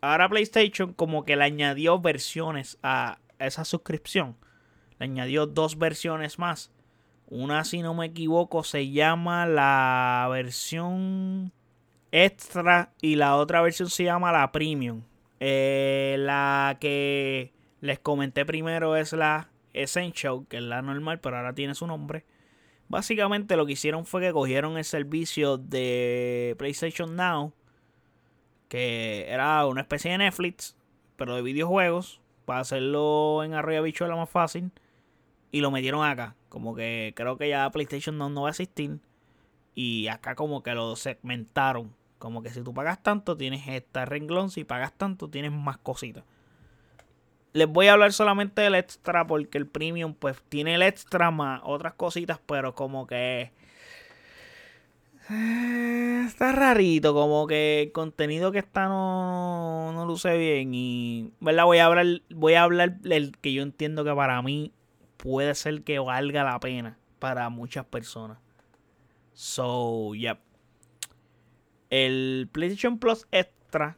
ahora 0.01 0.29
PlayStation 0.29 0.93
como 0.93 1.25
que 1.25 1.37
le 1.37 1.45
añadió 1.45 1.99
versiones 1.99 2.79
a 2.83 3.19
esa 3.39 3.64
suscripción. 3.64 4.37
Le 4.99 5.05
añadió 5.05 5.47
dos 5.47 5.79
versiones 5.79 6.39
más. 6.39 6.71
Una, 7.27 7.64
si 7.64 7.83
no 7.83 7.95
me 7.95 8.07
equivoco, 8.07 8.64
se 8.64 8.91
llama 8.91 9.47
la 9.47 10.27
versión 10.31 11.53
extra 12.12 12.92
y 13.00 13.16
la 13.16 13.36
otra 13.36 13.61
versión 13.62 13.90
se 13.90 14.04
llama 14.04 14.32
la 14.32 14.50
premium. 14.52 15.02
Eh, 15.40 16.16
la 16.18 16.76
que 16.80 17.52
les 17.80 17.98
comenté 17.98 18.44
primero 18.44 18.96
es 18.96 19.12
la 19.12 19.50
Essential, 19.72 20.46
que 20.48 20.56
es 20.56 20.62
la 20.62 20.82
normal, 20.82 21.20
pero 21.20 21.36
ahora 21.36 21.54
tiene 21.54 21.74
su 21.74 21.86
nombre. 21.86 22.24
Básicamente 22.88 23.56
lo 23.56 23.66
que 23.66 23.72
hicieron 23.72 24.06
fue 24.06 24.22
que 24.22 24.32
cogieron 24.32 24.78
el 24.78 24.84
servicio 24.84 25.59
de 25.59 26.56
PlayStation 26.59 27.14
Now, 27.16 27.52
que 28.68 29.26
era 29.28 29.64
una 29.66 29.82
especie 29.82 30.11
de 30.11 30.18
Netflix, 30.18 30.76
pero 31.16 31.36
de 31.36 31.42
videojuegos, 31.42 32.20
para 32.44 32.61
hacerlo 32.61 33.44
en 33.44 33.54
Arroyo 33.54 33.82
Bichuela 33.82 34.16
más 34.16 34.30
fácil, 34.30 34.72
y 35.52 35.61
lo 35.61 35.70
metieron 35.70 36.04
acá. 36.04 36.34
Como 36.48 36.74
que 36.74 37.12
creo 37.14 37.36
que 37.36 37.48
ya 37.48 37.70
PlayStation 37.70 38.16
Now 38.16 38.30
no 38.30 38.42
va 38.42 38.48
a 38.48 38.50
existir. 38.50 38.98
Y 39.74 40.09
acá 40.09 40.34
como 40.34 40.62
que 40.62 40.74
lo 40.74 40.96
segmentaron. 40.96 41.94
Como 42.19 42.43
que 42.43 42.51
si 42.51 42.62
tú 42.62 42.75
pagas 42.75 43.03
tanto, 43.03 43.37
tienes 43.37 43.66
esta 43.69 44.05
renglón. 44.05 44.51
Si 44.51 44.64
pagas 44.64 44.93
tanto, 44.93 45.29
tienes 45.29 45.53
más 45.53 45.79
cositas. 45.79 46.25
Les 47.53 47.69
voy 47.69 47.87
a 47.87 47.95
hablar 47.95 48.12
solamente 48.12 48.62
del 48.62 48.75
extra 48.75 49.27
porque 49.27 49.59
el 49.59 49.66
premium 49.66 50.14
pues 50.14 50.37
tiene 50.49 50.75
el 50.75 50.83
extra 50.83 51.31
más 51.31 51.61
otras 51.64 51.95
cositas, 51.95 52.39
pero 52.47 52.75
como 52.75 53.07
que 53.07 53.53
eh, 55.31 56.25
está 56.27 56.53
rarito, 56.53 57.14
como 57.14 57.47
que 57.47 57.83
el 57.83 57.93
contenido 57.93 58.53
que 58.53 58.59
está 58.59 58.87
no, 58.87 59.93
no 59.93 60.07
luce 60.07 60.37
bien 60.37 60.73
y 60.75 61.33
¿verdad? 61.41 61.64
voy 61.64 61.79
a 61.79 61.87
hablar 61.87 62.07
voy 62.31 62.55
a 62.55 62.62
hablar 62.62 62.99
del 63.01 63.37
que 63.39 63.53
yo 63.53 63.62
entiendo 63.62 64.05
que 64.05 64.14
para 64.14 64.41
mí 64.43 64.73
puede 65.19 65.55
ser 65.55 65.83
que 65.83 65.99
valga 65.99 66.45
la 66.45 66.59
pena 66.61 66.99
para 67.19 67.49
muchas 67.51 67.85
personas. 67.85 68.39
So, 69.35 70.14
yep. 70.14 70.47
El 71.91 72.49
PlayStation 72.53 72.99
Plus 72.99 73.26
Extra 73.30 73.97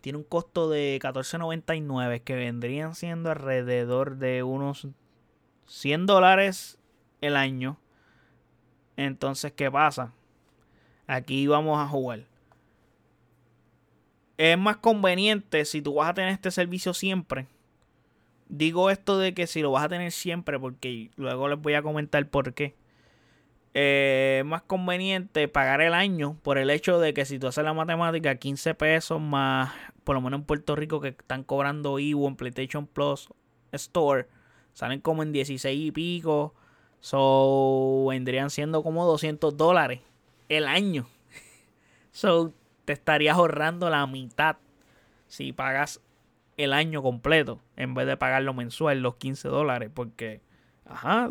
tiene 0.00 0.18
un 0.18 0.24
costo 0.24 0.70
de 0.70 0.98
14.99 1.02 2.22
que 2.22 2.34
vendrían 2.34 2.94
siendo 2.94 3.30
alrededor 3.30 4.16
de 4.16 4.42
unos 4.42 4.88
100 5.66 6.06
dólares 6.06 6.78
el 7.20 7.36
año. 7.36 7.78
Entonces, 8.96 9.52
¿qué 9.52 9.70
pasa? 9.70 10.12
Aquí 11.06 11.46
vamos 11.46 11.78
a 11.78 11.86
jugar. 11.86 12.24
Es 14.38 14.56
más 14.56 14.78
conveniente 14.78 15.66
si 15.66 15.82
tú 15.82 15.94
vas 15.94 16.10
a 16.10 16.14
tener 16.14 16.30
este 16.30 16.50
servicio 16.50 16.94
siempre. 16.94 17.46
Digo 18.48 18.88
esto 18.88 19.18
de 19.18 19.34
que 19.34 19.46
si 19.46 19.60
lo 19.60 19.70
vas 19.70 19.84
a 19.84 19.88
tener 19.90 20.12
siempre, 20.12 20.58
porque 20.58 21.10
luego 21.16 21.48
les 21.48 21.60
voy 21.60 21.74
a 21.74 21.82
comentar 21.82 22.26
por 22.28 22.54
qué. 22.54 22.74
Eh, 23.72 24.42
más 24.46 24.62
conveniente 24.62 25.46
pagar 25.46 25.80
el 25.80 25.94
año 25.94 26.36
por 26.42 26.58
el 26.58 26.70
hecho 26.70 26.98
de 26.98 27.14
que 27.14 27.24
si 27.24 27.38
tú 27.38 27.46
haces 27.46 27.62
la 27.62 27.72
matemática, 27.72 28.34
15 28.34 28.74
pesos 28.74 29.20
más 29.20 29.72
por 30.04 30.16
lo 30.16 30.22
menos 30.22 30.40
en 30.40 30.44
Puerto 30.44 30.74
Rico, 30.74 31.00
que 31.00 31.08
están 31.08 31.44
cobrando 31.44 31.98
Ivo 31.98 32.26
en 32.26 32.34
PlayStation 32.34 32.86
Plus 32.86 33.28
Store, 33.72 34.26
salen 34.72 35.00
como 35.00 35.22
en 35.22 35.30
16 35.30 35.80
y 35.80 35.92
pico. 35.92 36.52
So, 36.98 38.06
vendrían 38.08 38.50
siendo 38.50 38.82
como 38.82 39.06
200 39.06 39.56
dólares 39.56 40.00
el 40.48 40.66
año. 40.66 41.06
So, 42.12 42.52
te 42.86 42.92
estarías 42.92 43.36
ahorrando 43.36 43.88
la 43.88 44.04
mitad 44.08 44.56
si 45.28 45.52
pagas 45.52 46.00
el 46.56 46.72
año 46.72 47.02
completo 47.02 47.60
en 47.76 47.94
vez 47.94 48.08
de 48.08 48.16
pagarlo 48.16 48.52
mensual, 48.52 49.00
los 49.00 49.14
15 49.14 49.46
dólares. 49.46 49.90
Porque, 49.94 50.40
ajá, 50.84 51.28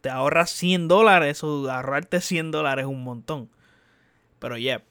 te 0.00 0.10
ahorras 0.10 0.50
100 0.50 0.88
dólares. 0.88 1.42
O 1.44 1.70
ahorrarte 1.70 2.20
100 2.20 2.50
dólares 2.50 2.84
es 2.84 2.90
un 2.90 3.02
montón. 3.02 3.50
Pero, 4.38 4.56
yeah, 4.56 4.82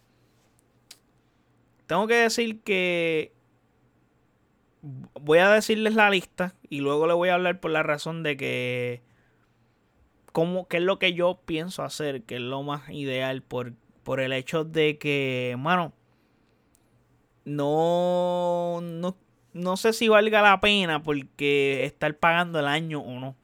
tengo 1.88 2.06
que 2.06 2.16
decir 2.16 2.62
que 2.62 3.34
voy 5.20 5.40
a 5.40 5.50
decirles 5.50 5.96
la 5.96 6.10
lista 6.12 6.54
y 6.70 6.82
luego 6.82 7.08
le 7.08 7.14
voy 7.14 7.30
a 7.30 7.34
hablar 7.34 7.60
por 7.60 7.72
la 7.72 7.82
razón 7.84 8.22
de 8.22 8.38
que 8.38 9.02
cómo, 10.32 10.68
qué 10.68 10.78
es 10.78 10.84
lo 10.84 11.00
que 11.00 11.14
yo 11.14 11.42
pienso 11.46 11.84
hacer, 11.84 12.24
que 12.24 12.36
es 12.36 12.42
lo 12.42 12.62
más 12.64 12.90
ideal 12.90 13.42
por, 13.42 13.74
por 14.04 14.20
el 14.20 14.34
hecho 14.34 14.64
de 14.64 15.00
que, 15.00 15.56
mano, 15.58 15.94
no, 17.46 18.80
no, 18.82 19.18
no 19.54 19.78
sé 19.78 19.94
si 19.94 20.08
valga 20.08 20.42
la 20.42 20.60
pena 20.60 21.02
porque 21.02 21.86
estar 21.86 22.16
pagando 22.18 22.60
el 22.60 22.68
año 22.68 23.00
o 23.00 23.20
no. 23.20 23.36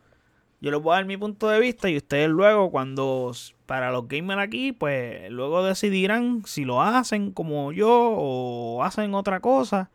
Yo 0.65 0.71
les 0.71 0.81
voy 0.81 0.93
a 0.93 0.95
dar 0.95 1.05
mi 1.05 1.15
punto 1.15 1.47
de 1.47 1.59
vista 1.59 1.91
y 1.91 1.97
ustedes 1.97 2.27
luego 2.27 2.71
cuando 2.71 3.31
para 3.67 3.91
los 3.91 4.07
gamers 4.07 4.41
aquí, 4.41 4.71
pues 4.71 5.29
luego 5.29 5.63
decidirán 5.63 6.41
si 6.47 6.65
lo 6.65 6.81
hacen 6.81 7.33
como 7.33 7.71
yo 7.71 7.91
o 7.91 8.83
hacen 8.83 9.13
otra 9.13 9.41
cosa 9.41 9.91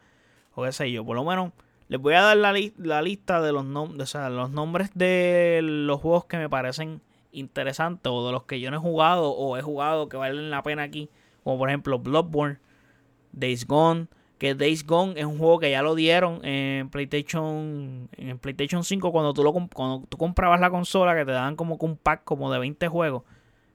o 0.55 0.63
qué 0.63 0.71
sé 0.71 0.93
yo. 0.93 1.05
Por 1.05 1.17
lo 1.17 1.25
menos 1.25 1.51
les 1.89 2.01
voy 2.01 2.15
a 2.15 2.21
dar 2.23 2.37
la, 2.37 2.55
la 2.77 3.03
lista 3.03 3.41
de 3.41 3.51
los, 3.51 3.65
nombres, 3.65 4.01
o 4.01 4.07
sea, 4.07 4.31
los 4.31 4.53
nombres 4.53 4.93
de 4.95 5.59
los 5.61 6.01
juegos 6.01 6.27
que 6.27 6.37
me 6.37 6.49
parecen 6.49 7.03
interesantes 7.33 8.09
o 8.09 8.25
de 8.25 8.31
los 8.31 8.45
que 8.45 8.61
yo 8.61 8.71
no 8.71 8.77
he 8.77 8.81
jugado 8.81 9.33
o 9.33 9.57
he 9.57 9.63
jugado 9.63 10.09
que 10.09 10.19
valen 10.19 10.53
la 10.53 10.63
pena 10.63 10.85
aquí. 10.85 11.11
Como 11.43 11.59
por 11.59 11.69
ejemplo 11.69 11.99
Bloodborne, 11.99 12.61
Days 13.33 13.67
Gone, 13.67 14.07
que 14.41 14.55
Days 14.55 14.87
Gone 14.87 15.21
es 15.21 15.27
un 15.27 15.37
juego 15.37 15.59
que 15.59 15.71
ya 15.71 15.83
lo 15.83 15.95
dieron 15.95 16.43
en 16.43 16.89
PlayStation 16.89 18.09
en 18.17 18.39
PlayStation 18.39 18.83
5 18.83 19.13
cuando 19.13 19.35
tú 19.35 19.45
lo 19.45 19.53
cuando 19.53 20.07
tú 20.09 20.17
comprabas 20.17 20.59
la 20.61 20.71
consola 20.71 21.15
que 21.15 21.27
te 21.27 21.33
daban 21.33 21.57
como 21.57 21.77
un 21.79 21.99
pack 21.99 22.25
como 22.25 22.51
de 22.51 22.59
20 22.59 22.89
juegos. 22.89 23.23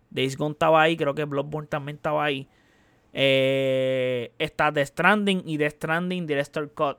Days 0.10 0.36
Gone 0.36 0.54
estaba 0.54 0.82
ahí, 0.82 0.98
creo 0.98 1.14
que 1.14 1.24
Bloodborne 1.26 1.68
también 1.68 1.98
estaba 1.98 2.24
ahí. 2.24 2.48
Eh, 3.14 4.34
está 4.40 4.74
The 4.74 4.84
Stranding 4.84 5.44
y 5.46 5.60
The 5.60 5.70
Stranding 5.70 6.26
Director 6.26 6.74
Cut. 6.74 6.98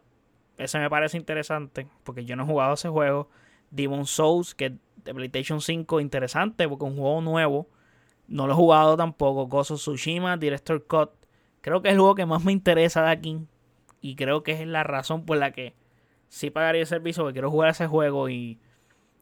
Ese 0.59 0.79
me 0.79 0.89
parece 0.89 1.17
interesante 1.17 1.89
porque 2.05 2.25
yo 2.25 2.37
no 2.37 2.45
he 2.45 2.47
jugado 2.47 2.75
ese 2.75 2.89
juego. 2.89 3.29
Demon 3.73 4.07
Souls, 4.07 4.55
que 4.55 4.67
es 4.67 4.73
de 5.03 5.12
PlayStation 5.12 5.61
5, 5.61 6.01
interesante 6.01 6.69
porque 6.69 6.85
es 6.85 6.93
un 6.93 6.99
juego 6.99 7.21
nuevo. 7.21 7.67
No 8.29 8.47
lo 8.47 8.53
he 8.53 8.57
jugado 8.57 8.97
tampoco. 8.97 9.59
Of 9.59 9.73
Tsushima, 9.73 10.37
Director 10.37 10.87
Cut. 10.87 11.11
Creo 11.62 11.83
que 11.83 11.89
es 11.89 11.95
el 11.95 11.99
juego 11.99 12.14
que 12.14 12.27
más 12.27 12.45
me 12.45 12.53
interesa 12.53 13.03
de 13.03 13.11
aquí. 13.11 13.41
Y 14.07 14.15
creo 14.15 14.45
que 14.45 14.53
es 14.53 14.65
la 14.65 14.85
razón 14.85 15.25
por 15.25 15.37
la 15.37 15.51
que 15.51 15.75
sí 16.29 16.51
pagaría 16.51 16.83
el 16.83 16.87
servicio, 16.87 17.25
porque 17.25 17.33
quiero 17.33 17.51
jugar 17.51 17.71
ese 17.71 17.89
juego 17.89 18.29
y 18.29 18.61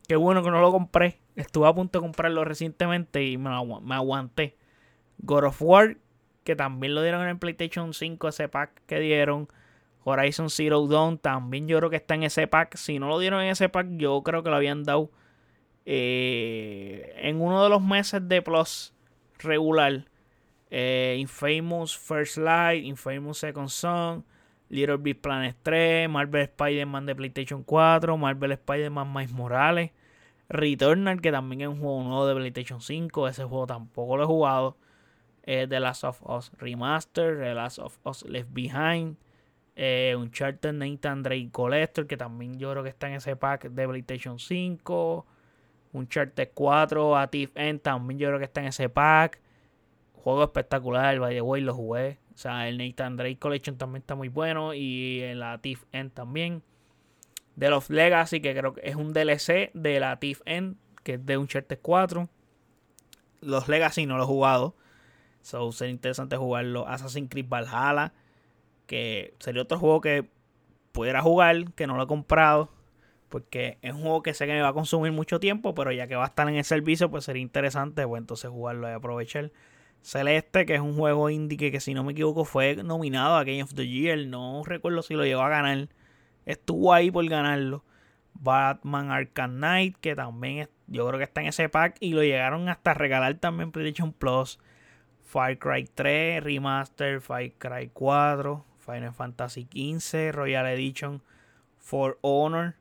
qué 0.07 0.17
bueno 0.17 0.43
que 0.43 0.51
no 0.51 0.61
lo 0.61 0.73
compré. 0.73 1.21
Estuve 1.37 1.67
a 1.67 1.75
punto 1.75 1.99
de 1.99 2.03
comprarlo 2.03 2.45
recientemente 2.45 3.25
y 3.25 3.39
me, 3.39 3.49
aguanté. 3.49 4.59
God 5.21 5.45
of 5.45 5.63
War, 5.63 5.97
que 6.45 6.55
también 6.55 6.95
lo 6.95 7.01
dieron 7.01 7.23
en 7.23 7.29
el 7.29 7.39
PlayStation 7.39 7.95
5, 7.95 8.29
ese 8.29 8.51
pack 8.51 8.83
que 8.87 9.01
dieron. 9.01 9.49
Horizon 10.05 10.51
Zero 10.51 10.87
Dawn 10.87 11.17
también 11.17 11.67
yo 11.67 11.79
creo 11.79 11.89
que 11.89 11.97
está 11.97 12.15
en 12.15 12.25
ese 12.25 12.47
pack. 12.47 12.77
Si 12.77 12.99
no 12.99 13.09
lo 13.09 13.19
dieron 13.19 13.41
en 13.41 13.49
ese 13.49 13.71
pack, 13.71 13.87
yo 13.93 14.23
creo 14.23 14.43
que 14.43 14.51
lo 14.51 14.57
habían 14.57 14.85
dado 14.85 15.11
eh, 15.87 17.15
en 17.23 17.41
uno 17.41 17.65
de 17.65 17.71
los 17.71 17.81
meses 17.81 18.29
de 18.29 18.43
Plus 18.43 18.93
regular. 19.39 20.05
Eh, 20.71 21.17
Infamous 21.21 21.97
First 21.97 22.37
Light, 22.37 22.85
Infamous 22.85 23.39
Second 23.39 23.71
Son, 23.71 24.25
Little 24.75 24.97
Big 24.97 25.21
Planet 25.21 25.57
3, 25.63 26.09
Marvel 26.09 26.43
Spider-Man 26.43 27.07
de 27.07 27.15
PlayStation 27.15 27.63
4, 27.63 28.17
Marvel 28.17 28.51
Spider-Man 28.51 29.13
Miles 29.13 29.33
Morales, 29.33 29.93
Returnal, 30.49 31.21
que 31.21 31.31
también 31.31 31.61
es 31.61 31.69
un 31.69 31.79
juego 31.79 32.03
nuevo 32.03 32.27
de 32.27 32.35
PlayStation 32.35 32.81
5, 32.81 33.29
ese 33.29 33.45
juego 33.45 33.69
tampoco 33.69 34.17
lo 34.17 34.25
he 34.25 34.27
jugado. 34.27 34.77
Eh, 35.45 35.67
The 35.69 35.79
Last 35.79 36.03
of 36.03 36.23
Us 36.29 36.51
Remaster, 36.59 37.39
The 37.39 37.55
Last 37.55 37.79
of 37.79 37.99
Us 38.05 38.25
Left 38.25 38.49
Behind, 38.53 39.17
eh, 39.77 40.17
Uncharted 40.19 40.73
Nathan 40.73 41.23
Drake 41.23 41.51
Collector, 41.53 42.09
que 42.09 42.17
también 42.17 42.59
yo 42.59 42.73
creo 42.73 42.83
que 42.83 42.89
está 42.89 43.07
en 43.09 43.15
ese 43.15 43.37
pack 43.37 43.69
de 43.69 43.87
PlayStation 43.87 44.41
5. 44.41 45.25
Uncharted 45.93 46.51
4, 46.53 47.17
A 47.17 47.29
Thief 47.29 47.53
End, 47.55 47.81
también 47.81 48.19
yo 48.19 48.27
creo 48.29 48.41
que 48.41 48.47
está 48.47 48.61
en 48.61 48.69
ese 48.69 48.89
pack. 48.89 49.41
Juego 50.15 50.43
espectacular, 50.43 51.21
by 51.21 51.33
the 51.33 51.43
way, 51.43 51.61
lo 51.61 51.75
jugué. 51.75 52.19
O 52.35 52.39
sea, 52.39 52.69
el 52.69 52.79
Nathan 52.79 53.17
Drake 53.17 53.39
Collection 53.39 53.79
también 53.79 54.03
está 54.03 54.15
muy 54.15 54.29
bueno. 54.29 54.75
Y 54.75 55.21
el 55.21 55.41
Latif 55.41 55.85
End 55.93 56.13
también. 56.13 56.63
The 57.59 57.71
Lost 57.71 57.91
Legacy, 57.91 58.41
que 58.41 58.55
creo 58.55 58.75
que 58.75 58.81
es 58.85 58.97
un 58.97 59.13
DLC 59.13 59.71
de 59.75 60.01
la 60.01 60.11
Latif 60.11 60.41
End, 60.45 60.77
que 61.05 61.15
es 61.15 61.25
de 61.25 61.39
Uncharted 61.39 61.79
4. 61.81 62.29
Los 63.41 63.69
Legacy 63.69 64.07
no 64.07 64.17
lo 64.17 64.25
he 64.25 64.27
jugado. 64.27 64.75
So, 65.43 65.71
sería 65.73 65.93
interesante 65.93 66.37
jugarlo. 66.37 66.89
Assassin's 66.89 67.31
Creed 67.31 67.49
Valhalla, 67.49 68.13
que 68.87 69.35
sería 69.39 69.63
otro 69.63 69.79
juego 69.79 70.01
que 70.01 70.29
pudiera 70.93 71.23
jugar, 71.23 71.73
que 71.75 71.87
no 71.87 71.97
lo 71.97 72.05
he 72.05 72.07
comprado. 72.07 72.71
Porque 73.29 73.79
es 73.83 73.93
un 73.93 74.03
juego 74.03 74.23
que 74.23 74.35
sé 74.35 74.47
que 74.47 74.53
me 74.53 74.63
va 74.63 74.69
a 74.69 74.73
consumir 74.73 75.13
mucho 75.13 75.39
tiempo, 75.39 75.75
pero 75.75 75.93
ya 75.93 76.07
que 76.07 76.17
va 76.17 76.25
a 76.25 76.29
estar 76.29 76.49
en 76.49 76.57
el 76.57 76.65
servicio, 76.65 77.11
pues 77.11 77.25
sería 77.25 77.43
interesante, 77.43 78.07
pues 78.07 78.21
entonces 78.21 78.51
jugarlo 78.51 78.89
y 78.89 78.93
aprovechar. 78.93 79.53
Celeste, 80.05 80.67
que 80.67 80.75
es 80.75 80.81
un 80.83 80.97
juego 80.97 81.31
indie 81.31 81.71
que, 81.71 81.81
si 81.81 81.95
no 81.95 82.05
me 82.05 82.13
equivoco 82.13 82.45
fue 82.45 82.77
nominado 82.77 83.37
a 83.37 83.45
Game 83.45 83.63
of 83.63 83.73
the 83.73 83.89
Year. 83.89 84.27
No 84.27 84.63
recuerdo 84.63 85.03
si 85.03 85.15
lo 85.15 85.25
llegó 85.25 85.41
a 85.41 85.49
ganar. 85.49 85.89
Estuvo 86.45 86.93
ahí 86.93 87.11
por 87.11 87.27
ganarlo. 87.27 87.85
Batman 88.35 89.11
Arkham 89.11 89.57
Knight, 89.57 89.97
que 90.03 90.15
también 90.15 90.69
yo 90.89 91.09
creo 91.09 91.19
que 91.19 91.25
está 91.25 91.41
en 91.41 91.47
ese 91.47 91.71
pack. 91.71 91.97
Y 92.01 92.13
lo 92.13 92.23
llegaron 92.23 92.69
hasta 92.69 92.93
regalar 92.93 93.35
también 93.37 93.73
PlayStation 93.73 94.13
Plus. 94.13 94.59
Far 95.23 95.59
Cry 95.59 95.89
3, 95.95 96.45
Remaster, 96.45 97.23
Far 97.23 97.51
Cry 97.53 97.91
4, 97.95 98.63
Final 98.79 99.15
Fantasy 99.15 99.67
XV, 99.73 100.33
Royal 100.33 100.67
Edition, 100.67 101.23
For 101.79 102.19
Honor, 102.21 102.77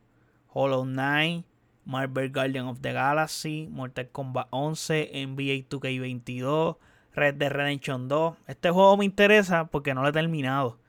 Hollow 0.47 0.83
Knight, 0.83 1.45
Marvel 1.85 2.29
Guardian 2.29 2.67
of 2.67 2.81
the 2.81 2.91
Galaxy, 2.91 3.69
Mortal 3.71 4.09
Kombat 4.11 4.47
11, 4.51 5.09
NBA 5.13 5.67
2K22, 5.69 6.75
Red 7.13 7.35
Dead 7.35 7.51
Redemption 7.51 8.07
2. 8.07 8.35
Este 8.47 8.69
juego 8.69 8.97
me 8.97 9.05
interesa 9.05 9.65
porque 9.65 9.93
no 9.93 10.01
lo 10.01 10.09
he 10.09 10.13
terminado. 10.13 10.79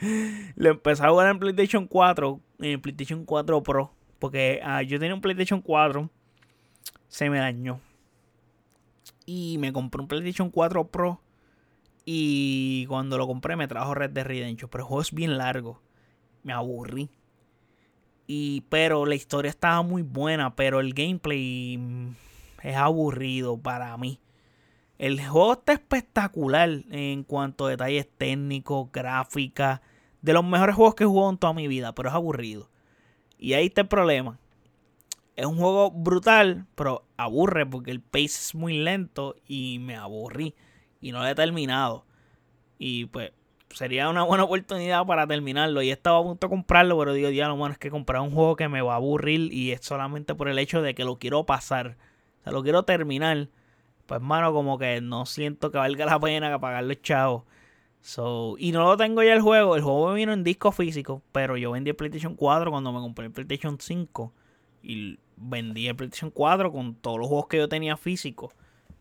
lo 0.56 0.70
empecé 0.70 1.04
a 1.04 1.10
jugar 1.10 1.28
en 1.28 1.38
PlayStation 1.38 1.86
4, 1.86 2.40
en 2.60 2.80
PlayStation 2.80 3.24
4 3.24 3.62
Pro. 3.62 3.92
Porque 4.18 4.60
ah, 4.64 4.82
yo 4.82 4.98
tenía 4.98 5.14
un 5.14 5.20
PlayStation 5.20 5.60
4, 5.60 6.10
se 7.08 7.30
me 7.30 7.38
dañó. 7.38 7.80
Y 9.26 9.58
me 9.58 9.72
compré 9.72 10.00
un 10.00 10.08
PlayStation 10.08 10.50
4 10.50 10.88
Pro. 10.88 11.20
Y 12.04 12.86
cuando 12.86 13.18
lo 13.18 13.26
compré 13.26 13.56
me 13.56 13.68
trajo 13.68 13.94
Red 13.94 14.10
Dead 14.10 14.24
Redemption. 14.24 14.70
Pero 14.70 14.84
el 14.84 14.88
juego 14.88 15.02
es 15.02 15.12
bien 15.12 15.36
largo. 15.36 15.82
Me 16.42 16.52
aburrí. 16.52 17.10
Y, 18.28 18.62
pero 18.68 19.06
la 19.06 19.16
historia 19.16 19.50
estaba 19.50 19.82
muy 19.82 20.02
buena. 20.02 20.54
Pero 20.54 20.80
el 20.80 20.94
gameplay 20.94 21.76
mm, 21.76 22.14
es 22.62 22.76
aburrido 22.76 23.58
para 23.58 23.96
mí. 23.96 24.20
El 24.98 25.20
juego 25.20 25.52
está 25.52 25.74
espectacular 25.74 26.70
en 26.90 27.22
cuanto 27.24 27.66
a 27.66 27.70
detalles 27.70 28.08
técnicos, 28.16 28.90
gráfica. 28.92 29.82
De 30.22 30.32
los 30.32 30.44
mejores 30.44 30.74
juegos 30.74 30.94
que 30.94 31.04
he 31.04 31.06
jugado 31.06 31.30
en 31.30 31.38
toda 31.38 31.52
mi 31.52 31.68
vida, 31.68 31.94
pero 31.94 32.08
es 32.08 32.14
aburrido. 32.14 32.70
Y 33.38 33.52
ahí 33.52 33.66
está 33.66 33.82
el 33.82 33.88
problema. 33.88 34.38
Es 35.36 35.44
un 35.44 35.58
juego 35.58 35.90
brutal, 35.90 36.66
pero 36.74 37.04
aburre 37.18 37.66
porque 37.66 37.90
el 37.90 38.00
pace 38.00 38.24
es 38.24 38.54
muy 38.54 38.78
lento 38.78 39.36
y 39.46 39.78
me 39.78 39.96
aburrí. 39.96 40.54
Y 41.00 41.12
no 41.12 41.20
lo 41.20 41.26
he 41.26 41.34
terminado. 41.34 42.06
Y 42.78 43.04
pues 43.06 43.32
sería 43.68 44.08
una 44.08 44.22
buena 44.22 44.44
oportunidad 44.44 45.06
para 45.06 45.26
terminarlo. 45.26 45.82
Y 45.82 45.90
estaba 45.90 46.18
a 46.18 46.22
punto 46.22 46.46
de 46.46 46.50
comprarlo, 46.50 46.98
pero 46.98 47.12
digo, 47.12 47.28
ya 47.28 47.48
lo 47.48 47.56
bueno 47.56 47.74
es 47.74 47.78
que 47.78 47.90
comprar 47.90 48.22
un 48.22 48.30
juego 48.30 48.56
que 48.56 48.68
me 48.68 48.80
va 48.80 48.94
a 48.94 48.96
aburrir 48.96 49.52
y 49.52 49.72
es 49.72 49.84
solamente 49.84 50.34
por 50.34 50.48
el 50.48 50.58
hecho 50.58 50.80
de 50.80 50.94
que 50.94 51.04
lo 51.04 51.18
quiero 51.18 51.44
pasar. 51.44 51.98
O 52.40 52.44
sea, 52.44 52.52
lo 52.54 52.62
quiero 52.62 52.84
terminar 52.84 53.48
pues 54.06 54.20
mano, 54.20 54.52
como 54.52 54.78
que 54.78 55.00
no 55.00 55.26
siento 55.26 55.70
que 55.70 55.78
valga 55.78 56.06
la 56.06 56.18
pena 56.20 56.50
que 56.52 56.58
pagarle 56.58 57.00
los. 57.02 57.44
So, 58.00 58.54
y 58.58 58.70
no 58.70 58.84
lo 58.84 58.96
tengo 58.96 59.22
ya 59.24 59.32
el 59.34 59.40
juego. 59.40 59.74
El 59.76 59.82
juego 59.82 60.12
vino 60.14 60.32
en 60.32 60.44
disco 60.44 60.70
físico. 60.72 61.22
Pero 61.32 61.56
yo 61.56 61.72
vendí 61.72 61.90
el 61.90 61.96
PlayStation 61.96 62.36
4 62.36 62.70
cuando 62.70 62.92
me 62.92 63.00
compré 63.00 63.26
el 63.26 63.32
PlayStation 63.32 63.78
5. 63.80 64.32
Y 64.82 65.18
vendí 65.36 65.88
el 65.88 65.96
PlayStation 65.96 66.30
4 66.30 66.70
con 66.72 66.94
todos 66.94 67.18
los 67.18 67.26
juegos 67.28 67.48
que 67.48 67.58
yo 67.58 67.68
tenía 67.68 67.96
físicos. 67.96 68.52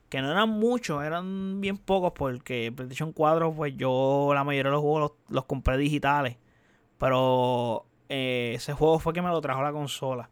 Que 0.10 0.22
no 0.22 0.32
eran 0.32 0.50
muchos, 0.50 1.04
eran 1.04 1.62
bien 1.62 1.78
pocos. 1.78 2.14
Porque 2.14 2.68
el 2.68 2.74
PlayStation 2.74 3.14
4, 3.14 3.54
pues 3.54 3.76
yo 3.78 4.32
la 4.34 4.44
mayoría 4.44 4.72
de 4.72 4.76
los 4.76 4.82
juegos 4.82 5.14
los, 5.30 5.46
compré 5.46 5.78
digitales. 5.78 6.38
Pero 6.98 7.86
eh, 8.10 8.54
ese 8.56 8.74
juego 8.74 9.00
fue 9.00 9.14
que 9.14 9.22
me 9.22 9.30
lo 9.30 9.40
trajo 9.42 9.62
la 9.62 9.72
consola. 9.72 10.32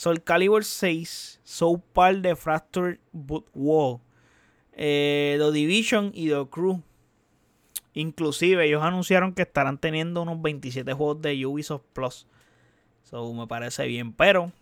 Soul 0.00 0.22
Calibur 0.22 0.64
6, 0.64 1.40
Soul 1.44 1.78
Par 1.92 2.16
de 2.22 2.34
Fractured 2.34 2.98
Boot 3.12 3.46
Wall, 3.52 4.00
eh, 4.72 5.36
The 5.38 5.52
Division 5.52 6.10
y 6.14 6.30
The 6.30 6.46
Crew. 6.50 6.82
Inclusive 7.92 8.64
ellos 8.64 8.82
anunciaron 8.82 9.34
que 9.34 9.42
estarán 9.42 9.76
teniendo 9.76 10.22
unos 10.22 10.40
27 10.40 10.90
juegos 10.94 11.20
de 11.20 11.44
Ubisoft 11.44 11.82
Plus. 11.92 12.26
So 13.02 13.30
me 13.34 13.46
parece 13.46 13.86
bien. 13.88 14.14
Pero, 14.14 14.52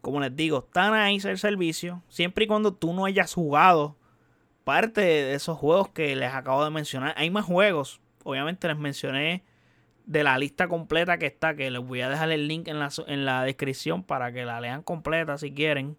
como 0.00 0.20
les 0.20 0.36
digo, 0.36 0.58
está 0.60 1.08
nice 1.08 1.28
el 1.28 1.38
servicio. 1.38 2.00
Siempre 2.08 2.44
y 2.44 2.46
cuando 2.46 2.72
tú 2.72 2.92
no 2.92 3.06
hayas 3.06 3.34
jugado 3.34 3.96
parte 4.62 5.00
de 5.00 5.34
esos 5.34 5.58
juegos 5.58 5.88
que 5.88 6.14
les 6.14 6.32
acabo 6.32 6.62
de 6.62 6.70
mencionar. 6.70 7.14
Hay 7.16 7.30
más 7.30 7.46
juegos. 7.46 8.00
Obviamente 8.22 8.68
les 8.68 8.78
mencioné 8.78 9.42
de 10.10 10.24
la 10.24 10.36
lista 10.38 10.66
completa 10.66 11.18
que 11.18 11.26
está, 11.26 11.54
que 11.54 11.70
les 11.70 11.80
voy 11.80 12.00
a 12.00 12.08
dejar 12.08 12.32
el 12.32 12.48
link 12.48 12.66
en 12.66 12.80
la, 12.80 12.90
en 13.06 13.24
la 13.24 13.44
descripción 13.44 14.02
para 14.02 14.32
que 14.32 14.44
la 14.44 14.60
lean 14.60 14.82
completa 14.82 15.38
si 15.38 15.52
quieren. 15.52 15.96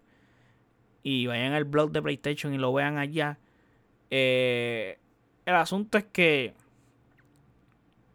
Y 1.02 1.26
vayan 1.28 1.54
al 1.54 1.64
blog 1.64 1.92
de 1.92 2.02
PlayStation 2.02 2.52
y 2.52 2.58
lo 2.58 2.74
vean 2.74 2.98
allá. 2.98 3.38
Eh, 4.10 4.98
el 5.46 5.54
asunto 5.54 5.96
es 5.96 6.04
que 6.04 6.52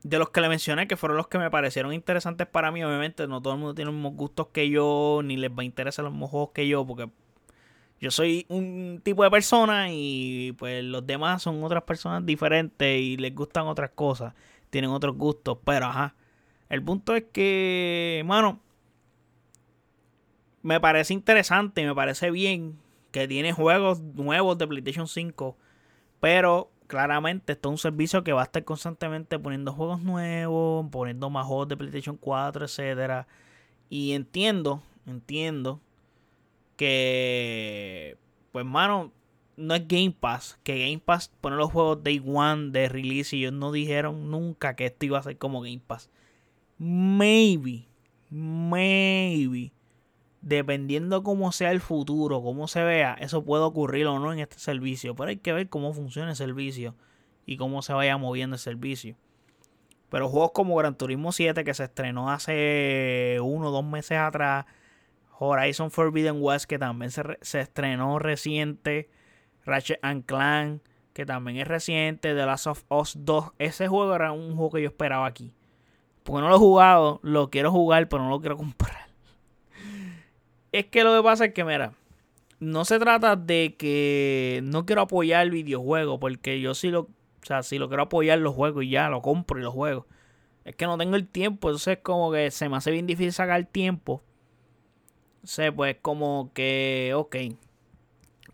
de 0.03 0.19
los 0.19 0.29
que 0.29 0.39
le 0.39 0.49
mencioné, 0.49 0.87
que 0.87 0.97
fueron 0.97 1.17
los 1.17 1.29
que 1.29 1.39
me 1.39 1.49
parecieron 1.49 1.91
interesantes 1.91 2.45
para 2.45 2.71
mí, 2.71 2.83
obviamente 2.83 3.27
no 3.27 3.41
todo 3.41 3.53
el 3.53 3.59
mundo 3.59 3.73
tiene 3.73 3.87
los 3.87 3.95
mismos 3.95 4.13
gustos 4.13 4.49
que 4.49 4.69
yo, 4.69 5.21
ni 5.23 5.35
les 5.35 5.49
va 5.49 5.63
a 5.63 5.65
interesar 5.65 6.05
los 6.05 6.13
mismos 6.13 6.29
juegos 6.29 6.51
que 6.53 6.67
yo, 6.67 6.85
porque 6.85 7.09
yo 7.99 8.11
soy 8.11 8.45
un 8.49 9.01
tipo 9.03 9.23
de 9.23 9.31
persona 9.31 9.87
y 9.89 10.53
pues 10.59 10.83
los 10.83 11.07
demás 11.07 11.41
son 11.41 11.63
otras 11.63 11.81
personas 11.81 12.23
diferentes 12.23 13.01
y 13.01 13.17
les 13.17 13.33
gustan 13.33 13.65
otras 13.65 13.89
cosas 13.89 14.35
tienen 14.77 14.91
otros 14.91 15.17
gustos, 15.17 15.57
pero 15.63 15.87
ajá. 15.87 16.13
El 16.69 16.83
punto 16.83 17.15
es 17.15 17.23
que, 17.33 18.21
mano, 18.27 18.59
me 20.61 20.79
parece 20.79 21.15
interesante, 21.15 21.83
me 21.83 21.95
parece 21.95 22.29
bien 22.29 22.77
que 23.09 23.27
tiene 23.27 23.53
juegos 23.53 24.01
nuevos 24.01 24.55
de 24.59 24.67
PlayStation 24.67 25.07
5, 25.07 25.57
pero 26.19 26.69
claramente 26.85 27.53
esto 27.53 27.69
es 27.69 27.71
un 27.71 27.77
servicio 27.79 28.23
que 28.23 28.33
va 28.33 28.41
a 28.41 28.43
estar 28.43 28.63
constantemente 28.65 29.39
poniendo 29.39 29.73
juegos 29.73 30.03
nuevos, 30.03 30.85
poniendo 30.91 31.31
más 31.31 31.47
juegos 31.47 31.69
de 31.69 31.77
PlayStation 31.77 32.15
4, 32.15 32.65
etcétera. 32.65 33.27
Y 33.89 34.11
entiendo, 34.11 34.83
entiendo 35.07 35.81
que 36.75 38.15
pues 38.51 38.63
mano, 38.63 39.11
no 39.57 39.73
es 39.73 39.87
Game 39.87 40.15
Pass, 40.17 40.59
que 40.63 40.79
Game 40.79 41.01
Pass 41.03 41.31
pone 41.41 41.55
los 41.55 41.71
juegos 41.71 42.03
Day 42.03 42.23
One 42.25 42.69
de 42.69 42.87
release 42.87 43.35
y 43.35 43.41
ellos 43.41 43.53
no 43.53 43.71
dijeron 43.71 44.29
nunca 44.29 44.75
que 44.75 44.85
esto 44.85 45.05
iba 45.05 45.17
a 45.17 45.23
ser 45.23 45.37
como 45.37 45.61
Game 45.61 45.81
Pass. 45.85 46.09
Maybe, 46.77 47.87
maybe, 48.29 49.71
dependiendo 50.41 51.23
cómo 51.23 51.51
sea 51.51 51.71
el 51.71 51.81
futuro, 51.81 52.43
cómo 52.43 52.67
se 52.67 52.83
vea, 52.83 53.15
eso 53.15 53.43
puede 53.43 53.63
ocurrir 53.63 54.05
o 54.05 54.19
no 54.19 54.31
en 54.31 54.39
este 54.39 54.59
servicio. 54.59 55.15
Pero 55.15 55.29
hay 55.29 55.37
que 55.37 55.53
ver 55.53 55.69
cómo 55.69 55.91
funciona 55.91 56.29
el 56.29 56.35
servicio 56.35 56.93
y 57.47 57.57
cómo 57.57 57.81
se 57.81 57.93
vaya 57.93 58.15
moviendo 58.17 58.55
el 58.55 58.59
servicio. 58.59 59.15
Pero 60.09 60.29
juegos 60.29 60.51
como 60.51 60.75
Gran 60.75 60.95
Turismo 60.95 61.31
7 61.31 61.63
que 61.63 61.73
se 61.73 61.85
estrenó 61.85 62.29
hace 62.29 63.39
uno 63.41 63.69
o 63.69 63.71
dos 63.71 63.83
meses 63.83 64.19
atrás. 64.19 64.65
Horizon 65.39 65.91
Forbidden 65.91 66.37
West 66.39 66.65
que 66.65 66.77
también 66.77 67.09
se, 67.09 67.23
se 67.41 67.59
estrenó 67.59 68.19
reciente. 68.19 69.09
Ratchet 69.67 69.99
and 70.01 70.25
Clank, 70.25 70.81
que 71.13 71.25
también 71.25 71.57
es 71.57 71.67
reciente, 71.67 72.33
The 72.33 72.45
Last 72.45 72.67
of 72.67 72.83
Us 72.89 73.17
2. 73.19 73.51
Ese 73.59 73.87
juego 73.87 74.15
era 74.15 74.31
un 74.31 74.55
juego 74.55 74.71
que 74.71 74.81
yo 74.81 74.87
esperaba 74.87 75.27
aquí. 75.27 75.53
Porque 76.23 76.41
no 76.41 76.49
lo 76.49 76.55
he 76.55 76.59
jugado, 76.59 77.19
lo 77.21 77.49
quiero 77.49 77.71
jugar, 77.71 78.07
pero 78.07 78.23
no 78.23 78.29
lo 78.29 78.39
quiero 78.39 78.57
comprar. 78.57 79.07
Es 80.71 80.85
que 80.87 81.03
lo 81.03 81.15
que 81.15 81.23
pasa 81.23 81.45
es 81.45 81.53
que, 81.53 81.63
mira, 81.63 81.93
no 82.59 82.85
se 82.85 82.97
trata 82.97 83.35
de 83.35 83.75
que 83.77 84.61
no 84.63 84.85
quiero 84.85 85.03
apoyar 85.03 85.43
el 85.43 85.51
videojuego, 85.51 86.19
porque 86.19 86.59
yo 86.61 86.73
sí 86.73 86.89
lo, 86.89 87.01
o 87.01 87.09
sea, 87.43 87.61
si 87.63 87.77
lo 87.77 87.87
quiero 87.87 88.03
apoyar, 88.03 88.39
los 88.39 88.55
juegos 88.55 88.83
y 88.83 88.89
ya, 88.89 89.09
lo 89.09 89.21
compro 89.21 89.59
y 89.59 89.63
lo 89.63 89.71
juego. 89.71 90.07
Es 90.65 90.75
que 90.75 90.85
no 90.85 90.97
tengo 90.97 91.15
el 91.15 91.27
tiempo, 91.27 91.69
entonces 91.69 91.99
como 92.03 92.31
que 92.31 92.51
se 92.51 92.67
me 92.69 92.77
hace 92.77 92.91
bien 92.91 93.05
difícil 93.07 93.33
sacar 93.33 93.63
tiempo. 93.65 94.23
O 95.43 95.47
sea, 95.47 95.73
pues 95.73 95.97
como 96.01 96.51
que, 96.53 97.13
ok, 97.15 97.35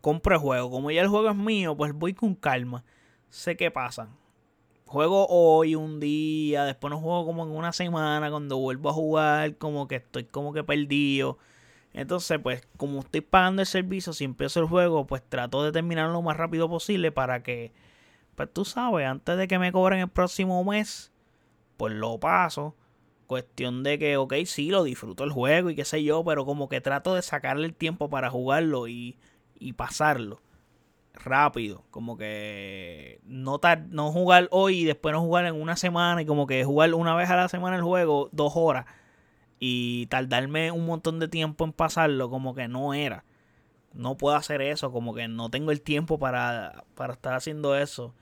compro 0.03 0.35
el 0.35 0.41
juego. 0.41 0.69
Como 0.69 0.91
ya 0.91 1.01
el 1.01 1.07
juego 1.07 1.29
es 1.29 1.35
mío, 1.35 1.77
pues 1.77 1.93
voy 1.93 2.13
con 2.13 2.35
calma. 2.35 2.83
Sé 3.29 3.55
qué 3.55 3.71
pasa. 3.71 4.09
Juego 4.85 5.25
hoy 5.29 5.75
un 5.75 6.01
día, 6.01 6.65
después 6.65 6.91
no 6.91 6.99
juego 6.99 7.25
como 7.25 7.45
en 7.45 7.51
una 7.51 7.71
semana, 7.71 8.29
cuando 8.29 8.57
vuelvo 8.57 8.89
a 8.89 8.93
jugar, 8.93 9.57
como 9.57 9.87
que 9.87 9.95
estoy 9.95 10.25
como 10.25 10.51
que 10.53 10.63
perdido. 10.63 11.37
Entonces, 11.93 12.37
pues, 12.43 12.67
como 12.75 12.99
estoy 12.99 13.21
pagando 13.21 13.61
el 13.61 13.65
servicio, 13.65 14.11
si 14.11 14.25
empiezo 14.25 14.59
el 14.59 14.65
juego, 14.67 15.07
pues 15.07 15.23
trato 15.27 15.63
de 15.63 15.71
terminarlo 15.71 16.11
lo 16.13 16.21
más 16.21 16.35
rápido 16.35 16.67
posible 16.67 17.13
para 17.13 17.41
que, 17.41 17.71
pues 18.35 18.51
tú 18.51 18.65
sabes, 18.65 19.07
antes 19.07 19.37
de 19.37 19.47
que 19.47 19.57
me 19.57 19.71
cobren 19.71 19.99
el 20.01 20.09
próximo 20.09 20.63
mes, 20.65 21.13
pues 21.77 21.93
lo 21.93 22.19
paso. 22.19 22.75
Cuestión 23.27 23.83
de 23.83 23.97
que, 23.99 24.17
ok, 24.17 24.33
sí, 24.45 24.69
lo 24.69 24.83
disfruto 24.83 25.23
el 25.23 25.31
juego 25.31 25.69
y 25.69 25.75
qué 25.75 25.85
sé 25.85 26.03
yo, 26.03 26.25
pero 26.25 26.45
como 26.45 26.67
que 26.67 26.81
trato 26.81 27.15
de 27.15 27.21
sacarle 27.21 27.67
el 27.67 27.73
tiempo 27.73 28.09
para 28.09 28.29
jugarlo 28.29 28.87
y 28.89 29.17
y 29.63 29.73
pasarlo 29.73 30.41
rápido. 31.13 31.83
Como 31.91 32.17
que 32.17 33.19
no, 33.23 33.59
no 33.89 34.11
jugar 34.11 34.47
hoy 34.51 34.79
y 34.81 34.85
después 34.85 35.13
no 35.13 35.21
jugar 35.21 35.45
en 35.45 35.55
una 35.55 35.75
semana 35.77 36.21
y 36.21 36.25
como 36.25 36.47
que 36.47 36.63
jugar 36.63 36.93
una 36.93 37.15
vez 37.15 37.29
a 37.29 37.35
la 37.35 37.49
semana 37.49 37.75
el 37.75 37.83
juego, 37.83 38.29
dos 38.31 38.53
horas. 38.55 38.85
Y 39.59 40.07
tardarme 40.07 40.71
un 40.71 40.85
montón 40.85 41.19
de 41.19 41.27
tiempo 41.27 41.63
en 41.65 41.73
pasarlo, 41.73 42.29
como 42.29 42.53
que 42.55 42.67
no 42.67 42.93
era. 42.93 43.23
no 43.93 44.17
puedo 44.17 44.35
hacer 44.35 44.61
eso, 44.61 44.91
como 44.91 45.13
que 45.13 45.27
no 45.27 45.49
tengo 45.49 45.71
el 45.71 45.81
tiempo 45.81 46.19
para, 46.19 46.85
para 46.95 47.13
estar 47.13 47.33
haciendo 47.35 47.77
eso. 47.77 48.13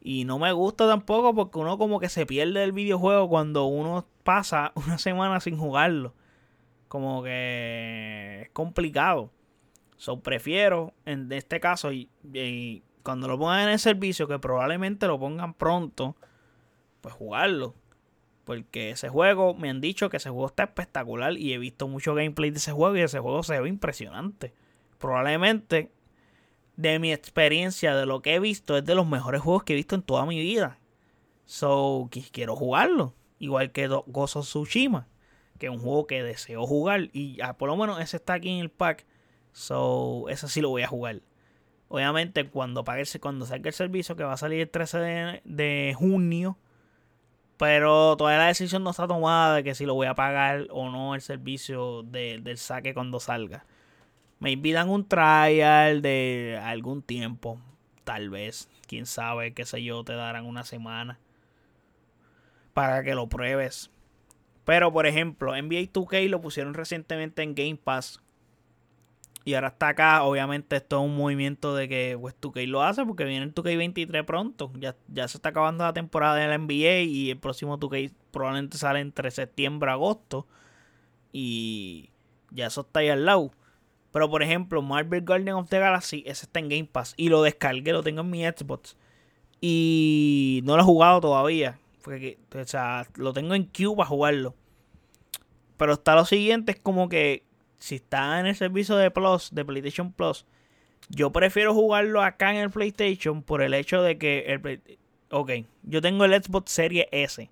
Y 0.00 0.24
no 0.24 0.38
me 0.38 0.52
gusta 0.52 0.88
tampoco 0.88 1.34
porque 1.34 1.58
uno 1.58 1.78
como 1.78 2.00
que 2.00 2.08
se 2.08 2.26
pierde 2.26 2.64
el 2.64 2.72
videojuego 2.72 3.28
cuando 3.28 3.66
uno 3.66 4.06
pasa 4.24 4.72
una 4.76 4.98
semana 4.98 5.40
sin 5.40 5.58
jugarlo. 5.58 6.14
Como 6.88 7.22
que 7.22 8.42
es 8.42 8.50
complicado. 8.50 9.30
So, 10.00 10.20
prefiero 10.20 10.94
en 11.04 11.30
este 11.30 11.60
caso 11.60 11.92
y, 11.92 12.08
cuando 13.02 13.28
lo 13.28 13.38
pongan 13.38 13.64
en 13.64 13.68
el 13.68 13.78
servicio, 13.78 14.26
que 14.26 14.38
probablemente 14.38 15.06
lo 15.06 15.20
pongan 15.20 15.52
pronto, 15.52 16.16
pues 17.02 17.14
jugarlo. 17.14 17.74
Porque 18.44 18.92
ese 18.92 19.10
juego, 19.10 19.52
me 19.52 19.68
han 19.68 19.82
dicho 19.82 20.08
que 20.08 20.16
ese 20.16 20.30
juego 20.30 20.46
está 20.46 20.62
espectacular 20.62 21.36
y 21.36 21.52
he 21.52 21.58
visto 21.58 21.86
mucho 21.86 22.14
gameplay 22.14 22.50
de 22.50 22.56
ese 22.56 22.72
juego 22.72 22.96
y 22.96 23.02
ese 23.02 23.18
juego 23.18 23.42
se 23.42 23.60
ve 23.60 23.68
impresionante. 23.68 24.54
Probablemente 24.96 25.92
de 26.76 26.98
mi 26.98 27.12
experiencia, 27.12 27.94
de 27.94 28.06
lo 28.06 28.22
que 28.22 28.36
he 28.36 28.40
visto, 28.40 28.78
es 28.78 28.84
de 28.86 28.94
los 28.94 29.06
mejores 29.06 29.42
juegos 29.42 29.64
que 29.64 29.74
he 29.74 29.76
visto 29.76 29.96
en 29.96 30.02
toda 30.02 30.24
mi 30.24 30.40
vida. 30.40 30.78
So, 31.44 32.08
quiero 32.32 32.56
jugarlo. 32.56 33.12
Igual 33.38 33.70
que 33.70 33.86
Gozo 34.06 34.40
Tsushima, 34.40 35.08
que 35.58 35.66
es 35.66 35.72
un 35.72 35.80
juego 35.80 36.06
que 36.06 36.22
deseo 36.22 36.66
jugar. 36.66 37.10
Y 37.12 37.36
por 37.58 37.68
lo 37.68 37.76
menos 37.76 38.00
ese 38.00 38.16
está 38.16 38.32
aquí 38.32 38.48
en 38.48 38.60
el 38.60 38.70
pack. 38.70 39.04
So, 39.52 40.26
ese 40.28 40.48
sí 40.48 40.60
lo 40.60 40.68
voy 40.68 40.82
a 40.82 40.88
jugar. 40.88 41.20
Obviamente, 41.88 42.48
cuando, 42.48 42.84
pague, 42.84 43.04
cuando 43.20 43.46
salga 43.46 43.68
el 43.68 43.74
servicio, 43.74 44.14
que 44.14 44.22
va 44.22 44.34
a 44.34 44.36
salir 44.36 44.60
el 44.60 44.70
13 44.70 45.42
de, 45.44 45.94
junio. 45.98 46.56
Pero 47.56 48.16
todavía 48.16 48.38
la 48.38 48.46
decisión 48.46 48.84
no 48.84 48.90
está 48.90 49.06
tomada 49.06 49.56
de 49.56 49.64
que 49.64 49.74
si 49.74 49.84
lo 49.84 49.94
voy 49.94 50.06
a 50.06 50.14
pagar 50.14 50.68
o 50.70 50.88
no 50.88 51.14
el 51.14 51.20
servicio 51.20 52.02
del 52.04 52.56
saque 52.58 52.94
cuando 52.94 53.20
salga. 53.20 53.66
Me 54.38 54.52
invitan 54.52 54.88
un 54.88 55.06
trial 55.06 56.00
de 56.00 56.58
algún 56.62 57.02
tiempo. 57.02 57.60
Tal 58.04 58.30
vez. 58.30 58.68
Quién 58.86 59.04
sabe, 59.04 59.52
qué 59.52 59.66
sé 59.66 59.82
yo, 59.82 60.04
te 60.04 60.14
darán 60.14 60.46
una 60.46 60.64
semana. 60.64 61.18
Para 62.72 63.02
que 63.02 63.14
lo 63.14 63.28
pruebes. 63.28 63.90
Pero, 64.64 64.92
por 64.92 65.06
ejemplo, 65.06 65.52
NBA 65.52 65.92
2K 65.92 66.28
lo 66.28 66.40
pusieron 66.40 66.74
recientemente 66.74 67.42
en 67.42 67.54
Game 67.54 67.76
Pass. 67.82 68.22
Y 69.44 69.54
ahora 69.54 69.68
está 69.68 69.88
acá. 69.88 70.22
Obviamente, 70.24 70.76
esto 70.76 70.98
es 70.98 71.04
un 71.04 71.16
movimiento 71.16 71.74
de 71.74 71.88
que 71.88 72.16
pues, 72.20 72.34
2K 72.40 72.66
lo 72.66 72.82
hace 72.82 73.04
porque 73.04 73.24
viene 73.24 73.44
el 73.44 73.54
2K23 73.54 74.24
pronto. 74.24 74.70
Ya, 74.78 74.96
ya 75.08 75.28
se 75.28 75.38
está 75.38 75.50
acabando 75.50 75.84
la 75.84 75.92
temporada 75.92 76.36
de 76.36 76.48
la 76.48 76.58
NBA 76.58 77.00
y 77.02 77.30
el 77.30 77.38
próximo 77.38 77.78
2K 77.78 78.12
probablemente 78.30 78.78
sale 78.78 79.00
entre 79.00 79.30
septiembre 79.30 79.90
y 79.90 79.92
agosto. 79.92 80.46
Y 81.32 82.10
ya 82.50 82.66
eso 82.66 82.82
está 82.82 83.00
ahí 83.00 83.08
al 83.08 83.24
lado. 83.24 83.52
Pero 84.12 84.28
por 84.28 84.42
ejemplo, 84.42 84.82
Marvel 84.82 85.24
Guardian 85.24 85.56
of 85.56 85.68
the 85.68 85.78
Galaxy, 85.78 86.22
ese 86.26 86.46
está 86.46 86.60
en 86.60 86.68
Game 86.68 86.88
Pass. 86.90 87.14
Y 87.16 87.28
lo 87.28 87.42
descargué, 87.42 87.92
lo 87.92 88.02
tengo 88.02 88.20
en 88.20 88.30
mi 88.30 88.44
Xbox. 88.44 88.96
Y 89.60 90.60
no 90.64 90.76
lo 90.76 90.82
he 90.82 90.84
jugado 90.84 91.20
todavía. 91.20 91.78
Porque, 92.02 92.38
o 92.54 92.64
sea, 92.64 93.06
lo 93.14 93.32
tengo 93.32 93.54
en 93.54 93.66
queue 93.66 93.94
para 93.96 94.08
jugarlo. 94.08 94.54
Pero 95.76 95.94
está 95.94 96.14
lo 96.14 96.24
siguiente, 96.24 96.72
es 96.72 96.80
como 96.80 97.08
que 97.08 97.44
si 97.80 97.96
está 97.96 98.38
en 98.38 98.46
el 98.46 98.54
servicio 98.54 98.96
de 98.96 99.10
Plus, 99.10 99.50
de 99.52 99.64
PlayStation 99.64 100.12
Plus, 100.12 100.46
yo 101.08 101.32
prefiero 101.32 101.74
jugarlo 101.74 102.22
acá 102.22 102.52
en 102.52 102.58
el 102.58 102.70
PlayStation 102.70 103.42
por 103.42 103.62
el 103.62 103.74
hecho 103.74 104.02
de 104.02 104.16
que 104.18 104.44
el 104.46 104.60
Ok, 105.32 105.52
yo 105.84 106.02
tengo 106.02 106.24
el 106.24 106.42
Xbox 106.42 106.72
Series 106.72 107.06
S. 107.12 107.48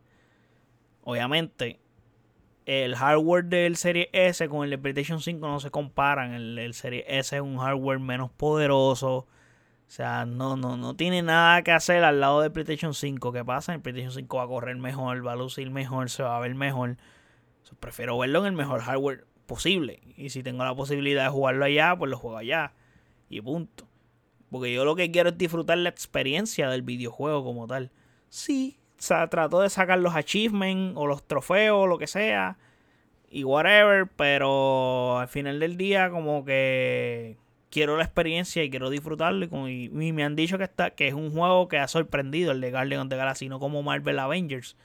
Obviamente, 1.05 1.79
el 2.67 2.97
hardware 2.97 3.45
del 3.45 3.77
Serie 3.77 4.11
S 4.13 4.49
con 4.49 4.65
el 4.65 4.71
de 4.71 4.79
PlayStation 4.79 5.21
5 5.21 5.47
no 5.47 5.61
se 5.61 5.71
comparan. 5.71 6.35
El, 6.35 6.59
el, 6.59 6.75
Serie 6.75 7.05
S 7.07 7.37
es 7.37 7.41
un 7.41 7.59
hardware 7.59 8.01
menos 8.01 8.31
poderoso. 8.33 9.15
O 9.19 9.27
sea, 9.87 10.27
no, 10.27 10.57
no, 10.57 10.77
no 10.77 10.97
tiene 10.97 11.23
nada 11.23 11.63
que 11.63 11.71
hacer 11.71 12.03
al 12.03 12.21
lado 12.21 12.41
del 12.41 12.51
PlayStation 12.51 12.95
5. 12.95 13.33
¿Qué 13.33 13.45
pasa? 13.45 13.75
El 13.75 13.81
PlayStation 13.81 14.13
5 14.13 14.37
va 14.37 14.43
a 14.43 14.49
correr 14.49 14.77
mejor, 14.77 15.25
va 15.25 15.33
a 15.33 15.37
lucir 15.37 15.71
mejor, 15.71 16.11
se 16.11 16.25
va 16.25 16.37
a 16.37 16.41
ver 16.41 16.57
mejor. 16.57 16.97
prefiero 17.79 18.19
verlo 18.19 18.41
en 18.41 18.47
el 18.47 18.53
mejor 18.53 18.81
hardware 18.81 19.25
posible. 19.49 20.01
Y 20.17 20.31
si 20.31 20.45
tengo 20.45 20.63
la 20.65 20.77
posibilidad 20.77 21.25
de 21.25 21.31
jugarlo 21.31 21.65
allá, 21.65 21.97
pues 21.99 22.09
lo 22.09 22.19
juego 22.19 22.37
allá. 22.37 22.75
Y 23.29 23.41
punto. 23.41 23.89
Porque 24.51 24.73
yo 24.73 24.85
lo 24.85 24.95
que 24.95 25.11
quiero 25.11 25.31
es 25.31 25.39
disfrutar 25.39 25.79
la 25.79 25.89
experiencia 25.89 26.71
del 26.71 26.83
videojuego 26.83 27.43
como 27.43 27.67
tal. 27.67 27.91
Sí, 28.29 28.79
o 28.99 29.03
sea, 29.03 29.29
trato 29.29 29.61
de 29.61 29.71
sacar 29.71 29.99
los 29.99 30.15
achievements 30.15 30.97
o 30.97 31.07
los 31.07 31.27
trofeos, 31.27 31.85
o 31.85 31.87
lo 31.89 31.99
que 31.99 32.07
sea. 32.07 32.59
Y 33.31 33.45
whatever. 33.45 34.07
Pero 34.07 35.19
al 35.19 35.29
final 35.29 35.59
del 35.59 35.77
día, 35.77 36.11
como 36.11 36.45
que 36.45 37.37
quiero 37.71 37.97
la 37.97 38.05
experiencia 38.05 38.63
y 38.63 38.71
quiero 38.71 38.91
disfrutarlo. 38.91 39.69
Y, 39.69 39.89
me 39.91 40.25
han 40.25 40.37
dicho 40.37 40.59
que 40.59 40.65
está 40.65 40.91
que 40.91 41.09
es 41.09 41.15
un 41.15 41.33
juego 41.33 41.69
que 41.69 41.79
ha 41.79 41.89
sorprendido 41.89 42.53
el 42.53 42.61
de 42.61 42.71
Guardian 42.71 43.01
of 43.01 43.09
the 43.09 43.17
Galaxy, 43.17 43.49
no 43.49 43.59
como 43.59 43.83
Marvel 43.83 44.19
Avengers. 44.19 44.77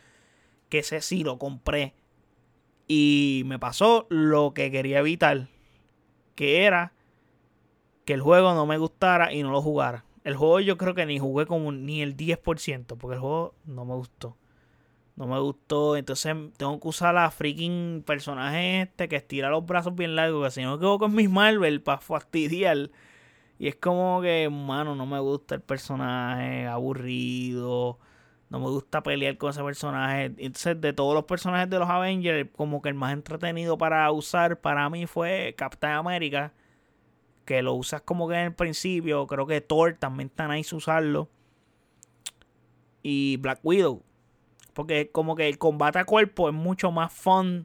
Que 0.70 0.80
ese 0.80 1.02
sí 1.02 1.24
lo 1.24 1.38
compré. 1.38 1.94
Y 2.88 3.44
me 3.46 3.60
pasó 3.60 4.08
lo 4.10 4.54
que 4.54 4.72
quería 4.72 5.00
evitar. 5.00 5.48
Que 6.36 6.66
era 6.66 6.94
que 8.06 8.14
el 8.14 8.22
juego 8.22 8.54
no 8.54 8.66
me 8.66 8.78
gustara 8.78 9.34
y 9.34 9.44
no 9.44 9.52
lo 9.52 9.62
jugara. 9.62 10.06
El 10.24 10.36
juego 10.36 10.60
yo 10.60 10.78
creo 10.78 10.94
que 10.96 11.06
ni 11.06 11.20
jugué 11.20 11.46
como 11.46 11.72
ni 11.72 12.02
el 12.02 12.16
10%, 12.16 12.98
porque 12.98 13.16
el 13.16 13.20
juego 13.20 13.56
no 13.66 13.86
me 13.86 13.94
gustó. 13.94 14.38
No 15.16 15.28
me 15.28 15.40
gustó, 15.40 15.96
entonces 15.96 16.36
tengo 16.58 16.80
que 16.80 16.88
usar 16.88 17.16
a 17.18 17.30
freaking 17.30 18.04
personaje 18.06 18.82
este 18.82 19.08
que 19.08 19.18
estira 19.18 19.50
los 19.50 19.64
brazos 19.64 19.94
bien 19.96 20.16
largos, 20.16 20.46
que 20.46 20.52
si 20.52 20.62
no 20.64 20.72
me 20.72 20.76
equivoco 20.78 21.06
es 21.06 21.12
Miss 21.14 21.30
Marvel 21.30 21.82
para 21.82 22.00
fastidiar. 22.00 22.90
Y 23.60 23.68
es 23.68 23.76
como 23.76 24.22
que, 24.22 24.50
mano, 24.52 24.96
no 24.96 25.06
me 25.06 25.20
gusta 25.20 25.56
el 25.56 25.62
personaje, 25.62 26.66
aburrido. 26.66 28.00
No 28.54 28.60
me 28.60 28.68
gusta 28.68 29.02
pelear 29.02 29.36
con 29.38 29.50
ese 29.50 29.64
personaje. 29.64 30.26
Entonces, 30.26 30.80
de 30.80 30.94
todos 30.94 31.16
los 31.16 31.24
personajes 31.24 31.68
de 31.72 31.80
los 31.80 31.90
Avengers, 31.90 32.48
como 32.56 32.84
que 32.84 32.90
el 32.90 32.96
más 32.96 33.12
entretenido 33.12 33.80
para 33.80 34.12
usar 34.12 34.62
para 34.62 34.88
mí 34.92 35.08
fue 35.08 35.56
Captain 35.58 35.94
America 35.94 36.54
que 37.46 37.64
lo 37.64 37.74
usas 37.74 38.02
como 38.02 38.28
que 38.30 38.36
en 38.36 38.42
el 38.42 38.54
principio. 38.54 39.26
Creo 39.26 39.48
que 39.48 39.60
Thor 39.60 39.96
también 40.00 40.28
está 40.30 40.48
nice 40.48 40.76
usarlo. 40.76 41.30
Y 43.02 43.38
Black 43.38 43.60
Widow. 43.64 44.04
Porque 44.74 45.10
como 45.12 45.36
que 45.36 45.50
el 45.50 45.58
combate 45.58 45.98
a 45.98 46.06
cuerpo 46.06 46.48
es 46.48 46.54
mucho 46.54 46.92
más 46.92 47.12
fun 47.12 47.64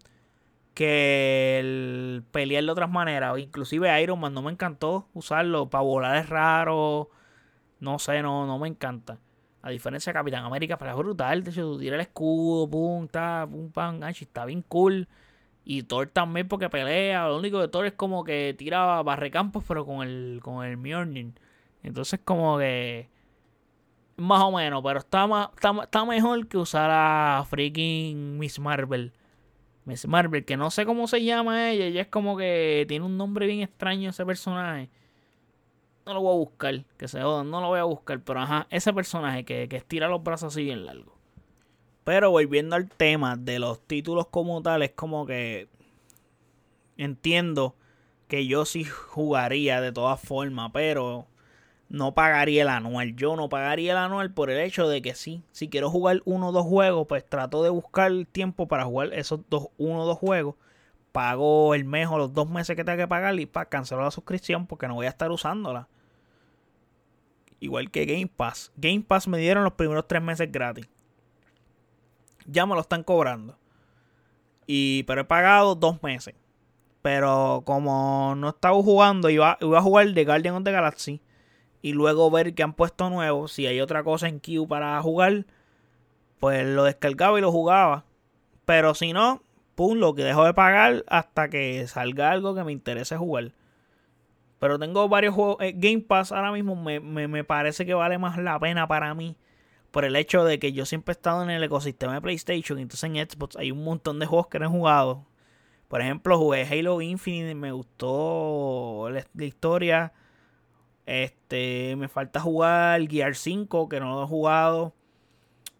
que 0.72 1.58
el 1.58 2.24
pelear 2.32 2.64
de 2.64 2.70
otras 2.70 2.90
maneras. 2.90 3.38
Inclusive 3.38 4.02
Iron 4.02 4.20
Man 4.20 4.32
no 4.32 4.40
me 4.40 4.52
encantó 4.52 5.06
usarlo. 5.12 5.68
Para 5.68 5.84
volar 5.84 6.16
es 6.16 6.30
raro. 6.30 7.10
No 7.78 7.98
sé, 7.98 8.22
no, 8.22 8.46
no 8.46 8.58
me 8.58 8.68
encanta. 8.68 9.18
A 9.62 9.70
diferencia 9.70 10.12
de 10.12 10.18
Capitán 10.18 10.44
América, 10.44 10.78
para 10.78 10.92
es 10.92 10.96
brutal. 10.96 11.42
Tú 11.42 11.78
tiras 11.78 11.94
el 11.94 12.00
escudo, 12.00 12.68
pum, 12.70 13.08
ta, 13.08 13.46
pum, 13.50 13.70
pam, 13.70 14.02
está 14.04 14.44
bien 14.44 14.62
cool. 14.62 15.08
Y 15.64 15.82
Thor 15.82 16.06
también 16.08 16.48
porque 16.48 16.70
pelea. 16.70 17.28
Lo 17.28 17.38
único 17.38 17.60
de 17.60 17.68
Thor 17.68 17.86
es 17.86 17.92
como 17.92 18.24
que 18.24 18.54
tira 18.56 19.02
barrecampos, 19.02 19.64
pero 19.68 19.84
con 19.84 20.06
el, 20.06 20.40
con 20.42 20.64
el 20.64 20.76
Mjolnir. 20.76 21.34
Entonces 21.82 22.20
como 22.24 22.58
que... 22.58 23.10
Más 24.16 24.42
o 24.42 24.50
menos, 24.50 24.82
pero 24.82 24.98
está, 24.98 25.28
más, 25.28 25.50
está, 25.54 26.04
mejor 26.04 26.48
que 26.48 26.56
usar 26.56 26.90
a 26.90 27.44
freaking 27.48 28.36
Miss 28.38 28.58
Marvel. 28.58 29.12
Miss 29.84 30.08
Marvel, 30.08 30.44
que 30.44 30.56
no 30.56 30.70
sé 30.70 30.84
cómo 30.86 31.06
se 31.06 31.22
llama 31.22 31.70
ella. 31.70 31.84
Ella 31.86 32.00
es 32.00 32.08
como 32.08 32.36
que 32.36 32.84
tiene 32.88 33.04
un 33.04 33.16
nombre 33.16 33.46
bien 33.46 33.60
extraño 33.60 34.10
ese 34.10 34.26
personaje. 34.26 34.90
No 36.08 36.14
lo 36.14 36.22
voy 36.22 36.32
a 36.32 36.38
buscar, 36.38 36.84
que 36.96 37.06
se 37.06 37.20
jodan, 37.20 37.50
no 37.50 37.60
lo 37.60 37.68
voy 37.68 37.80
a 37.80 37.84
buscar. 37.84 38.18
Pero 38.20 38.40
ajá, 38.40 38.66
ese 38.70 38.94
personaje 38.94 39.44
que, 39.44 39.68
que 39.68 39.76
estira 39.76 40.08
los 40.08 40.24
brazos 40.24 40.54
así 40.54 40.64
bien 40.64 40.86
largo. 40.86 41.12
Pero 42.04 42.30
volviendo 42.30 42.76
al 42.76 42.88
tema 42.88 43.36
de 43.36 43.58
los 43.58 43.78
títulos 43.86 44.26
como 44.28 44.62
tal, 44.62 44.82
es 44.82 44.92
como 44.92 45.26
que 45.26 45.68
entiendo 46.96 47.74
que 48.26 48.46
yo 48.46 48.64
sí 48.64 48.84
jugaría 48.84 49.82
de 49.82 49.92
todas 49.92 50.18
formas, 50.18 50.70
pero 50.72 51.26
no 51.90 52.14
pagaría 52.14 52.62
el 52.62 52.70
anual. 52.70 53.14
Yo 53.14 53.36
no 53.36 53.50
pagaría 53.50 53.92
el 53.92 53.98
anual 53.98 54.32
por 54.32 54.48
el 54.48 54.60
hecho 54.60 54.88
de 54.88 55.02
que 55.02 55.14
sí, 55.14 55.42
si 55.52 55.68
quiero 55.68 55.90
jugar 55.90 56.22
uno 56.24 56.48
o 56.48 56.52
dos 56.52 56.64
juegos, 56.64 57.06
pues 57.06 57.22
trato 57.22 57.62
de 57.62 57.68
buscar 57.68 58.10
tiempo 58.32 58.66
para 58.66 58.86
jugar 58.86 59.12
esos 59.12 59.40
dos, 59.50 59.68
uno 59.76 60.04
o 60.04 60.06
dos 60.06 60.16
juegos. 60.16 60.54
Pago 61.12 61.74
el 61.74 61.84
mes 61.84 62.08
o 62.08 62.16
los 62.16 62.32
dos 62.32 62.48
meses 62.48 62.76
que 62.76 62.84
tenga 62.84 62.96
que 62.96 63.08
pagar 63.08 63.38
y 63.38 63.44
para 63.44 63.68
cancelar 63.68 64.04
la 64.04 64.10
suscripción 64.10 64.66
porque 64.66 64.88
no 64.88 64.94
voy 64.94 65.04
a 65.04 65.10
estar 65.10 65.30
usándola. 65.30 65.86
Igual 67.60 67.90
que 67.90 68.06
Game 68.06 68.28
Pass. 68.28 68.72
Game 68.76 69.04
Pass 69.06 69.28
me 69.28 69.38
dieron 69.38 69.64
los 69.64 69.72
primeros 69.72 70.06
tres 70.06 70.22
meses 70.22 70.50
gratis 70.50 70.88
ya 72.48 72.66
me 72.66 72.74
lo 72.74 72.80
están 72.80 73.04
cobrando. 73.04 73.56
Y, 74.66 75.04
pero 75.04 75.20
he 75.22 75.24
pagado 75.24 75.74
dos 75.74 76.02
meses. 76.02 76.34
Pero 77.02 77.62
como 77.64 78.34
no 78.36 78.50
estaba 78.50 78.74
jugando, 78.82 79.30
iba, 79.30 79.56
iba 79.60 79.78
a 79.78 79.82
jugar 79.82 80.12
The 80.12 80.24
Guardian 80.24 80.56
of 80.56 80.64
the 80.64 80.72
Galaxy. 80.72 81.20
Y 81.80 81.92
luego 81.92 82.30
ver 82.30 82.54
que 82.54 82.62
han 82.62 82.72
puesto 82.72 83.08
nuevo. 83.08 83.46
Si 83.48 83.66
hay 83.66 83.80
otra 83.80 84.02
cosa 84.02 84.28
en 84.28 84.40
queue 84.40 84.66
para 84.66 85.00
jugar, 85.00 85.46
pues 86.40 86.66
lo 86.66 86.84
descargaba 86.84 87.38
y 87.38 87.42
lo 87.42 87.52
jugaba. 87.52 88.04
Pero 88.64 88.94
si 88.94 89.12
no, 89.12 89.42
pum, 89.74 89.98
lo 89.98 90.14
que 90.14 90.24
dejo 90.24 90.44
de 90.44 90.54
pagar 90.54 91.04
hasta 91.06 91.48
que 91.48 91.86
salga 91.86 92.30
algo 92.30 92.54
que 92.54 92.64
me 92.64 92.72
interese 92.72 93.16
jugar. 93.16 93.52
Pero 94.58 94.78
tengo 94.78 95.08
varios 95.08 95.34
juegos. 95.34 95.56
Eh, 95.60 95.72
Game 95.76 96.00
Pass 96.00 96.32
ahora 96.32 96.52
mismo 96.52 96.74
me, 96.74 97.00
me, 97.00 97.44
parece 97.44 97.86
que 97.86 97.94
vale 97.94 98.18
más 98.18 98.38
la 98.38 98.58
pena 98.58 98.88
para 98.88 99.14
mí. 99.14 99.36
Por 99.90 100.04
el 100.04 100.16
hecho 100.16 100.44
de 100.44 100.58
que 100.58 100.72
yo 100.72 100.84
siempre 100.84 101.12
he 101.12 101.16
estado 101.16 101.42
en 101.42 101.50
el 101.50 101.62
ecosistema 101.62 102.14
de 102.14 102.20
PlayStation. 102.20 102.78
Entonces 102.78 103.04
en 103.04 103.16
Xbox 103.16 103.56
hay 103.56 103.70
un 103.70 103.84
montón 103.84 104.18
de 104.18 104.26
juegos 104.26 104.48
que 104.48 104.58
no 104.58 104.66
he 104.66 104.68
jugado. 104.68 105.26
Por 105.88 106.02
ejemplo, 106.02 106.38
jugué 106.38 106.66
Halo 106.66 107.00
Infinite. 107.00 107.54
Me 107.54 107.72
gustó 107.72 109.08
la, 109.10 109.44
historia. 109.44 110.12
Este, 111.06 111.96
me 111.96 112.08
falta 112.08 112.40
jugar 112.40 113.08
Gear 113.08 113.34
5, 113.34 113.88
que 113.88 114.00
no 114.00 114.14
lo 114.14 114.24
he 114.24 114.26
jugado. 114.26 114.94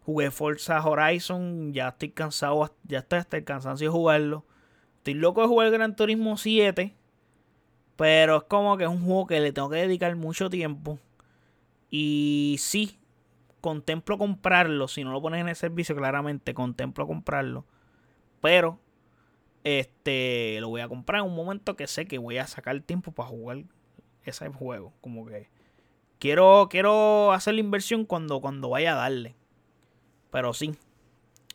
Jugué 0.05 0.31
Forza 0.31 0.83
Horizon. 0.83 1.73
Ya 1.73 1.89
estoy 1.89 2.09
cansado. 2.09 2.73
Ya 2.85 2.99
estoy 2.99 3.19
hasta 3.19 3.37
el 3.37 3.43
cansancio 3.43 3.89
de 3.89 3.91
jugarlo. 3.91 4.45
Estoy 4.97 5.13
loco 5.13 5.41
de 5.41 5.47
jugar 5.47 5.69
Gran 5.69 5.95
Turismo 5.95 6.37
7. 6.37 6.95
Pero 7.99 8.37
es 8.37 8.43
como 8.43 8.77
que 8.77 8.85
es 8.85 8.89
un 8.89 9.03
juego 9.03 9.27
que 9.27 9.41
le 9.41 9.51
tengo 9.51 9.69
que 9.69 9.75
dedicar 9.75 10.15
mucho 10.15 10.49
tiempo. 10.49 10.97
Y 11.89 12.55
sí, 12.57 12.97
contemplo 13.59 14.17
comprarlo. 14.17 14.87
Si 14.87 15.03
no 15.03 15.11
lo 15.11 15.21
pones 15.21 15.41
en 15.41 15.49
el 15.49 15.55
servicio, 15.57 15.97
claramente 15.97 16.53
contemplo 16.53 17.05
comprarlo. 17.05 17.65
Pero 18.39 18.79
este 19.65 20.59
lo 20.61 20.69
voy 20.69 20.79
a 20.79 20.87
comprar 20.87 21.19
en 21.19 21.27
un 21.27 21.35
momento 21.35 21.75
que 21.75 21.87
sé 21.87 22.05
que 22.05 22.19
voy 22.19 22.37
a 22.37 22.47
sacar 22.47 22.79
tiempo 22.79 23.11
para 23.11 23.27
jugar 23.27 23.65
ese 24.23 24.47
juego. 24.47 24.93
Como 25.01 25.25
que 25.25 25.49
quiero, 26.19 26.69
quiero 26.71 27.33
hacer 27.33 27.55
la 27.55 27.59
inversión 27.59 28.05
cuando, 28.05 28.39
cuando 28.39 28.69
vaya 28.69 28.93
a 28.93 28.95
darle. 28.95 29.35
Pero 30.31 30.53
sí. 30.53 30.73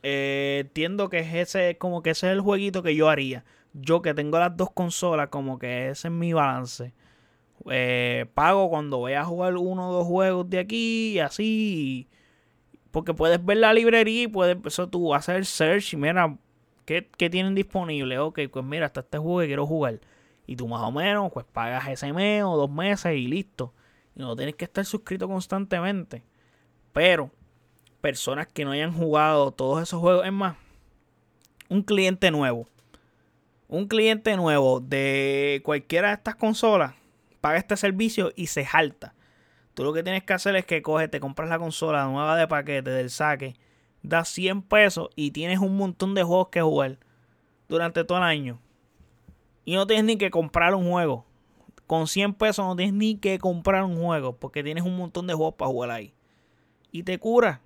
Eh, 0.03 0.65
entiendo 0.67 1.09
que 1.09 1.41
ese, 1.41 1.79
como 1.79 2.03
que 2.03 2.11
ese 2.11 2.27
es 2.27 2.35
el 2.35 2.43
jueguito 2.43 2.83
que 2.83 2.95
yo 2.95 3.09
haría 3.09 3.47
yo 3.75 4.03
que 4.03 4.15
tengo 4.15 4.39
las 4.39 4.57
dos 4.57 4.71
consolas, 4.71 5.29
como 5.29 5.59
que 5.59 5.91
ese 5.91 6.09
es 6.09 6.15
mi 6.15 6.33
balance. 6.33 6.95
Eh, 7.71 8.27
pago 8.35 8.71
cuando 8.71 8.99
voy 8.99 9.15
a 9.15 9.25
jugar 9.25 9.57
uno 9.57 9.91
o 9.91 9.93
dos 9.93 10.07
juegos 10.07 10.49
de 10.49 10.61
aquí 10.61 11.13
y 11.15 11.19
así. 11.19 12.09
Porque 12.91 13.13
puedes 13.15 13.45
ver 13.45 13.59
la 13.59 13.73
librería 13.75 14.23
y 14.23 14.29
puedes 14.29 14.57
eso 14.65 14.89
tú 14.89 15.15
hacer 15.15 15.45
search 15.45 15.95
y 15.95 15.97
mira 15.97 16.39
¿qué, 16.85 17.03
tienen 17.31 17.55
disponible. 17.55 18.19
Ok, 18.19 18.41
pues 18.51 18.65
mira, 18.65 18.87
hasta 18.87 19.01
este 19.01 19.19
juego 19.19 19.41
que 19.41 19.47
quiero 19.47 19.67
jugar. 19.67 20.01
Y 20.47 20.57
tú 20.57 20.69
más 20.69 20.83
o 20.83 20.93
menos 20.93 21.33
pues 21.33 21.47
pagas 21.47 21.89
ese 21.89 22.13
mes 22.13 22.45
o 22.45 22.57
dos 22.57 22.71
meses 22.71 23.17
y 23.17 23.27
listo. 23.27 23.75
Y 24.15 24.21
no 24.21 24.37
tienes 24.37 24.55
que 24.55 24.67
estar 24.67 24.85
suscrito 24.85 25.27
constantemente. 25.29 26.23
Pero 26.93 27.31
personas 28.01 28.47
que 28.47 28.65
no 28.65 28.71
hayan 28.71 28.93
jugado 28.93 29.51
todos 29.51 29.83
esos 29.83 30.01
juegos, 30.01 30.27
es 30.27 30.33
más, 30.33 30.57
un 31.69 31.83
cliente 31.83 32.31
nuevo 32.31 32.69
un 33.75 33.89
cliente 33.89 34.37
nuevo 34.37 34.79
de 34.79 35.61
cualquiera 35.65 36.09
de 36.09 36.15
estas 36.15 36.37
consolas 36.37 36.95
paga 37.41 37.59
este 37.59 37.77
servicio 37.77 38.33
y 38.37 38.47
se 38.47 38.65
jalta. 38.65 39.15
Tú 39.75 39.83
lo 39.83 39.93
que 39.93 40.05
tienes 40.05 40.23
que 40.23 40.33
hacer 40.33 40.55
es 40.55 40.65
que 40.65 40.81
coges, 40.81 41.11
te 41.11 41.19
compras 41.19 41.49
la 41.49 41.59
consola 41.59 42.07
nueva 42.07 42.37
de 42.37 42.47
paquete 42.47 42.91
del 42.91 43.11
saque, 43.11 43.57
das 44.03 44.29
100 44.29 44.63
pesos 44.63 45.11
y 45.17 45.33
tienes 45.33 45.59
un 45.59 45.77
montón 45.77 46.15
de 46.15 46.23
juegos 46.23 46.49
que 46.49 46.63
jugar 46.63 46.99
durante 47.69 48.05
todo 48.05 48.19
el 48.19 48.25
año. 48.25 48.61
Y 49.65 49.75
no 49.75 49.87
tienes 49.87 50.05
ni 50.05 50.17
que 50.17 50.31
comprar 50.31 50.75
un 50.75 50.89
juego. 50.89 51.27
Con 51.89 52.07
100 52.07 52.35
pesos 52.35 52.65
no 52.65 52.77
tienes 52.77 52.95
ni 52.95 53.17
que 53.17 53.39
comprar 53.39 53.83
un 53.83 53.97
juego 53.97 54.37
porque 54.37 54.63
tienes 54.63 54.85
un 54.85 54.97
montón 54.97 55.27
de 55.27 55.35
juegos 55.35 55.55
para 55.55 55.71
jugar 55.71 55.91
ahí. 55.91 56.15
Y 56.93 57.03
te 57.03 57.19
cura. 57.19 57.61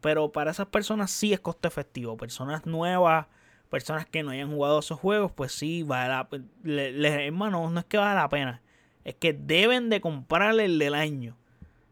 Pero 0.00 0.32
para 0.32 0.50
esas 0.50 0.66
personas 0.66 1.12
sí 1.12 1.32
es 1.32 1.40
costo 1.40 1.68
efectivo. 1.68 2.16
Personas 2.16 2.66
nuevas 2.66 3.26
personas 3.68 4.06
que 4.06 4.22
no 4.22 4.30
hayan 4.30 4.50
jugado 4.50 4.80
esos 4.80 4.98
juegos, 4.98 5.32
pues 5.32 5.52
sí, 5.52 5.82
vale 5.82 6.08
la, 6.08 6.28
le, 6.62 7.26
hermano, 7.26 7.70
no 7.70 7.80
es 7.80 7.86
que 7.86 7.98
vale 7.98 8.14
la 8.14 8.28
pena. 8.28 8.62
Es 9.04 9.14
que 9.14 9.32
deben 9.32 9.90
de 9.90 10.00
comprarle 10.00 10.64
el 10.64 10.78
del 10.78 10.94
año. 10.94 11.36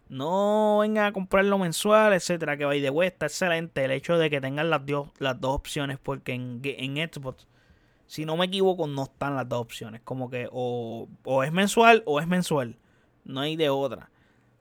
No 0.08 0.78
vengan 0.80 1.06
a 1.06 1.12
comprarlo 1.12 1.58
mensual, 1.58 2.12
etcétera, 2.12 2.56
que 2.56 2.64
vaya 2.64 2.82
de 2.82 2.90
vuelta. 2.90 3.26
excelente 3.26 3.84
el 3.84 3.90
hecho 3.90 4.18
de 4.18 4.30
que 4.30 4.40
tengan 4.40 4.70
las, 4.70 4.84
dos, 4.86 5.10
las 5.18 5.40
dos 5.40 5.54
opciones, 5.54 5.98
porque 5.98 6.32
en, 6.32 6.60
en 6.62 6.96
Xbox, 6.96 7.46
si 8.06 8.24
no 8.24 8.36
me 8.36 8.46
equivoco, 8.46 8.86
no 8.86 9.04
están 9.04 9.34
las 9.34 9.48
dos 9.48 9.60
opciones. 9.60 10.00
Como 10.02 10.30
que 10.30 10.48
o, 10.52 11.08
o 11.24 11.42
es 11.42 11.52
mensual 11.52 12.02
o 12.06 12.20
es 12.20 12.26
mensual. 12.26 12.76
No 13.24 13.40
hay 13.40 13.56
de 13.56 13.68
otra. 13.70 14.10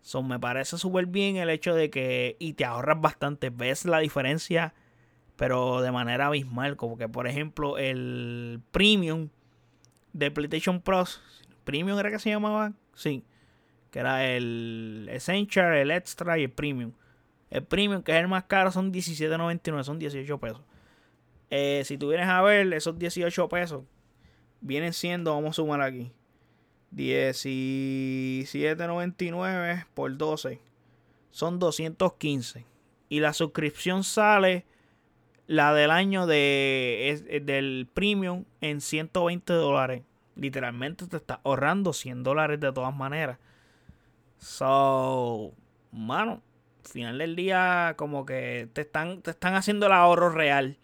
So, 0.02 0.24
me 0.24 0.40
parece 0.40 0.78
súper 0.78 1.08
bien 1.08 1.38
el 1.38 1.50
hecho 1.50 1.76
de 1.76 1.90
que. 1.90 2.36
Y 2.40 2.54
te 2.54 2.66
ahorras 2.66 3.00
bastante. 3.00 3.50
Ves 3.50 3.86
la 3.86 4.00
diferencia 4.00 4.74
pero 5.36 5.82
de 5.82 5.92
manera 5.92 6.28
abismal. 6.28 6.76
Como 6.76 6.96
que, 6.98 7.10
por 7.10 7.26
ejemplo, 7.28 7.78
el 7.78 8.62
Premium 8.72 9.30
de 10.14 10.32
PlayStation 10.32 10.82
Plus, 10.82 11.22
Premium 11.64 12.00
era 12.00 12.10
que 12.12 12.20
se 12.20 12.30
llamaba, 12.30 12.74
sí, 12.94 13.24
que 13.92 14.00
era 14.00 14.26
el 14.26 15.08
Essential, 15.12 15.76
el 15.76 15.92
Extra 15.92 16.40
y 16.40 16.44
el 16.44 16.52
Premium. 16.52 16.94
El 17.50 17.64
Premium, 17.64 18.04
que 18.04 18.12
es 18.12 18.18
el 18.18 18.28
más 18.28 18.44
caro, 18.46 18.72
son 18.72 18.94
17.99, 18.94 19.84
son 19.84 19.98
18 20.00 20.40
pesos. 20.40 20.62
Eh, 21.50 21.84
si 21.86 21.98
tú 21.98 22.10
vienes 22.10 22.28
a 22.28 22.42
ver, 22.42 22.74
esos 22.74 22.98
18 22.98 23.48
pesos 23.50 23.84
vienen 24.62 24.94
siendo, 24.94 25.34
vamos 25.34 25.52
a 25.52 25.54
sumar 25.54 25.82
aquí, 25.82 26.12
17.99 26.94 29.86
por 29.94 30.18
12, 30.18 30.60
son 31.30 31.60
215. 31.60 32.66
Y 33.10 33.20
la 33.20 33.34
suscripción 33.34 34.04
sale 34.04 34.66
la 35.48 35.74
del 35.74 35.92
año 35.92 36.28
de, 36.28 37.42
del 37.44 37.88
premium 37.94 38.46
en 38.62 38.82
120 38.82 39.54
dólares. 39.54 40.04
Literalmente 40.36 41.08
te 41.08 41.18
está 41.18 41.40
ahorrando 41.44 41.94
100 41.94 42.24
dólares 42.24 42.60
de 42.60 42.72
todas 42.72 42.96
maneras. 42.96 43.38
So, 44.38 45.54
mano, 45.92 46.42
final 46.84 47.18
del 47.18 47.36
día 47.36 47.94
como 47.98 48.26
que 48.26 48.70
te 48.74 48.82
están, 48.82 49.22
te 49.22 49.32
están 49.32 49.56
haciendo 49.56 49.86
el 49.88 49.94
ahorro 49.94 50.30
real. 50.30 50.78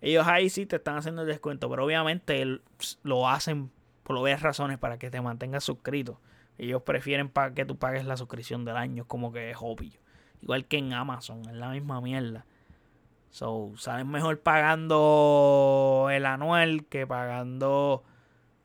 Ellos 0.00 0.26
ahí 0.26 0.50
sí 0.50 0.66
te 0.66 0.76
están 0.76 0.96
haciendo 0.96 1.22
el 1.22 1.28
descuento, 1.28 1.70
pero 1.70 1.84
obviamente 1.84 2.60
lo 3.02 3.28
hacen 3.28 3.70
por 4.02 4.20
varias 4.20 4.42
razones 4.42 4.78
para 4.78 4.98
que 4.98 5.10
te 5.10 5.20
mantengas 5.20 5.64
suscrito. 5.64 6.20
Ellos 6.58 6.82
prefieren 6.82 7.30
que 7.54 7.64
tú 7.64 7.76
pagues 7.76 8.04
la 8.04 8.16
suscripción 8.16 8.64
del 8.64 8.76
año, 8.76 9.06
como 9.06 9.32
que 9.32 9.50
es 9.50 9.56
obvio. 9.60 10.00
Igual 10.42 10.66
que 10.66 10.78
en 10.78 10.92
Amazon, 10.92 11.40
es 11.48 11.54
la 11.54 11.70
misma 11.70 12.00
mierda. 12.00 12.44
So, 13.32 13.72
salen 13.78 14.10
mejor 14.10 14.40
pagando 14.40 16.08
el 16.12 16.26
anual 16.26 16.84
que 16.84 17.06
pagando 17.06 18.04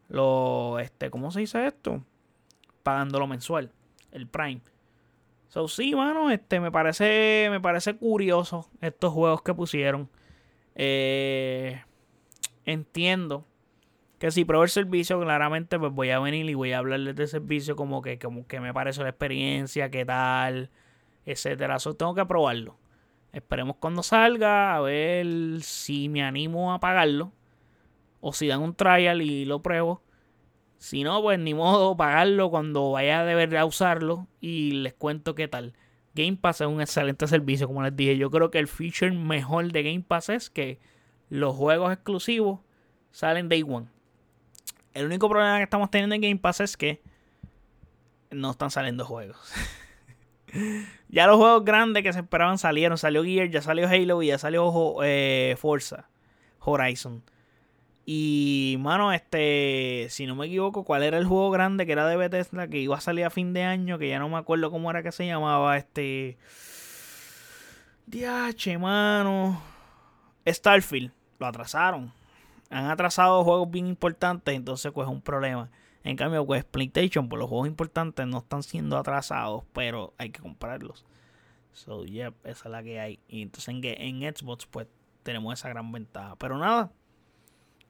lo, 0.10 0.80
este, 0.80 1.10
¿cómo 1.10 1.32
se 1.32 1.40
dice 1.40 1.68
esto? 1.68 2.04
Pagando 2.84 3.18
lo 3.18 3.28
mensual, 3.28 3.72
el 4.12 4.28
Prime. 4.28 4.60
So, 5.48 5.70
sí, 5.70 5.96
mano, 5.96 6.30
este, 6.32 6.60
me 6.60 6.70
parece, 6.70 7.48
me 7.50 7.62
parece 7.62 7.96
curioso 7.96 8.70
estos 8.82 9.14
juegos 9.14 9.42
que 9.42 9.54
pusieron. 9.54 10.10
Eh, 10.76 11.82
entiendo 12.66 13.46
que 14.20 14.32
si 14.32 14.44
pruebo 14.44 14.66
el 14.66 14.70
servicio, 14.70 15.18
claramente 15.22 15.80
pues 15.80 15.94
voy 15.94 16.10
a 16.10 16.20
venir 16.20 16.50
y 16.50 16.56
voy 16.56 16.74
a 16.74 16.80
hablarles 16.80 17.16
de 17.16 17.28
servicio 17.28 17.78
como 17.78 18.02
que, 18.02 18.20
como 18.20 18.46
que 18.48 18.60
me 18.60 18.74
parece 18.74 19.02
la 19.02 19.10
experiencia, 19.10 19.90
qué 19.90 20.04
tal, 20.04 20.72
etcétera. 21.26 21.80
So, 21.80 21.96
tengo 21.96 22.14
que 22.16 22.26
probarlo. 22.26 22.76
Esperemos 23.32 23.78
cuando 23.78 24.04
salga 24.04 24.76
a 24.76 24.82
ver 24.82 25.62
si 25.62 26.10
me 26.10 26.24
animo 26.24 26.74
a 26.74 26.80
pagarlo. 26.80 27.32
O 28.20 28.34
si 28.34 28.48
dan 28.48 28.62
un 28.62 28.74
trial 28.76 29.22
y 29.22 29.46
lo 29.46 29.62
pruebo. 29.62 30.02
Si 30.78 31.04
no, 31.04 31.22
pues 31.22 31.40
ni 31.40 31.54
modo 31.54 31.98
pagarlo 31.98 32.50
cuando 32.50 32.92
vaya 32.92 33.22
a 33.22 33.26
deber 33.26 33.64
usarlo. 33.64 34.28
Y 34.42 34.72
les 34.72 34.94
cuento 34.94 35.36
qué 35.36 35.48
tal. 35.48 35.74
Game 36.14 36.38
Pass 36.38 36.62
es 36.62 36.68
un 36.68 36.82
excelente 36.82 37.28
servicio, 37.28 37.68
como 37.68 37.84
les 37.84 37.96
dije. 37.96 38.18
Yo 38.18 38.32
creo 38.32 38.50
que 38.50 38.60
el 38.60 38.68
feature 38.68 39.12
mejor 39.12 39.72
de 39.72 39.84
Game 39.84 40.04
Pass 40.08 40.30
es 40.30 40.50
que 40.50 40.80
los 41.30 41.56
juegos 41.56 41.94
exclusivos 41.94 42.60
salen 43.12 43.50
day 43.50 43.64
one. 43.64 43.88
El 44.94 45.06
único 45.06 45.30
problema 45.30 45.58
que 45.58 45.64
estamos 45.64 45.92
teniendo 45.92 46.16
en 46.16 46.22
Game 46.22 46.38
Pass 46.38 46.60
es 46.62 46.76
que 46.76 47.04
no 48.32 48.52
están 48.52 48.72
saliendo 48.72 49.06
juegos. 49.06 49.38
ya 51.10 51.28
los 51.28 51.38
juegos 51.38 51.66
grandes 51.66 52.04
que 52.04 52.14
se 52.14 52.20
esperaban 52.20 52.58
salieron. 52.58 52.98
Salió 52.98 53.24
Gear, 53.24 53.50
ya 53.50 53.62
salió 53.62 53.88
Halo 53.88 54.22
y 54.24 54.28
ya 54.28 54.38
salió 54.38 54.72
eh, 55.04 55.56
Forza 55.58 56.08
Horizon. 56.60 57.24
Y, 58.10 58.78
mano, 58.80 59.12
este, 59.12 60.08
si 60.10 60.26
no 60.28 60.36
me 60.36 60.46
equivoco, 60.46 60.86
¿cuál 60.86 61.04
era 61.04 61.18
el 61.18 61.26
juego 61.26 61.52
grande 61.52 61.86
que 61.86 61.92
era 61.92 62.08
de 62.08 62.16
Bethesda 62.16 62.70
que 62.70 62.80
iba 62.80 62.96
a 62.96 63.02
salir 63.02 63.26
a 63.26 63.30
fin 63.30 63.52
de 63.52 63.64
año? 63.64 63.98
Que 63.98 64.08
ya 64.08 64.18
no 64.18 64.30
me 64.30 64.38
acuerdo 64.38 64.72
cómo 64.72 64.90
era 64.90 65.04
que 65.04 65.12
se 65.12 65.28
llamaba. 65.28 65.76
Este. 65.76 66.38
Diache, 68.06 68.78
mano. 68.78 69.62
Starfield. 70.48 71.12
Lo 71.38 71.48
atrasaron. 71.48 72.14
Han 72.70 72.86
atrasado 72.86 73.44
juegos 73.44 73.70
bien 73.70 73.88
importantes, 73.88 74.56
entonces, 74.56 74.92
pues 74.94 75.06
es 75.06 75.12
un 75.12 75.22
problema. 75.22 75.70
En 76.08 76.16
cambio, 76.16 76.46
pues 76.46 76.64
PlayStation, 76.64 77.28
por 77.28 77.38
los 77.38 77.50
juegos 77.50 77.68
importantes 77.68 78.26
no 78.26 78.38
están 78.38 78.64
siendo 78.64 78.98
atrasados, 78.98 79.66
pero 79.74 80.14
hay 80.18 80.30
que 80.30 80.40
comprarlos. 80.40 81.04
So, 81.74 82.06
yeah, 82.06 82.34
esa 82.46 82.70
es 82.70 82.72
la 82.72 82.82
que 82.82 83.02
hay. 83.02 83.20
Y 83.28 83.42
entonces 83.42 83.68
en, 83.68 83.84
en 83.84 84.34
Xbox, 84.34 84.66
pues 84.68 84.88
tenemos 85.24 85.60
esa 85.60 85.68
gran 85.68 85.92
ventaja. 85.92 86.38
Pero 86.38 86.58
nada, 86.58 86.94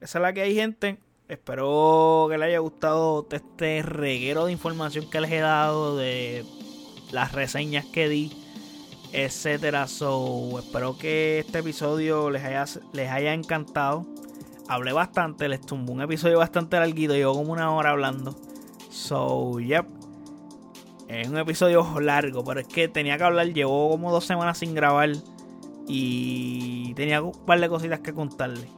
esa 0.00 0.18
es 0.18 0.22
la 0.22 0.32
que 0.32 0.42
hay, 0.42 0.56
gente. 0.56 0.98
Espero 1.28 2.26
que 2.28 2.38
les 2.38 2.48
haya 2.48 2.58
gustado 2.58 3.24
este 3.30 3.82
reguero 3.82 4.46
de 4.46 4.52
información 4.52 5.08
que 5.08 5.20
les 5.20 5.30
he 5.30 5.38
dado, 5.38 5.96
de 5.96 6.44
las 7.12 7.30
reseñas 7.30 7.86
que 7.86 8.08
di, 8.08 8.32
etcétera. 9.12 9.86
So, 9.86 10.58
espero 10.58 10.98
que 10.98 11.38
este 11.38 11.60
episodio 11.60 12.30
les 12.30 12.42
haya, 12.42 12.64
les 12.92 13.10
haya 13.10 13.32
encantado. 13.32 14.04
Hablé 14.68 14.92
bastante, 14.92 15.48
les 15.48 15.60
tumbó 15.62 15.94
un 15.94 16.02
episodio 16.02 16.38
bastante 16.38 16.78
larguito, 16.78 17.14
llevo 17.14 17.34
como 17.34 17.52
una 17.52 17.74
hora 17.74 17.90
hablando. 17.90 18.36
So, 18.90 19.58
yep. 19.60 19.86
Es 21.08 21.28
un 21.28 21.38
episodio 21.38 21.98
largo, 22.00 22.44
pero 22.44 22.60
es 22.60 22.68
que 22.68 22.86
tenía 22.86 23.16
que 23.16 23.24
hablar, 23.24 23.46
llevo 23.52 23.88
como 23.90 24.12
dos 24.12 24.26
semanas 24.26 24.58
sin 24.58 24.74
grabar 24.74 25.10
y 25.86 26.92
tenía 26.94 27.22
un 27.22 27.32
par 27.32 27.58
de 27.60 27.68
cositas 27.68 28.00
que 28.00 28.12
contarles. 28.12 28.68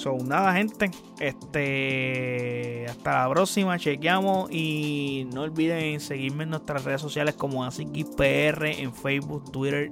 So, 0.00 0.16
nada, 0.16 0.54
gente. 0.54 0.90
Este. 1.18 2.86
Hasta 2.88 3.26
la 3.26 3.34
próxima. 3.34 3.78
Chequeamos. 3.78 4.50
Y 4.50 5.28
no 5.34 5.42
olviden 5.42 6.00
seguirme 6.00 6.44
en 6.44 6.50
nuestras 6.50 6.84
redes 6.84 7.02
sociales 7.02 7.34
como 7.34 7.64
AsicGPR 7.64 8.64
en 8.66 8.94
Facebook, 8.94 9.50
Twitter, 9.52 9.90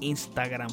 Instagram. 0.00 0.70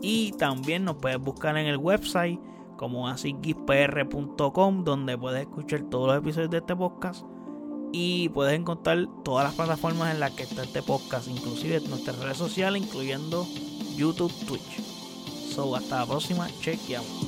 Y 0.00 0.32
también 0.38 0.84
nos 0.84 0.96
puedes 0.96 1.18
buscar 1.18 1.58
en 1.58 1.66
el 1.66 1.76
website 1.76 2.40
como 2.80 3.08
AsicGPR.com, 3.08 4.84
donde 4.84 5.18
puedes 5.18 5.42
escuchar 5.42 5.82
todos 5.90 6.08
los 6.08 6.16
episodios 6.16 6.48
de 6.48 6.56
este 6.56 6.74
podcast. 6.74 7.26
Y 7.92 8.30
puedes 8.30 8.58
encontrar 8.58 9.06
todas 9.22 9.44
las 9.44 9.54
plataformas 9.54 10.14
en 10.14 10.20
las 10.20 10.30
que 10.30 10.44
está 10.44 10.62
este 10.62 10.80
podcast, 10.80 11.28
inclusive 11.28 11.78
nuestras 11.80 12.18
redes 12.20 12.38
sociales, 12.38 12.82
incluyendo 12.82 13.46
YouTube, 13.96 14.32
Twitch. 14.46 14.80
So, 15.54 15.76
hasta 15.76 15.98
la 15.98 16.06
próxima. 16.06 16.48
Chequeamos. 16.62 17.19